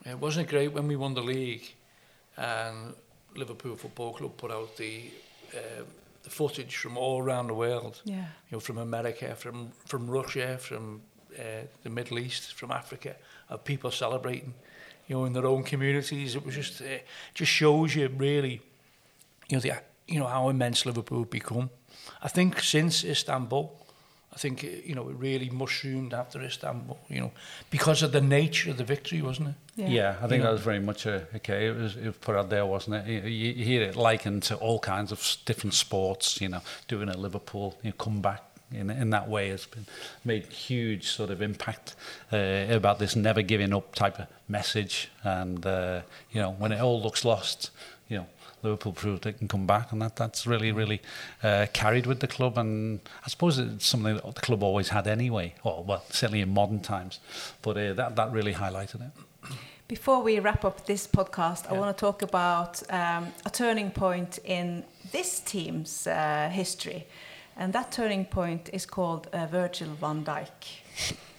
Yeah, 0.07 0.15
wasn't 0.21 0.47
it 0.47 0.51
great 0.51 0.73
when 0.73 0.87
we 0.87 0.97
won 0.97 1.15
the 1.15 1.23
league 1.23 1.75
and 2.37 2.95
Liverpool 3.35 3.77
Football 3.77 4.13
Club 4.13 4.37
put 4.37 4.51
out 4.51 4.77
the 4.77 5.11
uh, 5.55 5.85
the 6.23 6.31
footage 6.31 6.77
from 6.77 6.97
all 6.99 7.23
around 7.23 7.47
the 7.49 7.55
world? 7.55 8.03
Yeah. 8.05 8.17
You 8.17 8.53
know, 8.53 8.61
from 8.61 8.79
America, 8.79 9.35
from 9.35 9.73
from 9.87 10.11
Russia, 10.11 10.59
from 10.59 11.01
uh, 11.39 11.43
the 11.83 11.91
Middle 11.91 12.19
East, 12.19 12.55
from 12.55 12.71
Africa, 12.71 13.17
of 13.49 13.65
people 13.65 13.91
celebrating, 13.91 14.55
you 15.07 15.17
know, 15.17 15.27
in 15.27 15.33
their 15.33 15.47
own 15.47 15.63
communities. 15.65 16.35
It 16.35 16.45
was 16.45 16.55
just 16.55 16.81
uh, 16.81 16.99
just 17.35 17.51
shows 17.53 17.95
you 17.95 18.09
really, 18.09 18.61
you 19.49 19.57
know, 19.57 19.61
the 19.61 19.73
you 20.07 20.19
know 20.19 20.27
how 20.27 20.49
immense 20.49 20.87
Liverpool 20.87 21.21
have 21.21 21.31
become. 21.31 21.71
I 22.23 22.29
think 22.29 22.61
since 22.61 23.05
Istanbul, 23.05 23.71
I 24.33 24.37
think 24.37 24.63
you 24.63 24.95
know 24.95 25.09
it 25.09 25.17
really 25.17 25.51
mushroomed 25.51 26.13
after 26.13 26.43
Istanbul. 26.43 26.99
You 27.09 27.21
know, 27.21 27.33
because 27.71 28.03
of 28.03 28.13
the 28.13 28.21
nature 28.21 28.71
of 28.71 28.77
the 28.77 28.85
victory, 28.85 29.23
wasn't 29.23 29.49
it? 29.49 29.89
Yeah, 29.89 30.17
I 30.23 30.29
think 30.29 30.33
You 30.33 30.39
know. 30.39 30.45
that 30.45 30.53
was 30.53 30.61
very 30.61 30.81
much 30.81 31.07
a, 31.07 31.27
okay. 31.37 31.67
It 31.69 31.77
was, 31.77 31.97
it 31.97 32.07
was 32.07 32.17
put 32.17 32.37
out 32.37 32.51
there, 32.51 32.67
wasn't 32.67 32.97
it? 32.97 33.07
You, 33.07 33.21
you 33.31 33.53
you 33.53 33.65
hear 33.65 33.83
it 33.83 33.97
likened 33.97 34.43
to 34.45 34.57
all 34.57 34.79
kinds 34.81 35.13
of 35.13 35.37
different 35.45 35.75
sports. 35.75 36.41
You 36.41 36.49
know, 36.49 36.61
doing 36.89 37.09
a 37.09 37.17
Liverpool 37.17 37.79
you 37.83 37.91
know, 37.91 37.97
comeback 37.97 38.43
in 38.71 38.91
in 38.91 39.11
that 39.11 39.29
way 39.29 39.49
has 39.49 39.67
been 39.67 39.87
made 40.25 40.45
huge 40.47 41.09
sort 41.09 41.31
of 41.31 41.41
impact 41.41 41.97
uh, 42.33 42.67
about 42.69 42.99
this 42.99 43.17
never 43.17 43.43
giving 43.43 43.73
up 43.75 43.95
type 43.95 44.19
of 44.19 44.27
message. 44.47 45.11
And 45.25 45.65
uh, 45.65 46.03
you 46.31 46.41
know, 46.43 46.53
when 46.53 46.73
it 46.73 46.81
all 46.81 47.01
looks 47.03 47.25
lost, 47.25 47.71
you 47.71 47.71
know. 47.71 47.98
Liverpool 48.63 48.93
proved 48.93 49.25
they 49.25 49.33
can 49.33 49.49
come 49.49 49.67
back, 49.67 49.93
and 49.93 50.03
that 50.03 50.17
that's 50.17 50.47
really, 50.47 50.73
really 50.73 51.01
uh, 51.43 51.67
carried 51.73 52.07
with 52.07 52.21
the 52.21 52.27
club. 52.27 52.59
And 52.59 53.01
I 53.25 53.29
suppose 53.29 53.59
it's 53.59 53.87
something 53.87 54.15
that 54.15 54.35
the 54.35 54.41
club 54.41 54.63
always 54.63 54.89
had 54.89 55.07
anyway, 55.07 55.55
or 55.63 55.85
well, 55.85 56.05
certainly 56.11 56.41
in 56.41 56.53
modern 56.53 56.81
times. 56.81 57.21
But 57.63 57.77
uh, 57.77 57.93
that 57.95 58.17
that 58.17 58.33
really 58.33 58.55
highlighted 58.55 59.03
it. 59.07 59.13
Before 59.89 60.23
we 60.23 60.39
wrap 60.39 60.65
up 60.65 60.85
this 60.85 61.07
podcast, 61.07 61.71
I 61.71 61.73
want 61.73 61.97
to 61.97 61.99
talk 61.99 62.21
about 62.21 62.83
um, 62.91 63.33
a 63.47 63.51
turning 63.51 63.91
point 63.91 64.39
in 64.45 64.85
this 65.13 65.41
team's 65.41 66.07
uh, 66.07 66.51
history. 66.53 67.07
And 67.57 67.73
that 67.73 67.91
turning 67.91 68.27
point 68.27 68.69
is 68.73 68.87
called 68.87 69.29
uh, 69.33 69.47
Virgil 69.47 69.89
van 69.95 70.25
Dijk. 70.25 70.83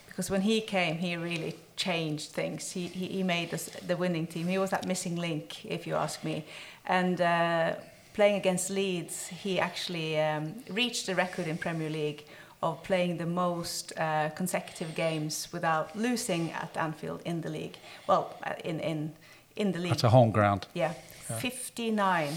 Because 0.07 0.31
when 0.31 0.41
he 0.41 0.61
came, 0.61 0.97
he 0.97 1.15
really 1.15 1.55
changed 1.75 2.31
things. 2.31 2.71
He, 2.71 2.87
he, 2.87 3.07
he 3.07 3.23
made 3.23 3.53
us 3.53 3.69
the 3.87 3.95
winning 3.95 4.27
team. 4.27 4.47
He 4.47 4.57
was 4.57 4.71
that 4.71 4.85
missing 4.85 5.15
link, 5.15 5.63
if 5.63 5.87
you 5.87 5.95
ask 5.95 6.23
me. 6.23 6.43
And 6.89 7.21
uh, 7.21 7.75
playing 8.13 8.35
against 8.35 8.69
Leeds, 8.69 9.27
he 9.27 9.59
actually 9.59 10.19
um, 10.19 10.55
reached 10.69 11.05
the 11.05 11.15
record 11.15 11.47
in 11.47 11.57
Premier 11.57 11.89
League 11.89 12.25
of 12.61 12.83
playing 12.83 13.17
the 13.17 13.25
most 13.25 13.93
uh, 13.97 14.29
consecutive 14.35 14.93
games 14.95 15.47
without 15.53 15.95
losing 15.95 16.51
at 16.51 16.75
Anfield 16.75 17.21
in 17.23 17.41
the 17.41 17.49
league. 17.49 17.77
Well, 18.07 18.35
uh, 18.43 18.53
in 18.65 18.79
in 18.81 19.13
in 19.55 19.71
the 19.71 19.79
league. 19.79 19.91
That's 19.91 20.03
a 20.03 20.09
home 20.09 20.31
ground. 20.31 20.67
Yeah, 20.73 20.93
59 21.39 22.33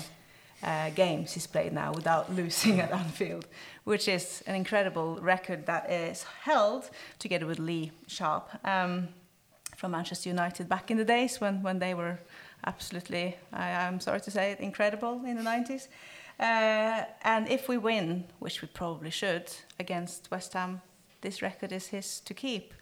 uh, 0.63 0.91
games 0.91 1.33
he's 1.33 1.47
played 1.47 1.73
now 1.73 1.93
without 1.93 2.33
losing 2.41 2.81
at 2.81 2.93
Anfield, 2.93 3.47
which 3.85 4.07
is 4.07 4.43
an 4.47 4.55
incredible 4.55 5.19
record 5.21 5.67
that 5.67 5.91
is 5.91 6.25
held 6.45 6.91
together 7.19 7.47
with 7.47 7.59
Lee 7.59 7.91
Sharpe 8.07 8.51
um, 8.65 9.09
from 9.77 9.93
Manchester 9.93 10.29
United 10.29 10.69
back 10.69 10.91
in 10.91 10.99
the 10.99 11.05
days 11.05 11.41
when, 11.41 11.63
when 11.63 11.79
they 11.79 11.95
were 11.95 12.19
absolutely, 12.67 13.37
I, 13.53 13.71
I'm 13.73 14.01
sorry 14.01 14.21
to 14.21 14.31
say 14.31 14.53
it, 14.53 14.61
incredible 14.61 15.25
in 15.25 15.37
the 15.37 15.43
90s. 15.43 15.89
Uh, 16.39 17.05
and 17.23 17.49
if 17.49 17.69
we 17.69 17.79
win, 17.79 18.25
which 18.39 18.63
we 18.63 18.69
probably 18.69 19.11
should, 19.11 19.53
against 19.79 20.31
West 20.31 20.53
Ham, 20.55 20.81
this 21.21 21.43
record 21.43 21.73
is 21.73 21.87
his 21.87 22.21
to 22.21 22.35
keep, 22.35 22.75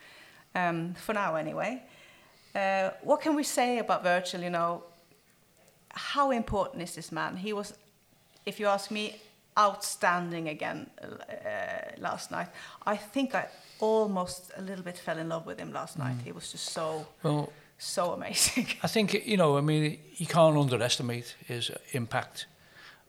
um, 0.54 0.94
for 0.94 1.12
now 1.12 1.36
anyway. 1.36 1.82
Uh, 2.54 2.90
what 3.02 3.20
can 3.20 3.36
we 3.36 3.42
say 3.42 3.78
about 3.78 4.02
Virgil? 4.02 4.40
You 4.40 4.50
know, 4.50 4.84
how 5.90 6.30
important 6.30 6.82
is 6.82 6.94
this 6.94 7.12
man? 7.12 7.36
He 7.36 7.52
was, 7.52 7.74
if 8.46 8.58
you 8.58 8.66
ask 8.66 8.90
me, 8.90 9.20
outstanding 9.58 10.48
again 10.48 10.88
uh, 11.02 11.08
last 11.98 12.30
night. 12.30 12.48
I 12.86 12.96
think 12.96 13.34
I 13.34 13.48
almost 13.80 14.52
a 14.56 14.62
little 14.62 14.84
bit 14.84 14.96
fell 14.96 15.18
in 15.18 15.28
love 15.28 15.44
with 15.46 15.58
him 15.58 15.72
last 15.72 15.98
night. 15.98 16.16
He 16.24 16.32
was 16.32 16.50
just 16.52 16.66
so 16.70 17.06
Well, 17.22 17.52
so 17.80 18.12
amazing. 18.12 18.66
I 18.82 18.86
think, 18.88 19.26
you 19.26 19.36
know, 19.36 19.56
I 19.56 19.60
mean, 19.60 19.98
you 20.16 20.26
can't 20.26 20.56
underestimate 20.56 21.34
his 21.46 21.70
impact. 21.92 22.46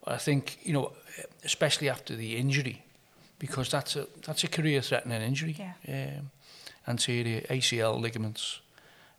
I 0.08 0.18
think, 0.18 0.58
you 0.64 0.74
know, 0.74 0.94
especially 1.44 1.90
after 1.90 2.16
the 2.16 2.38
injury, 2.38 2.84
because 3.38 3.70
that's 3.70 3.96
a 3.96 4.08
that's 4.26 4.44
a 4.44 4.48
career-threatening 4.48 5.22
injury. 5.22 5.56
Yeah. 5.58 6.18
Um, 6.18 6.32
anterior 6.88 7.42
ACL 7.42 8.00
ligaments, 8.00 8.62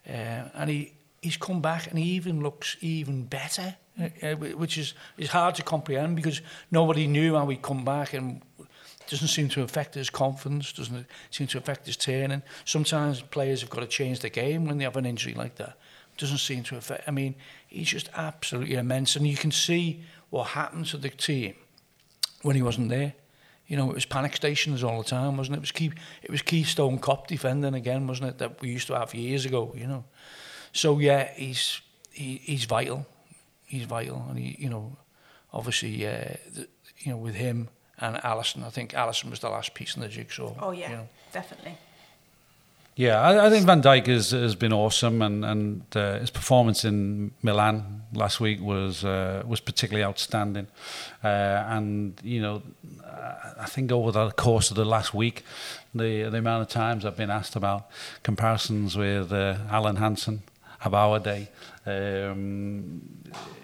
uh, 0.08 0.48
and 0.54 0.70
he 0.70 0.92
he's 1.20 1.36
come 1.36 1.60
back 1.60 1.86
and 1.88 1.98
he 1.98 2.16
even 2.16 2.42
looks 2.42 2.76
even 2.80 3.24
better, 3.24 3.76
uh, 4.00 4.08
uh, 4.22 4.34
which 4.34 4.78
is 4.78 4.94
is 5.18 5.30
hard 5.30 5.54
to 5.56 5.62
comprehend 5.62 6.16
because 6.16 6.42
nobody 6.70 7.06
knew 7.06 7.36
how 7.36 7.46
he'd 7.48 7.62
come 7.62 7.84
back 7.84 8.14
and 8.14 8.42
doesn't 9.12 9.28
seem 9.28 9.50
to 9.50 9.62
affect 9.62 9.94
his 9.94 10.08
confidence, 10.08 10.72
doesn't 10.72 11.06
seem 11.30 11.46
to 11.46 11.58
affect 11.58 11.84
his 11.84 11.98
training. 11.98 12.42
Sometimes 12.64 13.20
players 13.20 13.60
have 13.60 13.68
got 13.68 13.80
to 13.80 13.86
change 13.86 14.20
the 14.20 14.30
game 14.30 14.64
when 14.64 14.78
they 14.78 14.84
have 14.84 14.96
an 14.96 15.04
injury 15.04 15.34
like 15.34 15.56
that. 15.56 15.76
Doesn't 16.16 16.38
seem 16.38 16.62
to 16.64 16.78
affect. 16.78 17.06
I 17.06 17.10
mean, 17.10 17.34
he's 17.68 17.88
just 17.88 18.08
absolutely 18.14 18.76
immense, 18.76 19.14
and 19.14 19.26
you 19.26 19.36
can 19.36 19.50
see 19.50 20.00
what 20.30 20.48
happened 20.48 20.86
to 20.86 20.96
the 20.96 21.10
team 21.10 21.54
when 22.40 22.56
he 22.56 22.62
wasn't 22.62 22.88
there. 22.88 23.12
You 23.66 23.76
know, 23.76 23.90
it 23.90 23.94
was 23.94 24.06
panic 24.06 24.34
stations 24.34 24.82
all 24.82 25.02
the 25.02 25.08
time, 25.08 25.36
wasn't 25.36 25.56
it? 25.56 25.58
It 25.58 25.60
was 25.60 25.72
key, 25.72 25.92
it 26.22 26.30
was 26.30 26.40
Keystone 26.40 26.98
Cop 26.98 27.26
defending 27.26 27.74
again, 27.74 28.06
wasn't 28.06 28.30
it? 28.30 28.38
That 28.38 28.62
we 28.62 28.70
used 28.70 28.86
to 28.86 28.98
have 28.98 29.14
years 29.14 29.44
ago. 29.44 29.74
You 29.76 29.88
know, 29.88 30.04
so 30.72 30.98
yeah, 30.98 31.30
he's 31.34 31.82
he, 32.10 32.40
he's 32.42 32.64
vital. 32.64 33.04
He's 33.66 33.84
vital, 33.84 34.24
and 34.30 34.38
he, 34.38 34.56
you 34.58 34.70
know, 34.70 34.96
obviously, 35.52 36.06
uh, 36.06 36.34
you 37.00 37.12
know, 37.12 37.18
with 37.18 37.34
him 37.34 37.68
and 38.02 38.16
Alisson, 38.16 38.64
I 38.66 38.70
think 38.70 38.92
Alisson 38.92 39.30
was 39.30 39.40
the 39.40 39.48
last 39.48 39.74
piece 39.74 39.96
in 39.96 40.02
the 40.02 40.08
jigsaw. 40.08 40.52
oh 40.60 40.72
yeah, 40.72 40.90
You 40.90 40.96
know. 40.96 41.08
definitely. 41.32 41.76
Yeah, 42.94 43.18
I, 43.22 43.46
I 43.46 43.50
think 43.50 43.64
Van 43.66 43.80
Dijk 43.80 44.06
has, 44.06 44.32
has 44.32 44.54
been 44.54 44.72
awesome, 44.72 45.22
and 45.22 45.44
and 45.44 45.82
uh, 45.96 46.18
his 46.18 46.30
performance 46.30 46.84
in 46.84 47.30
Milan 47.42 48.02
last 48.12 48.38
week 48.40 48.60
was 48.60 49.02
uh, 49.02 49.42
was 49.46 49.60
particularly 49.60 50.04
outstanding. 50.04 50.66
Uh, 51.24 51.28
and 51.76 52.20
you 52.22 52.42
know, 52.42 52.62
I 53.58 53.64
think 53.66 53.92
over 53.92 54.12
the 54.12 54.30
course 54.32 54.70
of 54.70 54.76
the 54.76 54.84
last 54.84 55.14
week, 55.14 55.42
the 55.94 56.28
the 56.30 56.38
amount 56.38 56.62
of 56.62 56.68
times 56.68 57.04
I've 57.06 57.16
been 57.16 57.30
asked 57.30 57.56
about 57.56 57.86
comparisons 58.22 58.94
with 58.94 59.32
uh, 59.32 59.56
Alan 59.70 59.96
Hansen 59.96 60.42
of 60.84 60.92
our 60.92 61.18
day. 61.18 61.48
Um, 61.86 63.00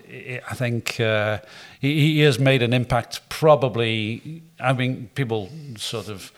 I 0.09 0.41
I 0.51 0.55
think 0.55 0.99
uh, 1.01 1.39
he, 1.81 2.14
he 2.14 2.20
has 2.20 2.39
made 2.39 2.62
an 2.62 2.72
impact. 2.72 3.29
Probably, 3.29 4.43
I 4.61 4.72
mean, 4.72 5.11
people 5.14 5.49
sort 5.76 6.09
of 6.09 6.33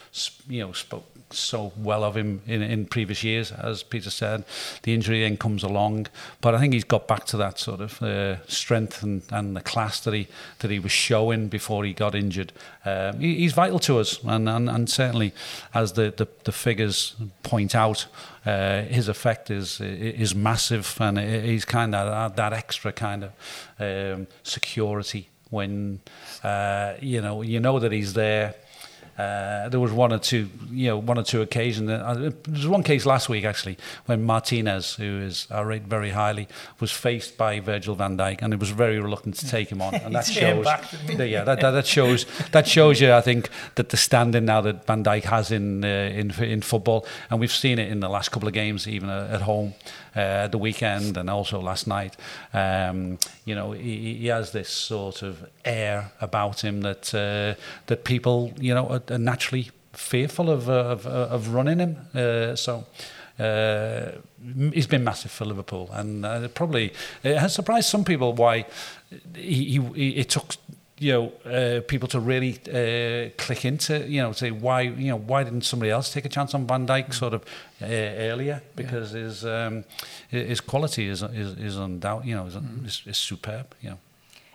you 0.48 0.60
know 0.66 0.72
spoke 0.72 1.04
so 1.32 1.72
well 1.76 2.02
of 2.04 2.16
him 2.16 2.42
in, 2.46 2.62
in 2.62 2.86
previous 2.86 3.22
years, 3.22 3.52
as 3.52 3.82
Peter 3.82 4.10
said. 4.10 4.44
The 4.82 4.94
injury 4.94 5.20
then 5.20 5.36
comes 5.36 5.62
along, 5.62 6.08
but 6.40 6.54
I 6.54 6.58
think 6.58 6.74
he's 6.74 6.84
got 6.84 7.06
back 7.06 7.24
to 7.26 7.36
that 7.38 7.58
sort 7.58 7.80
of 7.80 8.02
uh, 8.02 8.44
strength 8.46 9.02
and, 9.02 9.22
and 9.30 9.56
the 9.56 9.60
class 9.60 10.00
that 10.00 10.14
he 10.14 10.28
that 10.58 10.70
he 10.70 10.78
was 10.78 10.92
showing 10.92 11.48
before 11.48 11.84
he 11.84 11.92
got 11.92 12.14
injured. 12.14 12.52
Um, 12.84 13.20
he, 13.20 13.36
he's 13.36 13.52
vital 13.52 13.78
to 13.80 13.98
us, 13.98 14.22
and, 14.24 14.48
and, 14.48 14.68
and 14.68 14.90
certainly 14.90 15.32
as 15.74 15.92
the, 15.92 16.12
the, 16.16 16.28
the 16.44 16.52
figures 16.52 17.16
point 17.42 17.74
out, 17.74 18.06
uh, 18.44 18.82
his 18.82 19.08
effect 19.08 19.50
is 19.50 19.80
is 19.80 20.34
massive, 20.34 20.96
and 21.00 21.18
he's 21.18 21.64
kind 21.64 21.94
of 21.94 22.36
that 22.36 22.52
extra 22.52 22.92
kind 22.92 23.24
of 23.24 23.32
um, 23.78 24.26
security 24.42 25.29
when 25.50 26.00
uh, 26.42 26.94
you 27.00 27.20
know 27.20 27.42
you 27.42 27.60
know 27.60 27.78
that 27.78 27.92
he's 27.92 28.14
there. 28.14 28.54
Uh, 29.18 29.68
there 29.68 29.80
was 29.80 29.92
one 29.92 30.14
or 30.14 30.18
two, 30.18 30.48
you 30.70 30.86
know, 30.86 30.96
one 30.96 31.18
or 31.18 31.22
two 31.22 31.42
occasions. 31.42 31.90
Uh, 31.90 32.14
there 32.14 32.32
was 32.54 32.66
one 32.66 32.82
case 32.82 33.04
last 33.04 33.28
week 33.28 33.44
actually 33.44 33.76
when 34.06 34.22
Martinez, 34.22 34.94
who 34.94 35.18
is 35.18 35.46
I 35.50 35.60
rate 35.60 35.82
very 35.82 36.08
highly, 36.10 36.48
was 36.78 36.90
faced 36.90 37.36
by 37.36 37.60
Virgil 37.60 37.94
Van 37.94 38.16
Dijk, 38.16 38.38
and 38.40 38.54
he 38.54 38.56
was 38.56 38.70
very 38.70 38.98
reluctant 38.98 39.34
to 39.36 39.46
take 39.46 39.68
him 39.70 39.82
on, 39.82 39.94
and 39.94 40.14
that 40.18 40.24
shows. 40.24 40.64
back, 40.64 40.90
didn't 40.90 41.08
he? 41.10 41.14
that- 41.16 41.28
yeah, 41.28 41.44
that, 41.44 41.60
that, 41.60 41.72
that 41.72 41.86
shows 41.86 42.24
that 42.52 42.66
shows 42.66 42.98
you, 43.02 43.12
I 43.12 43.20
think, 43.20 43.50
that 43.74 43.90
the 43.90 43.98
standing 43.98 44.46
now 44.46 44.62
that 44.62 44.86
Van 44.86 45.04
Dijk 45.04 45.24
has 45.24 45.50
in 45.52 45.84
uh, 45.84 45.88
in 45.88 46.30
in 46.42 46.62
football, 46.62 47.04
and 47.28 47.38
we've 47.40 47.52
seen 47.52 47.78
it 47.78 47.90
in 47.90 48.00
the 48.00 48.08
last 48.08 48.30
couple 48.30 48.48
of 48.48 48.54
games, 48.54 48.88
even 48.88 49.10
uh, 49.10 49.28
at 49.30 49.42
home, 49.42 49.74
uh, 50.16 50.48
the 50.48 50.58
weekend, 50.58 51.16
and 51.16 51.30
also 51.30 51.60
last 51.60 51.86
night. 51.86 52.16
Um, 52.52 53.18
you 53.44 53.54
know, 53.54 53.72
he, 53.72 54.14
he 54.14 54.26
has 54.26 54.50
this 54.52 54.68
sort 54.68 55.22
of 55.22 55.48
air 55.64 56.12
about 56.20 56.64
him 56.64 56.82
that 56.82 57.14
uh, 57.14 57.60
that 57.86 58.04
people, 58.04 58.52
you 58.58 58.74
know, 58.74 58.86
are, 58.88 59.02
are 59.10 59.18
naturally 59.18 59.70
fearful 59.92 60.50
of 60.50 60.68
uh, 60.68 60.72
of, 60.72 61.06
of 61.06 61.54
running 61.54 61.78
him. 61.78 61.96
Uh, 62.14 62.56
so. 62.56 62.84
Uh, 63.38 64.18
he's 64.74 64.86
been 64.86 65.02
massive 65.02 65.30
for 65.30 65.46
Liverpool, 65.46 65.88
and 65.94 66.26
uh, 66.26 66.46
probably 66.48 66.92
it 67.22 67.38
has 67.38 67.54
surprised 67.54 67.88
some 67.88 68.04
people 68.04 68.34
why 68.34 68.66
he, 69.34 69.80
he 69.94 70.10
it 70.10 70.28
took 70.28 70.56
you 71.00 71.12
know 71.12 71.32
uh, 71.50 71.80
people 71.88 72.08
to 72.08 72.20
really 72.20 72.52
uh, 72.68 73.30
click 73.36 73.64
into 73.64 74.06
you 74.06 74.22
know 74.22 74.32
say 74.32 74.50
why 74.50 74.82
you 74.82 75.08
know 75.08 75.18
why 75.18 75.42
didn't 75.42 75.64
somebody 75.64 75.90
else 75.90 76.12
take 76.12 76.26
a 76.26 76.28
chance 76.28 76.54
on 76.54 76.66
Van 76.66 76.86
Dijk 76.86 77.12
sort 77.12 77.34
of 77.34 77.42
uh, 77.82 77.86
earlier 77.86 78.62
because 78.76 79.10
his 79.10 79.44
um, 79.44 79.84
his 80.28 80.60
quality 80.60 81.08
is 81.08 81.22
is 81.22 81.56
is 81.58 81.76
undoubt 81.76 82.24
you 82.24 82.36
know 82.36 82.46
is, 82.46 82.56
is, 82.84 83.02
is 83.06 83.16
superb 83.16 83.74
you 83.80 83.90
know. 83.90 83.98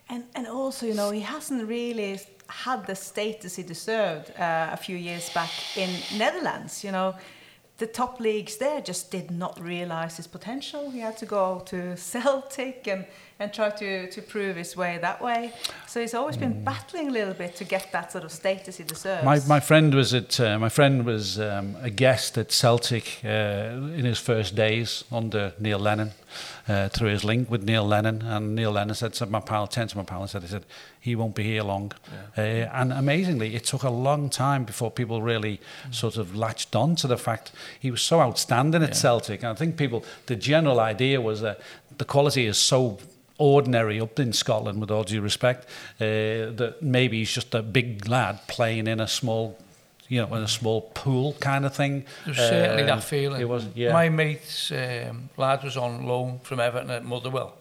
And 0.07 0.23
and 0.35 0.47
also, 0.47 0.85
you 0.85 0.93
know, 0.93 1.11
he 1.11 1.21
hasn't 1.21 1.67
really 1.67 2.19
had 2.47 2.85
the 2.85 2.95
status 2.95 3.55
he 3.55 3.63
deserved 3.63 4.29
uh, 4.39 4.69
a 4.71 4.77
few 4.77 4.97
years 4.97 5.29
back 5.33 5.51
in 5.75 5.89
Netherlands. 6.15 6.83
You 6.83 6.91
know, 6.91 7.15
the 7.77 7.87
top 7.87 8.19
leagues 8.19 8.57
there 8.57 8.81
just 8.81 9.11
did 9.11 9.31
not 9.31 9.59
realize 9.59 10.17
his 10.17 10.27
potential. 10.27 10.91
He 10.91 10.99
had 10.99 11.17
to 11.17 11.25
go 11.25 11.61
to 11.65 11.97
Celtic 12.13 12.87
and 12.87 13.05
and 13.39 13.53
try 13.53 13.69
to 13.69 14.09
to 14.09 14.21
prove 14.21 14.55
his 14.55 14.77
way 14.77 14.97
that 15.01 15.21
way. 15.21 15.51
So 15.87 15.99
he's 15.99 16.13
always 16.13 16.37
been 16.37 16.63
battling 16.63 17.09
a 17.09 17.11
little 17.11 17.33
bit 17.33 17.55
to 17.57 17.65
get 17.65 17.91
that 17.91 18.11
sort 18.11 18.23
of 18.23 18.31
status 18.31 18.77
he 18.77 18.83
deserves. 18.83 19.25
My 19.25 19.39
my 19.47 19.59
friend 19.59 19.93
was 19.93 20.13
at 20.13 20.39
uh, 20.39 20.57
my 20.57 20.69
friend 20.69 21.05
was 21.05 21.37
um, 21.37 21.75
a 21.81 21.89
guest 21.89 22.37
at 22.37 22.51
Celtic 22.51 23.19
uh, 23.25 23.27
in 23.97 24.05
his 24.05 24.19
first 24.19 24.55
days 24.55 25.03
under 25.11 25.53
Neil 25.59 25.79
Lennon. 25.79 26.11
Uh, 26.67 26.89
through 26.89 27.09
his 27.09 27.23
link 27.23 27.49
with 27.49 27.63
Neil 27.63 27.85
Lennon, 27.85 28.21
and 28.23 28.55
Neil 28.55 28.71
Lennon 28.71 28.95
said 28.95 29.13
to 29.13 29.25
my 29.27 29.39
pal, 29.39 29.67
turned 29.67 29.91
to 29.91 29.97
my 29.97 30.03
pal 30.03 30.21
and 30.21 30.29
said, 30.29 30.41
"He 30.41 30.47
said 30.49 30.65
he 30.99 31.15
won't 31.15 31.35
be 31.35 31.43
here 31.43 31.63
long." 31.63 31.93
Uh, 32.37 32.41
and 32.41 32.91
amazingly, 32.91 33.55
it 33.55 33.63
took 33.63 33.83
a 33.83 33.89
long 33.89 34.29
time 34.29 34.65
before 34.65 34.91
people 34.91 35.21
really 35.21 35.61
sort 35.91 36.17
of 36.17 36.35
latched 36.35 36.75
on 36.75 36.95
to 36.95 37.07
the 37.07 37.17
fact 37.17 37.51
he 37.79 37.91
was 37.91 38.01
so 38.01 38.19
outstanding 38.19 38.83
at 38.83 38.95
Celtic. 38.97 39.43
And 39.43 39.51
I 39.51 39.55
think 39.55 39.77
people, 39.77 40.03
the 40.25 40.35
general 40.35 40.79
idea 40.79 41.21
was 41.21 41.39
that 41.41 41.61
the 41.97 42.05
quality 42.05 42.47
is 42.47 42.57
so 42.57 42.97
ordinary 43.37 43.99
up 43.99 44.19
in 44.19 44.33
Scotland, 44.33 44.79
with 44.79 44.91
all 44.91 45.03
due 45.03 45.21
respect, 45.21 45.65
uh, 45.99 46.51
that 46.55 46.77
maybe 46.81 47.19
he's 47.19 47.31
just 47.31 47.53
a 47.55 47.61
big 47.61 48.07
lad 48.07 48.39
playing 48.47 48.87
in 48.87 48.99
a 48.99 49.07
small, 49.07 49.57
you 50.07 50.21
know, 50.21 50.33
in 50.35 50.43
a 50.43 50.47
small 50.47 50.81
pool 50.93 51.33
kind 51.39 51.65
of 51.65 51.75
thing. 51.75 52.05
There's 52.25 52.37
certainly 52.37 52.83
Um, 52.83 52.87
that 52.87 53.03
feeling. 53.03 53.41
It 53.41 53.49
was, 53.49 53.65
yeah. 53.75 53.91
My 53.93 54.09
mate's 54.09 54.71
um, 54.71 55.29
lad 55.37 55.63
was 55.63 55.75
on 55.77 56.05
loan 56.05 56.39
from 56.43 56.59
Everton 56.59 56.89
at 56.91 57.03
Motherwell, 57.03 57.57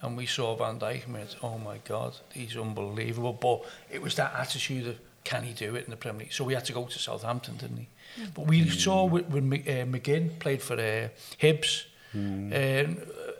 and 0.00 0.16
we 0.16 0.26
saw 0.26 0.56
Van 0.56 0.78
Dijk 0.78 1.04
and 1.04 1.14
we 1.14 1.20
went, 1.20 1.36
oh 1.42 1.58
my 1.58 1.78
God, 1.84 2.14
he's 2.32 2.56
unbelievable. 2.56 3.32
But 3.32 3.64
it 3.94 4.02
was 4.02 4.14
that 4.16 4.34
attitude 4.34 4.86
of, 4.88 4.96
can 5.24 5.44
he 5.44 5.52
do 5.52 5.76
it 5.76 5.84
in 5.84 5.90
the 5.90 5.96
Premier 5.96 6.20
League? 6.24 6.32
So 6.32 6.42
we 6.44 6.54
had 6.54 6.64
to 6.64 6.72
go 6.72 6.84
to 6.86 6.98
Southampton, 6.98 7.56
didn't 7.58 7.76
he? 7.76 7.88
But 8.34 8.46
we 8.48 8.68
saw 8.68 9.04
when, 9.04 9.24
when 9.30 9.52
uh, 9.52 9.86
McGinn 9.86 10.38
played 10.40 10.60
for 10.62 10.74
uh, 10.74 11.08
Hibs, 11.40 11.84
Hmm. 12.12 12.52
um, 12.52 12.52
uh, 12.52 13.31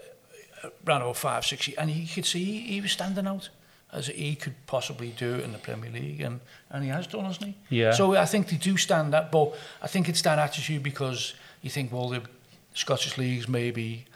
ran 0.84 1.02
about 1.02 1.16
five, 1.16 1.44
six 1.44 1.68
years, 1.68 1.78
and 1.78 1.90
you 1.90 2.06
could 2.06 2.26
see 2.26 2.44
he, 2.44 2.60
he 2.74 2.80
was 2.80 2.92
standing 2.92 3.26
out 3.26 3.48
as 3.92 4.06
he 4.06 4.34
could 4.34 4.54
possibly 4.66 5.08
do 5.18 5.34
in 5.34 5.52
the 5.52 5.58
Premier 5.58 5.90
League, 5.90 6.20
and, 6.20 6.40
and 6.70 6.82
he 6.84 6.90
has 6.90 7.06
done, 7.06 7.24
hasn't 7.24 7.46
he? 7.46 7.56
Yeah. 7.68 7.92
So 7.92 8.16
I 8.16 8.24
think 8.24 8.48
they 8.48 8.56
do 8.56 8.76
stand 8.76 9.14
up, 9.14 9.30
but 9.30 9.54
I 9.82 9.86
think 9.86 10.08
it's 10.08 10.22
that 10.22 10.38
attitude 10.38 10.82
because 10.82 11.34
you 11.60 11.70
think, 11.70 11.92
well, 11.92 12.08
the 12.08 12.22
Scottish 12.74 13.18
leagues 13.18 13.48
maybe 13.48 14.06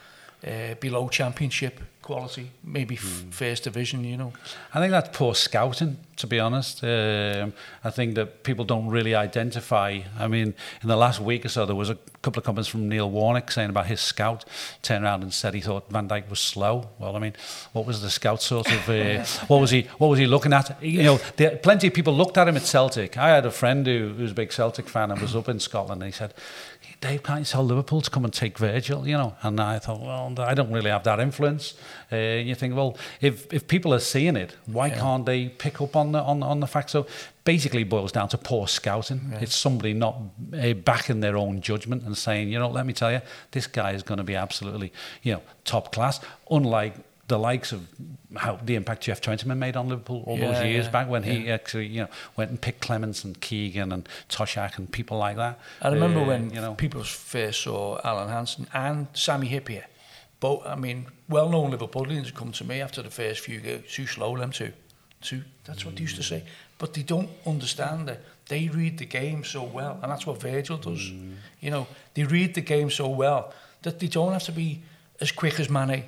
uh, 0.47 0.74
below 0.80 1.09
championship 1.09 1.80
quality, 2.03 2.53
maybe 2.62 2.95
f- 2.95 3.24
first 3.30 3.64
division. 3.64 4.05
You 4.05 4.16
know, 4.16 4.32
I 4.72 4.78
think 4.78 4.93
that's 4.93 5.16
poor 5.16 5.34
scouting, 5.34 5.97
to 6.16 6.26
be 6.28 6.39
honest. 6.39 6.84
Um, 6.84 7.53
I 7.82 7.91
think 7.91 8.14
that 8.14 8.45
people 8.45 8.64
don't 8.64 8.87
really 8.87 9.14
identify. 9.16 10.01
I 10.16 10.28
mean, 10.28 10.55
in 10.82 10.89
the 10.89 10.97
last 10.97 11.20
week 11.20 11.45
or 11.45 11.49
so, 11.49 11.66
there 11.66 11.74
was 11.74 11.91
a 11.91 11.99
couple 12.22 12.39
of 12.39 12.45
comments 12.45 12.68
from 12.68 12.89
Neil 12.89 13.11
Warnock 13.11 13.51
saying 13.51 13.70
about 13.70 13.87
his 13.87 14.01
scout 14.01 14.45
turned 14.82 15.05
around 15.05 15.24
and 15.24 15.34
said 15.34 15.55
he 15.55 15.61
thought 15.61 15.91
Van 15.91 16.09
Dijk 16.09 16.30
was 16.30 16.39
slow. 16.39 16.91
Well, 17.01 17.16
I 17.16 17.18
mean, 17.18 17.34
what 17.72 17.87
was 17.87 18.03
the 18.03 18.11
scout 18.11 18.41
sort 18.41 18.70
of? 18.70 18.89
Uh, 18.89 19.24
what 19.49 19.61
was 19.61 19.70
he? 19.70 19.89
What 19.99 20.09
was 20.09 20.20
he 20.20 20.26
looking 20.26 20.53
at? 20.53 20.80
You 20.80 21.03
know, 21.03 21.20
there, 21.37 21.57
plenty 21.57 21.89
of 21.89 21.95
people 21.95 22.14
looked 22.14 22.39
at 22.39 22.47
him 22.47 22.57
at 22.57 22.62
Celtic. 22.62 23.16
I 23.18 23.30
had 23.30 23.47
a 23.47 23.51
friend 23.51 23.84
who, 23.84 24.14
who 24.16 24.22
was 24.22 24.30
a 24.30 24.34
big 24.34 24.53
Celtic 24.53 24.89
fan 24.89 25.11
and 25.11 25.20
was 25.20 25.34
up 25.34 25.49
in 25.49 25.59
Scotland. 25.59 26.03
and 26.03 26.12
He 26.12 26.16
said. 26.16 26.34
Dave, 27.01 27.22
can't 27.22 27.40
you 27.40 27.44
tell 27.44 27.62
Liverpool 27.62 28.01
to 28.01 28.11
come 28.11 28.24
and 28.24 28.32
take 28.32 28.59
Virgil? 28.59 29.07
You 29.07 29.16
know, 29.18 29.36
and 29.42 29.61
I 29.61 29.78
thought, 29.78 30.01
well, 30.01 30.34
I 30.40 30.55
don't 30.55 30.72
really 30.72 30.90
have 30.90 31.05
that 31.05 31.20
influence. 31.20 31.74
Uh, 32.11 32.16
you 32.16 32.55
think, 32.55 32.74
well, 32.74 32.97
if 33.20 33.53
if 33.53 33.68
people 33.68 33.92
are 33.92 34.01
seeing 34.01 34.34
it, 34.36 34.57
why 34.66 34.86
Yeah. 34.88 34.99
can't 35.01 35.26
they 35.26 35.49
pick 35.49 35.80
up 35.80 35.94
on 35.94 36.12
the 36.12 36.20
on 36.22 36.42
on 36.42 36.61
the 36.61 36.66
fact? 36.66 36.90
So 36.90 37.07
basically, 37.44 37.82
it 37.82 37.90
boils 37.90 38.12
down 38.12 38.28
to 38.30 38.38
poor 38.38 38.66
scouting. 38.66 39.32
It's 39.40 39.55
somebody 39.55 39.92
not 39.92 40.16
uh, 40.55 40.72
backing 40.72 41.20
their 41.20 41.36
own 41.36 41.61
judgment 41.61 42.03
and 42.05 42.16
saying, 42.16 42.49
you 42.49 42.59
know, 42.59 42.70
let 42.70 42.86
me 42.86 42.92
tell 42.92 43.12
you, 43.12 43.20
this 43.51 43.66
guy 43.66 43.92
is 43.92 44.03
going 44.03 44.18
to 44.18 44.24
be 44.24 44.34
absolutely, 44.34 44.90
you 45.22 45.34
know, 45.34 45.42
top 45.64 45.92
class. 45.92 46.20
Unlike 46.51 46.94
the 47.29 47.39
likes 47.39 47.72
of 47.72 47.89
how 48.37 48.57
the 48.64 48.74
impact 48.77 49.03
Geoff 49.03 49.20
Twentyman 49.20 49.59
made 49.59 49.77
on 49.77 49.89
Liverpool 49.89 50.22
all 50.27 50.39
Yeah, 50.39 50.53
those 50.53 50.64
years 50.64 50.85
yeah, 50.87 50.91
back 50.91 51.09
when 51.09 51.22
he 51.24 51.47
yeah. 51.47 51.55
actually, 51.55 51.87
you 51.87 52.03
know, 52.03 52.09
went 52.37 52.51
and 52.51 52.61
picked 52.61 52.81
Clements 52.81 53.24
and 53.24 53.41
Keegan 53.41 53.93
and 53.93 54.09
Toshack 54.29 54.79
and 54.79 54.91
people 54.91 55.18
like 55.18 55.37
that. 55.37 55.59
I 55.83 55.89
remember 55.89 56.20
Uh, 56.20 56.27
when 56.27 56.51
you 56.51 56.61
know, 56.61 56.74
people 56.74 57.03
first 57.03 57.62
saw 57.62 57.99
Alan 58.05 58.29
Hansen 58.29 58.66
and 58.72 59.09
Sami 59.14 59.49
Hyypiä. 59.49 59.85
Both, 60.39 60.66
I 60.66 60.77
mean, 60.77 61.07
well-known 61.29 61.72
Liverpoolians 61.72 62.33
come 62.35 62.53
to 62.53 62.64
me 62.64 62.81
after 62.83 63.03
the 63.03 63.11
first 63.11 63.41
few 63.41 63.59
games. 63.61 63.91
Too 63.93 64.07
slow, 64.07 64.37
them 64.37 64.51
too. 64.53 64.72
Too. 65.22 65.43
That's 65.64 65.85
what 65.85 65.97
they 65.97 66.03
used 66.03 66.16
to 66.16 66.22
say. 66.22 66.45
But 66.79 66.93
they 66.93 67.03
don't 67.03 67.31
understand 67.47 68.07
that 68.07 68.20
they 68.49 68.68
read 68.68 68.99
the 68.99 69.07
game 69.07 69.43
so 69.45 69.62
well, 69.64 69.99
and 70.03 70.12
that's 70.12 70.27
what 70.27 70.41
Virgil 70.43 70.77
does. 70.77 71.11
You 71.61 71.70
know, 71.70 71.87
they 72.14 72.24
read 72.24 72.55
the 72.55 72.61
game 72.61 72.91
so 72.91 73.09
well 73.09 73.53
that 73.83 73.99
they 73.99 74.09
don't 74.09 74.33
have 74.33 74.45
to 74.45 74.53
be 74.53 74.83
as 75.20 75.33
quick 75.33 75.59
as 75.59 75.68
Mane. 75.70 76.05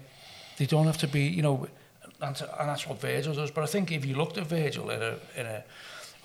They 0.58 0.66
don't 0.66 0.86
have 0.86 0.98
to 0.98 1.08
be, 1.08 1.22
you 1.22 1.42
know, 1.42 1.66
and, 2.20 2.40
and 2.58 2.68
that's 2.68 2.86
what 2.86 3.00
Virgil 3.00 3.34
does. 3.34 3.50
But 3.50 3.64
I 3.64 3.66
think 3.66 3.92
if 3.92 4.04
you 4.04 4.16
looked 4.16 4.38
at 4.38 4.46
Virgil 4.46 4.90
in 4.90 5.02
a 5.02 5.16
in 5.36 5.46
a 5.46 5.64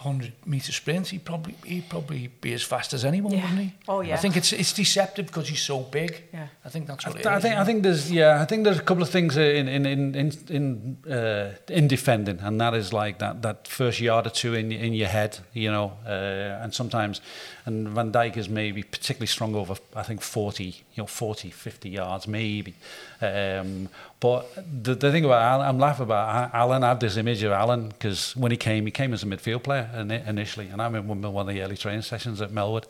hundred 0.03 0.33
meter 0.45 0.71
sprint, 0.71 1.07
he'd 1.09 1.23
probably 1.25 1.55
he'd 1.65 1.87
probably 1.89 2.29
be 2.41 2.53
as 2.53 2.63
fast 2.63 2.93
as 2.93 3.03
anyone, 3.03 3.31
Yeah. 3.33 3.41
wouldn't 3.41 3.59
he? 3.61 3.73
Oh, 3.87 4.01
yeah. 4.01 4.15
I 4.15 4.17
think 4.17 4.35
it's 4.37 4.51
it's 4.53 4.73
deceptive 4.73 5.25
because 5.27 5.49
he's 5.51 5.61
so 5.65 5.79
big. 5.91 6.11
Yeah. 6.33 6.47
I 6.65 6.69
think 6.69 6.87
that's 6.87 7.05
I, 7.05 7.09
what 7.09 7.15
th- 7.17 7.25
it 7.25 7.29
I 7.33 7.37
is, 7.37 7.43
think 7.43 7.55
I 7.61 7.63
think 7.65 7.83
there's 7.83 8.11
yeah 8.11 8.41
I 8.43 8.45
think 8.45 8.63
there's 8.65 8.79
a 8.79 8.83
couple 8.89 9.03
of 9.03 9.09
things 9.09 9.35
in 9.37 9.67
in 9.67 9.85
in 9.85 10.15
in 10.15 10.31
in, 10.57 10.97
uh, 11.11 11.51
in 11.79 11.87
defending 11.87 12.39
and 12.41 12.59
that 12.59 12.73
is 12.73 12.91
like 12.93 13.17
that 13.19 13.41
that 13.41 13.67
first 13.67 13.99
yard 13.99 14.25
or 14.27 14.31
two 14.31 14.53
in 14.53 14.71
in 14.71 14.93
your 14.93 15.09
head 15.09 15.39
you 15.53 15.71
know 15.71 15.91
uh, 16.07 16.63
and 16.63 16.73
sometimes 16.73 17.21
and 17.65 17.87
Van 17.95 18.11
Dijk 18.11 18.37
is 18.37 18.47
maybe 18.49 18.83
particularly 18.83 19.27
strong 19.27 19.55
over 19.55 19.75
I 19.95 20.03
think 20.03 20.21
40 20.21 20.63
you 20.63 20.73
know 20.97 21.07
40 21.07 21.49
50 21.51 21.89
yards 21.89 22.27
maybe 22.27 22.73
um, 23.21 23.89
but 24.19 24.45
the, 24.83 24.95
the 24.95 25.11
thing 25.11 25.25
about 25.25 25.41
Alan, 25.41 25.67
I'm 25.67 25.79
laughing 25.79 26.03
about 26.03 26.53
Alan 26.53 26.83
I 26.83 26.89
have 26.89 26.99
this 26.99 27.17
image 27.17 27.43
of 27.43 27.51
Alan 27.51 27.89
because 27.89 28.35
when 28.35 28.51
he 28.51 28.57
came 28.57 28.85
he 28.85 28.91
came 28.91 29.13
as 29.13 29.23
a 29.23 29.25
midfield 29.25 29.63
player 29.63 29.89
ini- 29.92 29.92
initially 29.93 30.67
and 30.67 30.81
I 30.81 30.85
remember 30.85 31.29
one 31.29 31.47
of 31.47 31.53
the 31.53 31.61
early 31.61 31.77
training 31.77 32.01
sessions 32.01 32.41
at 32.41 32.51
Melwood 32.51 32.85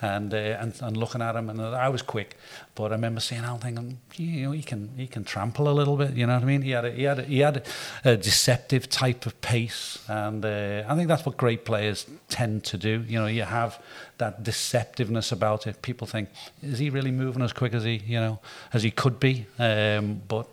and 0.00 0.32
uh, 0.32 0.36
and, 0.36 0.74
and 0.80 0.96
looking 0.96 1.22
at 1.22 1.36
him 1.36 1.50
and 1.50 1.60
I 1.60 1.88
was 1.88 2.02
quick 2.02 2.36
but 2.78 2.92
I 2.92 2.94
remember 2.94 3.18
seeing 3.20 3.42
Alan 3.42 3.60
thinking, 3.60 3.98
you 4.14 4.44
know, 4.44 4.52
he 4.52 4.62
can 4.62 4.90
he 4.96 5.08
can 5.08 5.24
trample 5.24 5.68
a 5.68 5.74
little 5.74 5.96
bit. 5.96 6.12
You 6.12 6.28
know 6.28 6.34
what 6.34 6.44
I 6.44 6.46
mean? 6.46 6.62
He 6.62 6.70
had 6.70 6.84
a, 6.84 6.92
he 6.92 7.02
had 7.02 7.18
a, 7.18 7.22
he 7.24 7.40
had 7.40 7.66
a 8.04 8.16
deceptive 8.16 8.88
type 8.88 9.26
of 9.26 9.40
pace, 9.40 9.98
and 10.06 10.44
uh, 10.44 10.84
I 10.86 10.94
think 10.94 11.08
that's 11.08 11.26
what 11.26 11.36
great 11.36 11.64
players 11.64 12.06
tend 12.28 12.62
to 12.66 12.78
do. 12.78 13.04
You 13.08 13.18
know, 13.18 13.26
you 13.26 13.42
have 13.42 13.82
that 14.18 14.44
deceptiveness 14.44 15.32
about 15.32 15.66
it. 15.66 15.82
People 15.82 16.06
think, 16.06 16.28
is 16.62 16.78
he 16.78 16.88
really 16.88 17.10
moving 17.10 17.42
as 17.42 17.52
quick 17.52 17.74
as 17.74 17.82
he 17.82 17.96
you 18.06 18.20
know 18.20 18.38
as 18.72 18.84
he 18.84 18.92
could 18.92 19.18
be? 19.18 19.46
Um, 19.58 20.22
but 20.28 20.46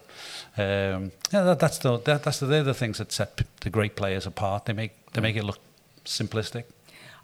um, 0.58 1.12
yeah, 1.32 1.44
that, 1.44 1.60
that's 1.60 1.78
the 1.78 2.00
that, 2.00 2.24
that's 2.24 2.40
the, 2.40 2.48
they're 2.48 2.64
the 2.64 2.74
things 2.74 2.98
that 2.98 3.12
set 3.12 3.40
the 3.62 3.70
great 3.70 3.96
players 3.96 4.26
apart. 4.26 4.66
They 4.66 4.74
make 4.74 4.94
they 5.14 5.22
make 5.22 5.36
it 5.36 5.44
look 5.44 5.60
simplistic. 6.06 6.66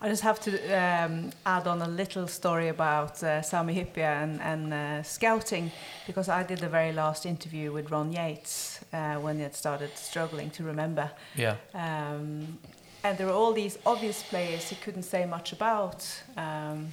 I 0.03 0.09
just 0.09 0.23
have 0.23 0.39
to 0.39 0.51
um, 0.51 1.29
add 1.45 1.67
on 1.67 1.81
a 1.81 1.87
little 1.87 2.27
story 2.27 2.69
about 2.69 3.23
uh, 3.23 3.43
Sami 3.43 3.75
Hyypiä 3.75 4.23
and, 4.23 4.41
and 4.41 4.73
uh, 4.73 5.03
scouting 5.03 5.71
because 6.07 6.27
I 6.27 6.41
did 6.41 6.57
the 6.57 6.69
very 6.69 6.91
last 6.91 7.25
interview 7.25 7.71
with 7.71 7.91
Ron 7.91 8.11
Yeats 8.11 8.79
uh, 8.93 9.15
when 9.17 9.35
he 9.35 9.43
had 9.43 9.55
started 9.55 9.91
struggling 9.95 10.49
to 10.51 10.63
remember. 10.63 11.11
Yeah. 11.35 11.55
Um, 11.75 12.57
and 13.03 13.17
there 13.17 13.27
were 13.27 13.33
all 13.33 13.53
these 13.53 13.77
obvious 13.85 14.23
players 14.23 14.69
he 14.69 14.75
couldn't 14.75 15.03
say 15.03 15.25
much 15.25 15.53
about. 15.53 16.03
Um, 16.35 16.87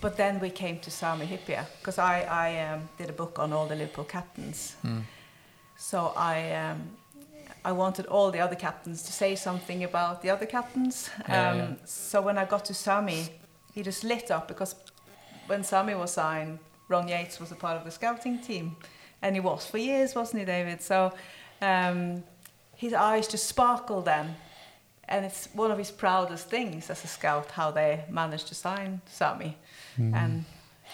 but 0.00 0.16
then 0.16 0.40
we 0.40 0.48
came 0.48 0.78
to 0.78 0.90
Sami 0.90 1.26
Hyypiä 1.26 1.66
because 1.80 1.98
I, 1.98 2.22
I 2.22 2.72
um, 2.72 2.88
did 2.96 3.10
a 3.10 3.12
book 3.12 3.38
on 3.38 3.52
all 3.52 3.66
the 3.66 3.74
Liverpool 3.74 4.04
captains. 4.04 4.76
Mm. 4.82 5.02
So 5.76 6.12
I, 6.16 6.52
um, 6.54 6.96
I 7.68 7.72
wanted 7.72 8.06
all 8.06 8.30
the 8.30 8.40
other 8.40 8.56
captains 8.56 9.02
to 9.02 9.12
say 9.12 9.34
something 9.36 9.84
about 9.84 10.22
the 10.22 10.30
other 10.30 10.46
captains. 10.46 11.10
Yeah, 11.28 11.50
um, 11.50 11.58
yeah. 11.58 11.74
So 11.84 12.22
when 12.22 12.38
I 12.38 12.46
got 12.46 12.64
to 12.64 12.74
Sami, 12.74 13.28
he 13.74 13.82
just 13.82 14.04
lit 14.04 14.30
up 14.30 14.48
because 14.48 14.74
when 15.48 15.62
Sami 15.62 15.94
was 15.94 16.12
signed, 16.12 16.58
Ron 16.88 17.08
Yeats 17.08 17.38
was 17.38 17.52
a 17.52 17.54
part 17.54 17.76
of 17.78 17.84
the 17.84 17.90
scouting 17.90 18.38
team. 18.38 18.76
And 19.20 19.36
he 19.36 19.40
was 19.40 19.66
for 19.66 19.76
years, 19.76 20.14
wasn't 20.14 20.38
he, 20.40 20.46
David? 20.46 20.80
So 20.80 21.12
um, 21.60 22.24
his 22.74 22.94
eyes 22.94 23.28
just 23.28 23.46
sparkled 23.46 24.06
then. 24.06 24.36
And 25.06 25.26
it's 25.26 25.48
one 25.52 25.70
of 25.70 25.76
his 25.76 25.90
proudest 25.90 26.48
things 26.48 26.88
as 26.88 27.04
a 27.04 27.06
scout 27.06 27.50
how 27.50 27.70
they 27.70 28.04
managed 28.08 28.48
to 28.48 28.54
sign 28.54 29.02
Sami. 29.06 29.58
And 30.14 30.44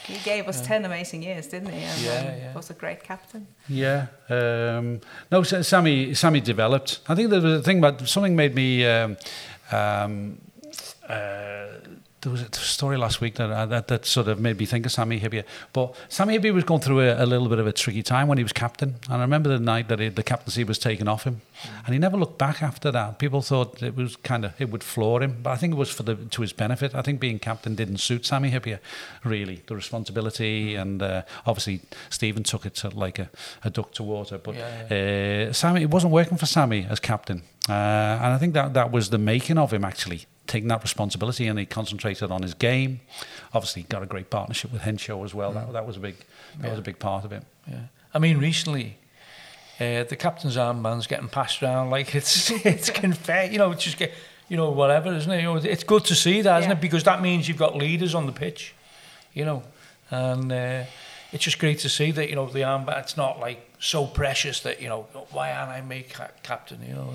he 0.07 0.19
gave 0.25 0.49
us 0.49 0.61
10 0.61 0.85
amazing 0.85 1.23
years, 1.23 1.47
didn't 1.49 1.71
he? 1.71 1.83
And 1.83 2.01
Yeah, 2.03 2.19
um, 2.19 2.39
yeah. 2.39 2.55
was 2.55 2.71
a 2.71 2.75
great 2.75 3.03
captain. 3.03 3.47
Yeah. 3.69 4.07
Um, 4.29 5.01
no, 5.31 5.43
Sa- 5.43 5.63
Sammy. 5.63 6.15
Sammy 6.15 6.41
developed. 6.41 7.01
I 7.09 7.15
think 7.15 7.31
there 7.31 7.41
was 7.41 7.61
a 7.61 7.63
thing 7.63 7.79
about 7.79 8.07
something 8.09 8.37
made 8.37 8.55
me. 8.55 8.85
Um, 8.87 9.17
um, 9.73 10.39
uh, 11.09 11.67
there 12.25 12.33
was 12.33 12.43
a 12.43 12.55
story 12.55 12.97
last 12.97 13.21
week 13.21 13.35
that, 13.35 13.51
uh, 13.51 13.67
that 13.67 13.89
that 13.89 14.07
sort 14.07 14.29
of 14.29 14.41
made 14.41 14.59
me 14.59 14.65
think 14.67 14.87
of 14.87 14.93
Sami 14.93 15.21
Hyypiä. 15.21 15.45
But 15.73 15.95
Sami 16.09 16.39
Hyypiä 16.39 16.55
was 16.55 16.65
going 16.65 16.81
through 16.81 17.01
a, 17.01 17.23
a 17.23 17.27
little 17.27 17.49
bit 17.49 17.59
of 17.59 17.67
a 17.67 17.73
tricky 17.73 18.03
time 18.03 18.29
when 18.29 18.39
he 18.39 18.45
was 18.45 18.53
captain. 18.53 18.95
And 19.09 19.19
I 19.19 19.21
remember 19.21 19.51
the 19.51 19.59
night 19.59 19.89
that 19.89 20.01
he, 20.01 20.09
the 20.09 20.23
captaincy 20.23 20.65
was 20.65 20.79
taken 20.79 21.07
off 21.07 21.25
him, 21.25 21.43
and 21.85 21.93
he 21.93 21.99
never 21.99 22.17
looked 22.17 22.39
back 22.39 22.63
after 22.63 22.91
that. 22.91 23.19
People 23.19 23.43
thought 23.43 23.83
it 23.83 23.95
was 23.95 24.17
kind 24.17 24.45
of 24.45 24.53
it 24.59 24.71
would 24.71 24.83
floor 24.83 25.23
him, 25.23 25.37
but 25.43 25.51
I 25.51 25.57
think 25.57 25.75
it 25.75 25.77
was 25.77 25.91
for 25.91 26.03
the 26.03 26.17
to 26.17 26.43
his 26.43 26.53
benefit. 26.53 26.95
I 26.95 27.03
think 27.03 27.21
being 27.21 27.39
captain 27.39 27.75
didn't 27.75 27.99
suit 27.99 28.27
Sami 28.27 28.51
Hyypiä 28.51 28.79
really. 29.23 29.63
The 29.67 29.77
responsibility 29.77 30.75
and 30.75 31.03
uh, 31.03 31.23
obviously 31.47 31.83
Stephen 32.09 32.43
took 32.43 32.65
it 32.67 32.75
to 32.77 32.89
like 32.89 33.19
a, 33.19 33.29
a 33.63 33.71
duck 33.71 33.93
to 33.93 34.03
water. 34.03 34.39
But 34.39 34.55
Yeah, 34.55 35.49
uh, 35.51 35.53
Sammy, 35.53 35.83
it 35.83 35.91
wasn't 35.91 36.13
working 36.13 36.39
for 36.39 36.47
Sammy 36.47 36.87
as 36.89 37.01
captain, 37.01 37.43
uh, 37.69 37.73
and 37.73 38.33
I 38.33 38.39
think 38.39 38.55
that 38.55 38.73
that 38.75 38.91
was 38.91 39.11
the 39.11 39.19
making 39.19 39.59
of 39.59 39.73
him 39.73 39.85
actually 39.85 40.27
taking 40.47 40.69
that 40.69 40.83
responsibility, 40.83 41.47
and 41.47 41.59
he 41.59 41.67
concentrated 41.67 42.31
on 42.31 42.43
his 42.43 42.55
game. 42.55 43.01
Obviously, 43.53 43.83
got 43.85 44.03
a 44.03 44.07
great 44.07 44.31
partnership 44.31 44.73
with 44.73 44.83
Henchoz 44.83 45.25
as 45.25 45.35
well. 45.35 45.53
That 45.53 45.73
that 45.73 45.87
was 45.87 45.97
a 45.97 46.01
big 46.01 46.17
that 46.61 46.71
was 46.71 46.79
a 46.79 46.83
big 46.83 46.99
part 46.99 47.25
of 47.25 47.33
it. 47.33 47.43
Yeah. 47.69 47.81
I 48.13 48.19
mean, 48.19 48.39
recently, 48.39 48.99
uh, 49.81 50.05
the 50.05 50.17
captain's 50.17 50.57
armband's 50.57 51.07
getting 51.07 51.29
passed 51.29 51.63
around 51.63 51.91
like 51.91 52.15
it's 52.21 52.51
it's 52.65 52.91
confetti. 52.91 53.53
You 53.53 53.59
know, 53.59 53.73
it's 53.73 53.85
just 53.85 53.99
get, 53.99 54.13
you 54.49 54.57
know, 54.57 54.71
whatever, 54.71 55.13
isn't 55.13 55.31
it? 55.31 55.39
You 55.39 55.43
know, 55.43 55.57
it's 55.57 55.85
good 55.85 56.05
to 56.07 56.15
see 56.15 56.43
that, 56.43 56.61
isn't 56.61 56.73
it? 56.73 56.81
Because 56.81 57.05
that 57.05 57.23
means 57.23 57.49
you've 57.49 57.59
got 57.59 57.77
leaders 57.77 58.15
on 58.15 58.27
the 58.27 58.33
pitch. 58.33 58.75
You 59.33 59.45
know, 59.45 59.63
and 60.11 60.53
uh, 60.53 60.85
it's 61.33 61.43
just 61.43 61.59
great 61.59 61.81
to 61.81 61.89
see 61.89 62.13
that 62.13 62.29
you 62.29 62.37
know 62.37 62.47
the 62.47 62.61
armband. 62.61 63.01
It's 63.01 63.17
not 63.17 63.41
like 63.41 63.69
so 63.81 64.07
precious 64.07 64.61
that 64.61 64.81
you 64.81 64.89
know 64.89 65.07
why 65.33 65.53
aren't 65.53 65.71
I 65.71 65.81
made 65.81 66.11
ca- 66.11 66.31
captain? 66.43 66.81
You 66.87 66.95
know. 66.95 67.15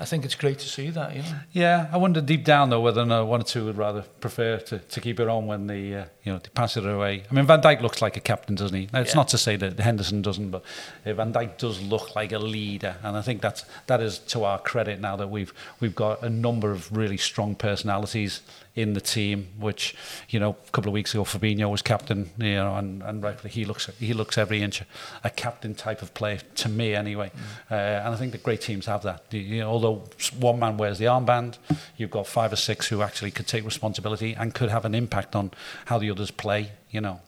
I 0.00 0.04
think 0.04 0.24
it's 0.24 0.36
great 0.36 0.60
to 0.60 0.68
see 0.68 0.90
that. 0.90 1.16
You 1.16 1.22
know. 1.22 1.38
Yeah, 1.52 1.88
I 1.90 1.96
wonder 1.96 2.20
deep 2.20 2.44
down 2.44 2.70
though 2.70 2.80
whether 2.80 3.00
or 3.00 3.04
not 3.06 3.26
one 3.26 3.40
or 3.40 3.44
two 3.44 3.64
would 3.64 3.76
rather 3.76 4.02
prefer 4.20 4.58
to, 4.58 4.78
to 4.78 5.00
keep 5.00 5.18
it 5.18 5.26
on 5.28 5.46
when 5.46 5.66
they 5.66 5.92
uh, 5.94 6.04
you 6.22 6.32
know 6.32 6.38
they 6.38 6.48
pass 6.50 6.76
it 6.76 6.86
away. 6.86 7.24
I 7.30 7.34
mean, 7.34 7.46
Van 7.46 7.60
Dijk 7.60 7.80
looks 7.80 8.00
like 8.00 8.16
a 8.16 8.20
captain, 8.20 8.54
doesn't 8.54 8.76
he? 8.76 8.88
Now, 8.92 9.00
it's 9.00 9.10
Yeah. 9.10 9.16
not 9.16 9.28
to 9.28 9.38
say 9.38 9.56
that 9.56 9.78
Henderson 9.80 10.22
doesn't, 10.22 10.50
but 10.50 10.62
uh, 11.04 11.14
Van 11.14 11.32
Dijk 11.32 11.58
does 11.58 11.80
look 11.82 12.14
like 12.14 12.30
a 12.32 12.38
leader, 12.38 12.96
and 13.02 13.16
I 13.16 13.22
think 13.22 13.40
that's 13.42 13.64
that 13.88 14.00
is 14.00 14.18
to 14.32 14.44
our 14.44 14.58
credit 14.60 15.00
now 15.00 15.16
that 15.16 15.30
we've 15.30 15.52
we've 15.80 15.94
got 15.96 16.22
a 16.22 16.30
number 16.30 16.70
of 16.70 16.96
really 16.96 17.16
strong 17.16 17.54
personalities 17.56 18.40
in 18.78 18.94
the 18.94 19.00
team. 19.00 19.48
Which 19.58 19.94
you 20.28 20.38
know, 20.40 20.50
a 20.68 20.70
couple 20.70 20.88
of 20.90 20.94
weeks 20.94 21.12
ago, 21.14 21.24
Fabinho 21.24 21.70
was 21.70 21.82
captain, 21.82 22.30
you 22.38 22.54
know, 22.54 22.74
and, 22.76 23.02
and 23.02 23.22
rightfully 23.22 23.50
he 23.52 23.64
looks 23.64 23.86
he 23.98 24.12
looks 24.14 24.38
every 24.38 24.62
inch 24.62 24.82
a 25.24 25.30
captain 25.30 25.74
type 25.74 26.00
of 26.02 26.12
player 26.14 26.38
to 26.62 26.68
me 26.68 26.94
anyway. 26.94 27.30
Uh, 27.70 27.74
and 28.04 28.14
I 28.14 28.16
think 28.16 28.32
the 28.32 28.38
great 28.38 28.60
teams 28.60 28.86
have 28.86 29.02
that. 29.02 29.20
You- 29.30 29.40
You 29.40 29.60
know, 29.60 29.70
although 29.70 29.96
one 30.40 30.58
man 30.58 30.76
wears 30.78 30.98
the 30.98 31.06
armband, 31.06 31.58
you've 31.96 32.10
got 32.18 32.26
five 32.26 32.52
or 32.52 32.56
six 32.70 32.88
who 32.90 33.02
actually 33.02 33.30
could 33.32 33.46
take 33.46 33.64
responsibility 33.64 34.34
and 34.38 34.52
could 34.54 34.70
have 34.70 34.84
an 34.86 34.94
impact 34.94 35.34
on 35.34 35.50
how 35.86 35.98
the 35.98 36.10
others 36.10 36.30
play. 36.30 36.72
You 36.90 37.00
know. 37.00 37.20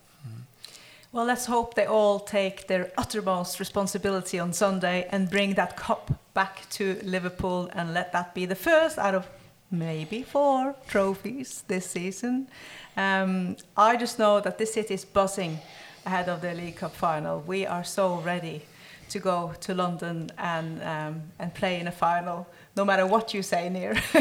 Well, 1.12 1.24
let's 1.26 1.46
hope 1.46 1.74
they 1.74 1.86
all 1.86 2.20
take 2.20 2.66
their 2.68 2.92
uttermost 2.96 3.58
responsibility 3.58 4.38
on 4.38 4.52
Sunday 4.52 5.08
and 5.10 5.28
bring 5.28 5.54
that 5.54 5.76
cup 5.76 6.12
back 6.34 6.68
to 6.70 6.84
Liverpool 7.02 7.68
and 7.72 7.92
let 7.92 8.12
that 8.12 8.32
be 8.32 8.46
the 8.46 8.54
first 8.54 8.96
out 8.96 9.14
of 9.16 9.26
maybe 9.70 10.22
four 10.22 10.74
trophies 10.88 11.64
this 11.68 11.86
season. 11.90 12.48
Um, 12.96 13.56
I 13.76 13.96
just 13.96 14.18
know 14.18 14.40
that 14.40 14.58
this 14.58 14.74
city 14.74 14.94
is 14.94 15.04
buzzing 15.04 15.58
ahead 16.04 16.28
of 16.28 16.40
the 16.40 16.54
League 16.54 16.76
Cup 16.76 16.94
final. 16.94 17.40
We 17.46 17.66
are 17.66 17.84
so 17.84 18.16
ready 18.16 18.62
to 19.10 19.18
go 19.18 19.52
to 19.60 19.74
London 19.74 20.30
and 20.38 20.82
um, 20.82 21.22
and 21.38 21.52
play 21.54 21.80
in 21.80 21.86
a 21.88 21.92
final 21.92 22.46
no 22.80 22.86
matter 22.86 23.06
what 23.14 23.34
you 23.34 23.42
say, 23.42 23.68
Nir. 23.68 23.92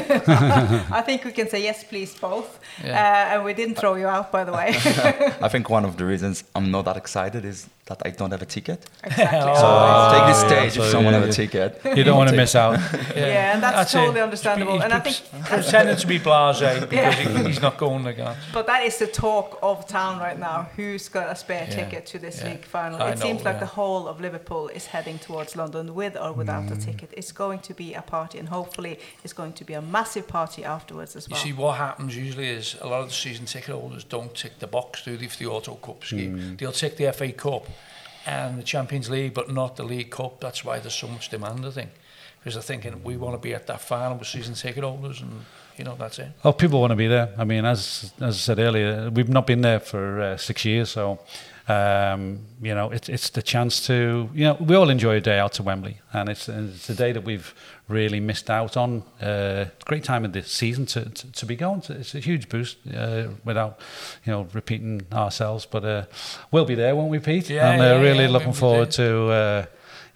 I 0.99 1.01
think 1.07 1.23
we 1.23 1.31
can 1.31 1.47
say 1.53 1.61
yes, 1.69 1.77
please, 1.91 2.11
both. 2.27 2.51
Yeah. 2.83 2.91
Uh, 3.01 3.33
and 3.33 3.39
we 3.47 3.53
didn't 3.53 3.75
throw 3.81 3.95
you 3.95 4.07
out, 4.15 4.27
by 4.37 4.43
the 4.43 4.51
way. 4.59 4.69
I 5.47 5.49
think 5.53 5.69
one 5.69 5.85
of 5.85 5.93
the 5.99 6.05
reasons 6.13 6.43
I'm 6.55 6.69
not 6.75 6.83
that 6.89 6.97
excited 6.97 7.45
is 7.45 7.69
that 7.89 8.01
I 8.05 8.11
don't 8.11 8.31
have 8.31 8.43
a 8.43 8.45
ticket. 8.45 8.79
Exactly. 9.03 9.55
so 9.55 9.65
oh, 9.65 10.11
take 10.13 10.27
the 10.31 10.39
stage 10.47 10.77
yeah, 10.77 10.83
if 10.83 10.91
someone 10.91 11.13
yeah, 11.13 11.19
have 11.19 11.29
a 11.29 11.33
ticket. 11.33 11.81
You 11.97 12.03
don't 12.03 12.17
want 12.17 12.29
to 12.29 12.35
miss 12.35 12.53
out. 12.55 12.73
yeah. 12.93 13.13
yeah, 13.15 13.53
and 13.53 13.63
that's, 13.63 13.75
that's 13.75 13.91
totally 13.93 14.19
it. 14.19 14.23
understandable. 14.23 14.73
He's 14.73 14.83
and 14.83 14.93
I 14.93 14.99
think 14.99 15.17
pretending 15.45 15.97
to 15.97 16.07
be 16.07 16.19
blasé 16.19 16.87
because 16.87 17.15
he, 17.15 17.43
he's 17.47 17.61
not 17.61 17.77
going 17.79 18.05
again. 18.05 18.35
But 18.53 18.67
that 18.67 18.83
is 18.83 18.99
the 18.99 19.07
talk 19.07 19.57
of 19.63 19.87
town 19.87 20.19
right 20.19 20.37
now. 20.37 20.69
Who's 20.75 21.09
got 21.09 21.31
a 21.31 21.35
spare 21.35 21.65
ticket 21.67 22.05
to 22.07 22.19
this 22.19 22.43
league 22.43 22.63
final? 22.63 23.01
I 23.01 23.09
it 23.09 23.15
know, 23.15 23.25
seems 23.25 23.43
like 23.43 23.59
the 23.59 23.71
whole 23.77 24.07
of 24.07 24.21
Liverpool 24.21 24.67
is 24.67 24.85
heading 24.85 25.17
towards 25.17 25.55
London 25.55 25.95
with 25.95 26.15
or 26.15 26.31
without 26.31 26.65
mm. 26.65 26.77
a 26.77 26.79
ticket. 26.79 27.09
It's 27.17 27.31
going 27.31 27.59
to 27.61 27.73
be 27.73 27.95
a 27.95 28.03
party, 28.03 28.37
and 28.37 28.48
hopefully, 28.49 28.99
it's 29.23 29.33
going 29.33 29.53
to 29.53 29.63
be 29.63 29.73
a 29.73 29.81
massive 29.81 30.27
party 30.27 30.63
afterwards 30.63 31.15
as 31.15 31.29
well. 31.29 31.39
You 31.39 31.45
see, 31.45 31.53
what 31.53 31.77
happens 31.77 32.15
usually 32.15 32.47
is 32.49 32.75
a 32.81 32.87
lot 32.87 33.01
of 33.01 33.07
the 33.07 33.13
season 33.13 33.45
ticket 33.45 33.75
holders 33.75 34.03
don't 34.03 34.33
tick 34.35 34.59
the 34.59 34.67
box, 34.67 35.03
do 35.03 35.17
they, 35.17 35.27
for 35.27 35.37
the 35.37 35.47
Auto 35.47 35.75
Cup 35.75 36.03
scheme? 36.03 36.37
Mm. 36.37 36.57
They'll 36.57 36.71
tick 36.71 36.97
the 36.97 37.11
FA 37.13 37.31
Cup 37.31 37.67
and 38.25 38.57
the 38.59 38.63
Champions 38.63 39.09
League, 39.09 39.33
but 39.33 39.51
not 39.51 39.75
the 39.75 39.83
League 39.83 40.11
Cup. 40.11 40.39
That's 40.39 40.63
why 40.63 40.79
there's 40.79 40.95
so 40.95 41.07
much 41.07 41.29
demand, 41.29 41.65
I 41.65 41.71
think. 41.71 41.91
Because 42.39 42.53
they're 42.53 42.63
thinking 42.63 43.03
we 43.03 43.17
want 43.17 43.35
to 43.35 43.39
be 43.39 43.53
at 43.53 43.67
that 43.67 43.81
final 43.81 44.17
with 44.17 44.27
season 44.27 44.53
ticket 44.53 44.83
holders, 44.83 45.19
and 45.21 45.45
you 45.77 45.83
know 45.83 45.95
that's 45.99 46.19
it. 46.19 46.29
Oh, 46.45 46.53
people 46.53 46.79
want 46.79 46.91
to 46.91 46.95
be 46.95 47.07
there. 47.07 47.33
I 47.37 47.43
mean, 47.43 47.65
as 47.65 48.13
as 48.21 48.35
I 48.35 48.39
said 48.39 48.59
earlier, 48.59 49.09
we've 49.09 49.27
not 49.27 49.45
been 49.45 49.59
there 49.59 49.81
for 49.81 50.21
uh, 50.21 50.37
six 50.37 50.63
years, 50.63 50.89
so 50.89 51.19
um, 51.69 52.39
you 52.61 52.73
know, 52.73 52.89
it's 52.89 53.07
it's 53.09 53.29
the 53.29 53.43
chance 53.43 53.85
to, 53.85 54.27
you 54.33 54.43
know, 54.43 54.57
we 54.59 54.75
all 54.75 54.89
enjoy 54.89 55.17
a 55.17 55.21
day 55.21 55.37
out 55.37 55.53
to 55.53 55.63
Wembley, 55.63 56.01
and 56.11 56.27
it's 56.27 56.49
it's 56.49 56.89
a 56.89 56.95
day 56.95 57.11
that 57.11 57.23
we've 57.23 57.53
really 57.87 58.19
missed 58.19 58.49
out 58.49 58.75
on. 58.75 59.03
Uh, 59.21 59.65
great 59.85 60.03
time 60.03 60.25
of 60.25 60.33
the 60.33 60.41
season 60.41 60.87
to, 60.87 61.09
to, 61.09 61.31
to 61.31 61.45
be 61.45 61.55
going. 61.55 61.83
It's 61.89 62.15
a 62.15 62.19
huge 62.19 62.49
boost 62.49 62.77
uh, 62.95 63.27
without, 63.45 63.79
you 64.25 64.31
know, 64.31 64.47
repeating 64.53 65.05
ourselves. 65.13 65.67
But 65.67 65.85
uh, 65.85 66.05
we'll 66.51 66.65
be 66.65 66.75
there, 66.75 66.95
won't 66.95 67.11
we, 67.11 67.19
Pete? 67.19 67.49
Yeah, 67.51 67.71
and 67.71 67.81
uh, 67.81 67.85
yeah, 67.85 68.01
really 68.01 68.23
yeah, 68.23 68.29
looking 68.29 68.53
forward 68.53 68.91
to. 68.91 69.29
Uh, 69.29 69.65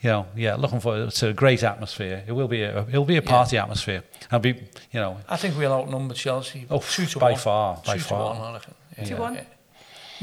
you 0.01 0.09
know, 0.09 0.25
yeah, 0.35 0.55
looking 0.55 0.81
forward 0.81 1.11
to 1.11 1.29
a 1.29 1.33
great 1.33 1.63
atmosphere. 1.63 2.25
It 2.27 2.33
will 2.33 2.49
be 2.49 2.63
a, 2.63 2.85
it'll 2.89 3.05
be 3.05 3.15
a 3.15 3.21
party 3.21 3.55
yeah. 3.55 3.63
atmosphere. 3.63 4.03
I'll 4.31 4.39
be, 4.39 4.49
you 4.91 4.99
know. 4.99 5.17
I 5.29 5.37
think 5.37 5.57
we'll 5.57 5.71
outnumber 5.71 6.13
Chelsea. 6.13 6.65
Oh, 6.69 6.79
two 6.79 7.05
to 7.05 7.19
by 7.19 7.31
one. 7.31 7.39
far, 7.39 7.81
by 7.85 7.93
two 7.93 8.01
far. 8.01 8.35
To 8.35 8.41
one, 8.41 8.61
yeah. 8.97 9.05
Two 9.05 9.15
one. 9.15 9.39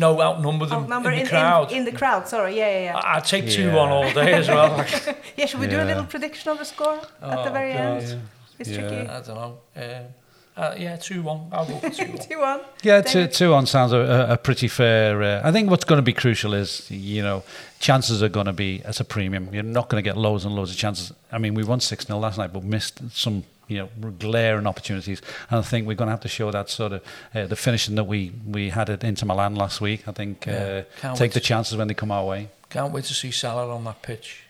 No, 0.01 0.21
outnumber 0.21 0.67
them 0.67 0.85
Outnumber 0.85 1.11
in 1.11 1.25
the 1.25 1.29
crowd. 1.29 1.71
In, 1.71 1.79
in, 1.79 1.85
the 1.85 1.93
crowd, 1.93 2.27
sorry, 2.27 2.57
yeah, 2.57 2.71
yeah, 2.71 2.85
yeah. 2.85 3.01
I'd 3.05 3.25
take 3.25 3.49
2 3.49 3.65
yeah. 3.65 3.75
1 3.75 3.89
all 3.91 4.13
day 4.13 4.33
as 4.33 4.49
well. 4.49 4.85
yeah, 5.37 5.47
should 5.47 5.61
we 5.61 5.67
yeah. 5.67 5.73
do 5.73 5.83
a 5.83 5.89
little 5.91 6.05
prediction 6.05 6.51
of 6.51 6.59
the 6.59 6.65
score 6.65 6.99
oh, 7.23 7.31
at 7.31 7.45
the 7.45 7.51
very 7.51 7.75
God. 7.75 7.81
end? 7.81 8.09
Yeah. 8.09 8.17
It's 8.59 8.71
tricky. 8.71 8.97
I 8.97 9.21
don't 9.21 9.37
know. 9.37 9.59
Uh, 9.77 10.61
uh, 10.61 10.75
yeah, 10.79 10.97
2 10.97 11.23
1. 11.23 11.49
I'll 11.53 11.67
go 11.67 11.89
2 11.89 12.05
1. 12.07 12.19
2 12.29 12.39
1. 12.39 12.61
Yeah, 12.83 13.01
2, 13.03 13.27
two 13.29 13.51
1 13.51 13.67
sounds 13.67 13.93
a, 13.93 14.27
a 14.31 14.37
pretty 14.37 14.69
fair. 14.69 15.23
Uh, 15.23 15.41
I 15.47 15.53
think 15.53 15.71
what's 15.71 15.85
going 15.85 15.99
to 15.99 16.03
be 16.03 16.13
crucial 16.13 16.55
is, 16.55 16.91
you 16.91 17.23
know, 17.23 17.43
chances 17.79 18.23
are 18.23 18.29
going 18.29 18.47
to 18.47 18.53
be 18.53 18.83
at 18.85 19.01
a 19.01 19.05
premium. 19.05 19.53
You're 19.53 19.63
not 19.63 19.89
going 19.89 20.03
to 20.03 20.09
get 20.09 20.17
loads 20.17 20.45
and 20.45 20.55
loads 20.55 20.71
of 20.71 20.77
chances. 20.77 21.13
I 21.31 21.39
mean, 21.39 21.55
we 21.55 21.63
won 21.63 21.81
6 21.81 22.07
0 22.07 22.19
last 22.19 22.39
night, 22.39 22.53
but 22.53 22.65
missed 22.65 23.01
some 23.13 23.45
you 23.71 23.79
know 23.79 24.11
glaring 24.19 24.67
opportunities. 24.67 25.23
And 25.49 25.61
I 25.61 25.63
think 25.63 25.87
we're 25.87 25.95
going 25.95 26.09
to 26.09 26.13
have 26.13 26.21
to 26.21 26.29
show 26.29 26.51
that 26.51 26.69
sort 26.69 26.93
of 26.93 27.03
uh, 27.35 27.47
the 27.47 27.57
finishing 27.57 27.95
that 27.95 28.05
we 28.05 28.33
we 28.47 28.71
had 28.71 28.91
at 28.91 29.05
Inter 29.05 29.27
Milan 29.27 29.55
last 29.55 29.81
week. 29.81 30.07
I 30.09 30.13
think 30.13 30.47
uh, 30.47 30.83
take 31.15 31.33
the 31.33 31.41
chances 31.41 31.77
when 31.77 31.89
they 31.89 31.95
come 31.95 32.11
our 32.11 32.25
way. 32.25 32.49
Can't 32.69 32.93
wait 32.93 33.05
to 33.05 33.15
see 33.15 33.31
Salah 33.31 33.75
on 33.75 33.85
that 33.85 34.03
pitch. 34.03 34.45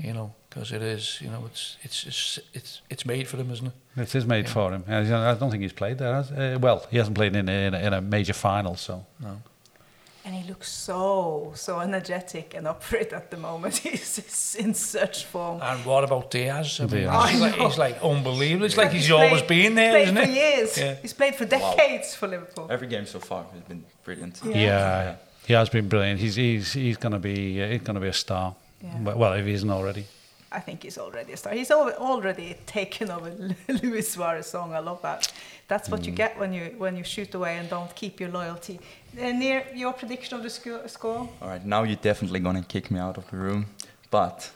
You 0.00 0.12
know, 0.12 0.34
because 0.50 0.72
it 0.72 0.82
is 0.82 1.18
you 1.20 1.30
know 1.30 1.44
it's 1.46 1.76
it's 1.82 2.04
it's 2.06 2.38
it's, 2.52 2.82
it's 2.90 3.06
made 3.06 3.28
for 3.28 3.36
him, 3.36 3.50
isn't 3.50 3.66
it? 3.68 3.72
It 3.96 4.14
is 4.14 4.26
made 4.26 4.46
yeah. 4.46 4.52
for 4.52 4.72
him. 4.72 4.84
I 4.88 5.34
don't 5.34 5.50
think 5.50 5.62
he's 5.62 5.72
played 5.72 5.98
there. 5.98 6.14
Uh, 6.14 6.58
well, 6.58 6.86
he 6.90 6.98
hasn't 6.98 7.16
played 7.16 7.34
in 7.36 7.48
a, 7.48 7.52
in 7.52 7.74
a, 7.74 7.78
in 7.78 7.92
a 7.92 8.00
major 8.00 8.34
final, 8.34 8.74
so. 8.74 9.06
No 9.20 9.40
and 10.24 10.34
he 10.34 10.48
looks 10.48 10.70
so 10.70 11.52
so 11.54 11.80
energetic 11.80 12.54
and 12.54 12.66
up 12.66 12.82
for 12.82 12.96
it 12.96 13.12
at 13.12 13.30
the 13.30 13.36
moment. 13.36 13.76
he's, 13.86 14.16
he's 14.16 14.56
in 14.58 14.74
such 14.74 15.24
form. 15.26 15.60
And 15.62 15.84
what 15.84 16.04
about 16.04 16.30
Diaz? 16.30 16.80
I 16.80 16.86
mean, 16.86 16.90
Diaz. 16.90 17.30
He's, 17.30 17.40
like, 17.40 17.54
he's 17.54 17.78
like 17.78 18.02
unbelievable. 18.02 18.66
It's 18.66 18.76
like 18.76 18.92
he's, 18.92 19.02
he's 19.02 19.12
always 19.12 19.42
been 19.42 19.74
there, 19.74 19.98
isn't 19.98 20.16
for 20.16 20.24
years. 20.24 20.78
Yeah. 20.78 20.94
He's 20.94 21.12
played 21.12 21.34
for 21.34 21.44
decades 21.44 22.12
wow. 22.12 22.18
for 22.18 22.28
Liverpool. 22.28 22.66
Every 22.70 22.88
game 22.88 23.06
so 23.06 23.18
far 23.18 23.44
has 23.52 23.62
been 23.62 23.84
brilliant. 24.02 24.40
Yeah, 24.44 24.54
yeah. 24.54 25.16
he 25.46 25.52
has 25.52 25.68
been 25.68 25.88
brilliant. 25.88 26.20
He's 26.20 26.36
he's 26.36 26.72
he's 26.72 26.96
going 26.96 27.12
to 27.12 27.18
be 27.18 27.62
uh, 27.62 27.68
he's 27.68 27.82
going 27.82 27.94
to 27.94 28.00
be 28.00 28.08
a 28.08 28.12
star. 28.12 28.54
Yeah. 28.82 29.14
Well, 29.14 29.32
if 29.34 29.44
he 29.44 29.52
isn't 29.52 29.70
already. 29.70 30.06
I 30.54 30.60
think 30.60 30.84
he's 30.84 30.98
already 30.98 31.32
a 31.32 31.36
star. 31.36 31.52
He's 31.52 31.72
already 31.72 32.56
taken 32.64 33.10
over 33.10 33.30
Luis 33.82 34.12
Suarez 34.12 34.46
song. 34.46 34.72
I 34.72 34.78
love 34.78 35.02
that. 35.02 35.32
That's 35.66 35.88
what 35.88 36.02
mm. 36.02 36.06
you 36.06 36.12
get 36.12 36.38
when 36.38 36.52
you 36.52 36.74
when 36.78 36.96
you 36.96 37.02
shoot 37.02 37.34
away 37.34 37.56
and 37.56 37.68
don't 37.68 37.92
keep 37.94 38.20
your 38.20 38.30
loyalty. 38.30 38.78
Uh, 39.16 39.30
Nir 39.32 39.64
your 39.74 39.92
prediction 39.92 40.36
of 40.36 40.42
the 40.42 40.50
sc- 40.50 40.88
score. 40.88 41.28
All 41.40 41.48
right, 41.48 41.64
now 41.64 41.82
you're 41.84 41.96
definitely 41.96 42.40
gonna 42.40 42.62
kick 42.62 42.90
me 42.90 42.98
out 42.98 43.16
of 43.16 43.30
the 43.30 43.36
room, 43.36 43.66
but 44.10 44.50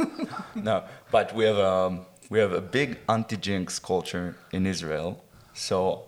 no, 0.54 0.84
but 1.10 1.34
we 1.34 1.44
have 1.44 1.56
a 1.56 2.00
we 2.28 2.38
have 2.38 2.52
a 2.52 2.60
big 2.60 2.98
anti-jinx 3.08 3.78
culture 3.78 4.36
in 4.52 4.66
Israel, 4.66 5.22
so 5.54 6.04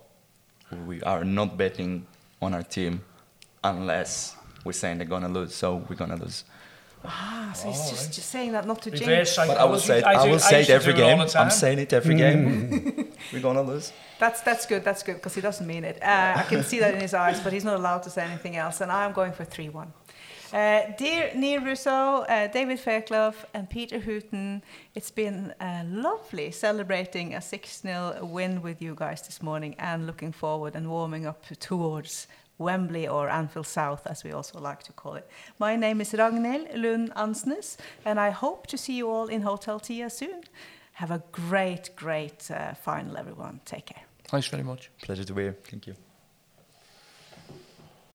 we 0.87 1.03
are 1.03 1.25
not 1.25 1.57
betting 1.57 2.07
on 2.43 2.53
our 2.55 2.63
team 2.63 3.03
unless 3.65 4.37
we're 4.65 4.73
saying 4.73 4.99
they're 4.99 5.07
gonna 5.07 5.29
lose. 5.29 5.55
So 5.55 5.77
we're 5.89 5.97
gonna 5.97 6.17
lose. 6.17 6.45
Ah, 7.05 7.53
so 7.55 7.69
he's 7.69 7.91
just, 7.91 8.13
just 8.13 8.29
saying 8.31 8.53
that 8.53 8.67
not 8.67 8.83
to 8.83 8.91
jinx. 8.91 9.37
But 9.37 9.51
I 9.57 9.65
will 9.65 9.79
say 9.79 9.99
it, 9.99 10.05
I, 10.05 10.15
I 10.25 10.31
will 10.31 10.39
say 10.39 10.63
it 10.63 10.71
every 10.71 10.93
game. 10.93 11.21
I'm 11.37 11.51
saying 11.51 11.79
it 11.79 11.93
every 11.93 12.17
game. 12.17 13.06
We're 13.33 13.43
gonna 13.43 13.63
lose. 13.63 13.93
That's 14.19 14.41
that's 14.43 14.67
good. 14.67 14.85
That's 14.85 15.03
good 15.03 15.17
because 15.17 15.35
he 15.35 15.41
doesn't 15.41 15.67
mean 15.67 15.85
it. 15.85 16.03
Uh, 16.03 16.35
I 16.37 16.43
can 16.43 16.63
see 16.63 16.79
that 16.81 16.95
in 16.95 17.01
his 17.01 17.15
eyes, 17.25 17.41
but 17.41 17.53
he's 17.53 17.65
not 17.65 17.77
allowed 17.77 18.03
to 18.05 18.11
say 18.11 18.25
anything 18.25 18.57
else. 18.57 18.81
And 18.81 18.91
I'm 18.91 19.13
going 19.13 19.33
for 19.33 19.45
three-one. 19.45 19.93
Uh, 20.53 20.83
dear 20.97 21.33
Nir 21.35 21.61
Ruso, 21.61 22.25
uh, 22.29 22.47
David 22.47 22.79
Fairclough, 22.79 23.35
and 23.53 23.69
Peter 23.69 23.99
Hooton, 23.99 24.63
it's 24.95 25.11
been 25.11 25.53
uh, 25.61 25.83
lovely 25.87 26.53
celebrating 26.53 27.35
a 27.35 27.41
6 27.41 27.81
0 27.81 28.21
win 28.23 28.63
with 28.63 28.81
you 28.81 28.95
guys 28.95 29.23
this 29.23 29.43
morning 29.43 29.75
and 29.79 30.07
looking 30.07 30.31
forward 30.31 30.77
and 30.77 30.89
warming 30.89 31.27
up 31.27 31.45
towards 31.59 32.29
Wembley 32.59 33.09
or 33.09 33.29
Anfield 33.29 33.67
South, 33.67 34.07
as 34.07 34.25
we 34.25 34.33
also 34.33 34.61
like 34.61 34.83
to 34.85 34.93
call 34.93 35.15
it. 35.15 35.29
My 35.59 35.77
name 35.77 36.01
is 36.01 36.13
Ragnhild 36.13 36.75
Lund 36.77 37.13
Ansnes, 37.15 37.77
and 38.05 38.19
I 38.21 38.31
hope 38.31 38.67
to 38.69 38.79
see 38.79 38.95
you 38.95 39.11
all 39.11 39.27
in 39.27 39.43
Hotel 39.43 39.81
Tia 39.81 40.09
soon. 40.09 40.43
Have 40.97 41.11
a 41.11 41.23
great, 41.31 41.91
great 41.95 42.51
uh, 42.51 42.73
final, 42.73 43.19
everyone. 43.19 43.61
Take 43.67 43.85
care. 43.85 44.03
Thanks 44.29 44.49
very 44.49 44.63
much. 44.63 44.91
Pleasure 45.03 45.25
to 45.25 45.35
be 45.35 45.43
here. 45.43 45.57
Thank 45.71 45.87
you. 45.87 45.95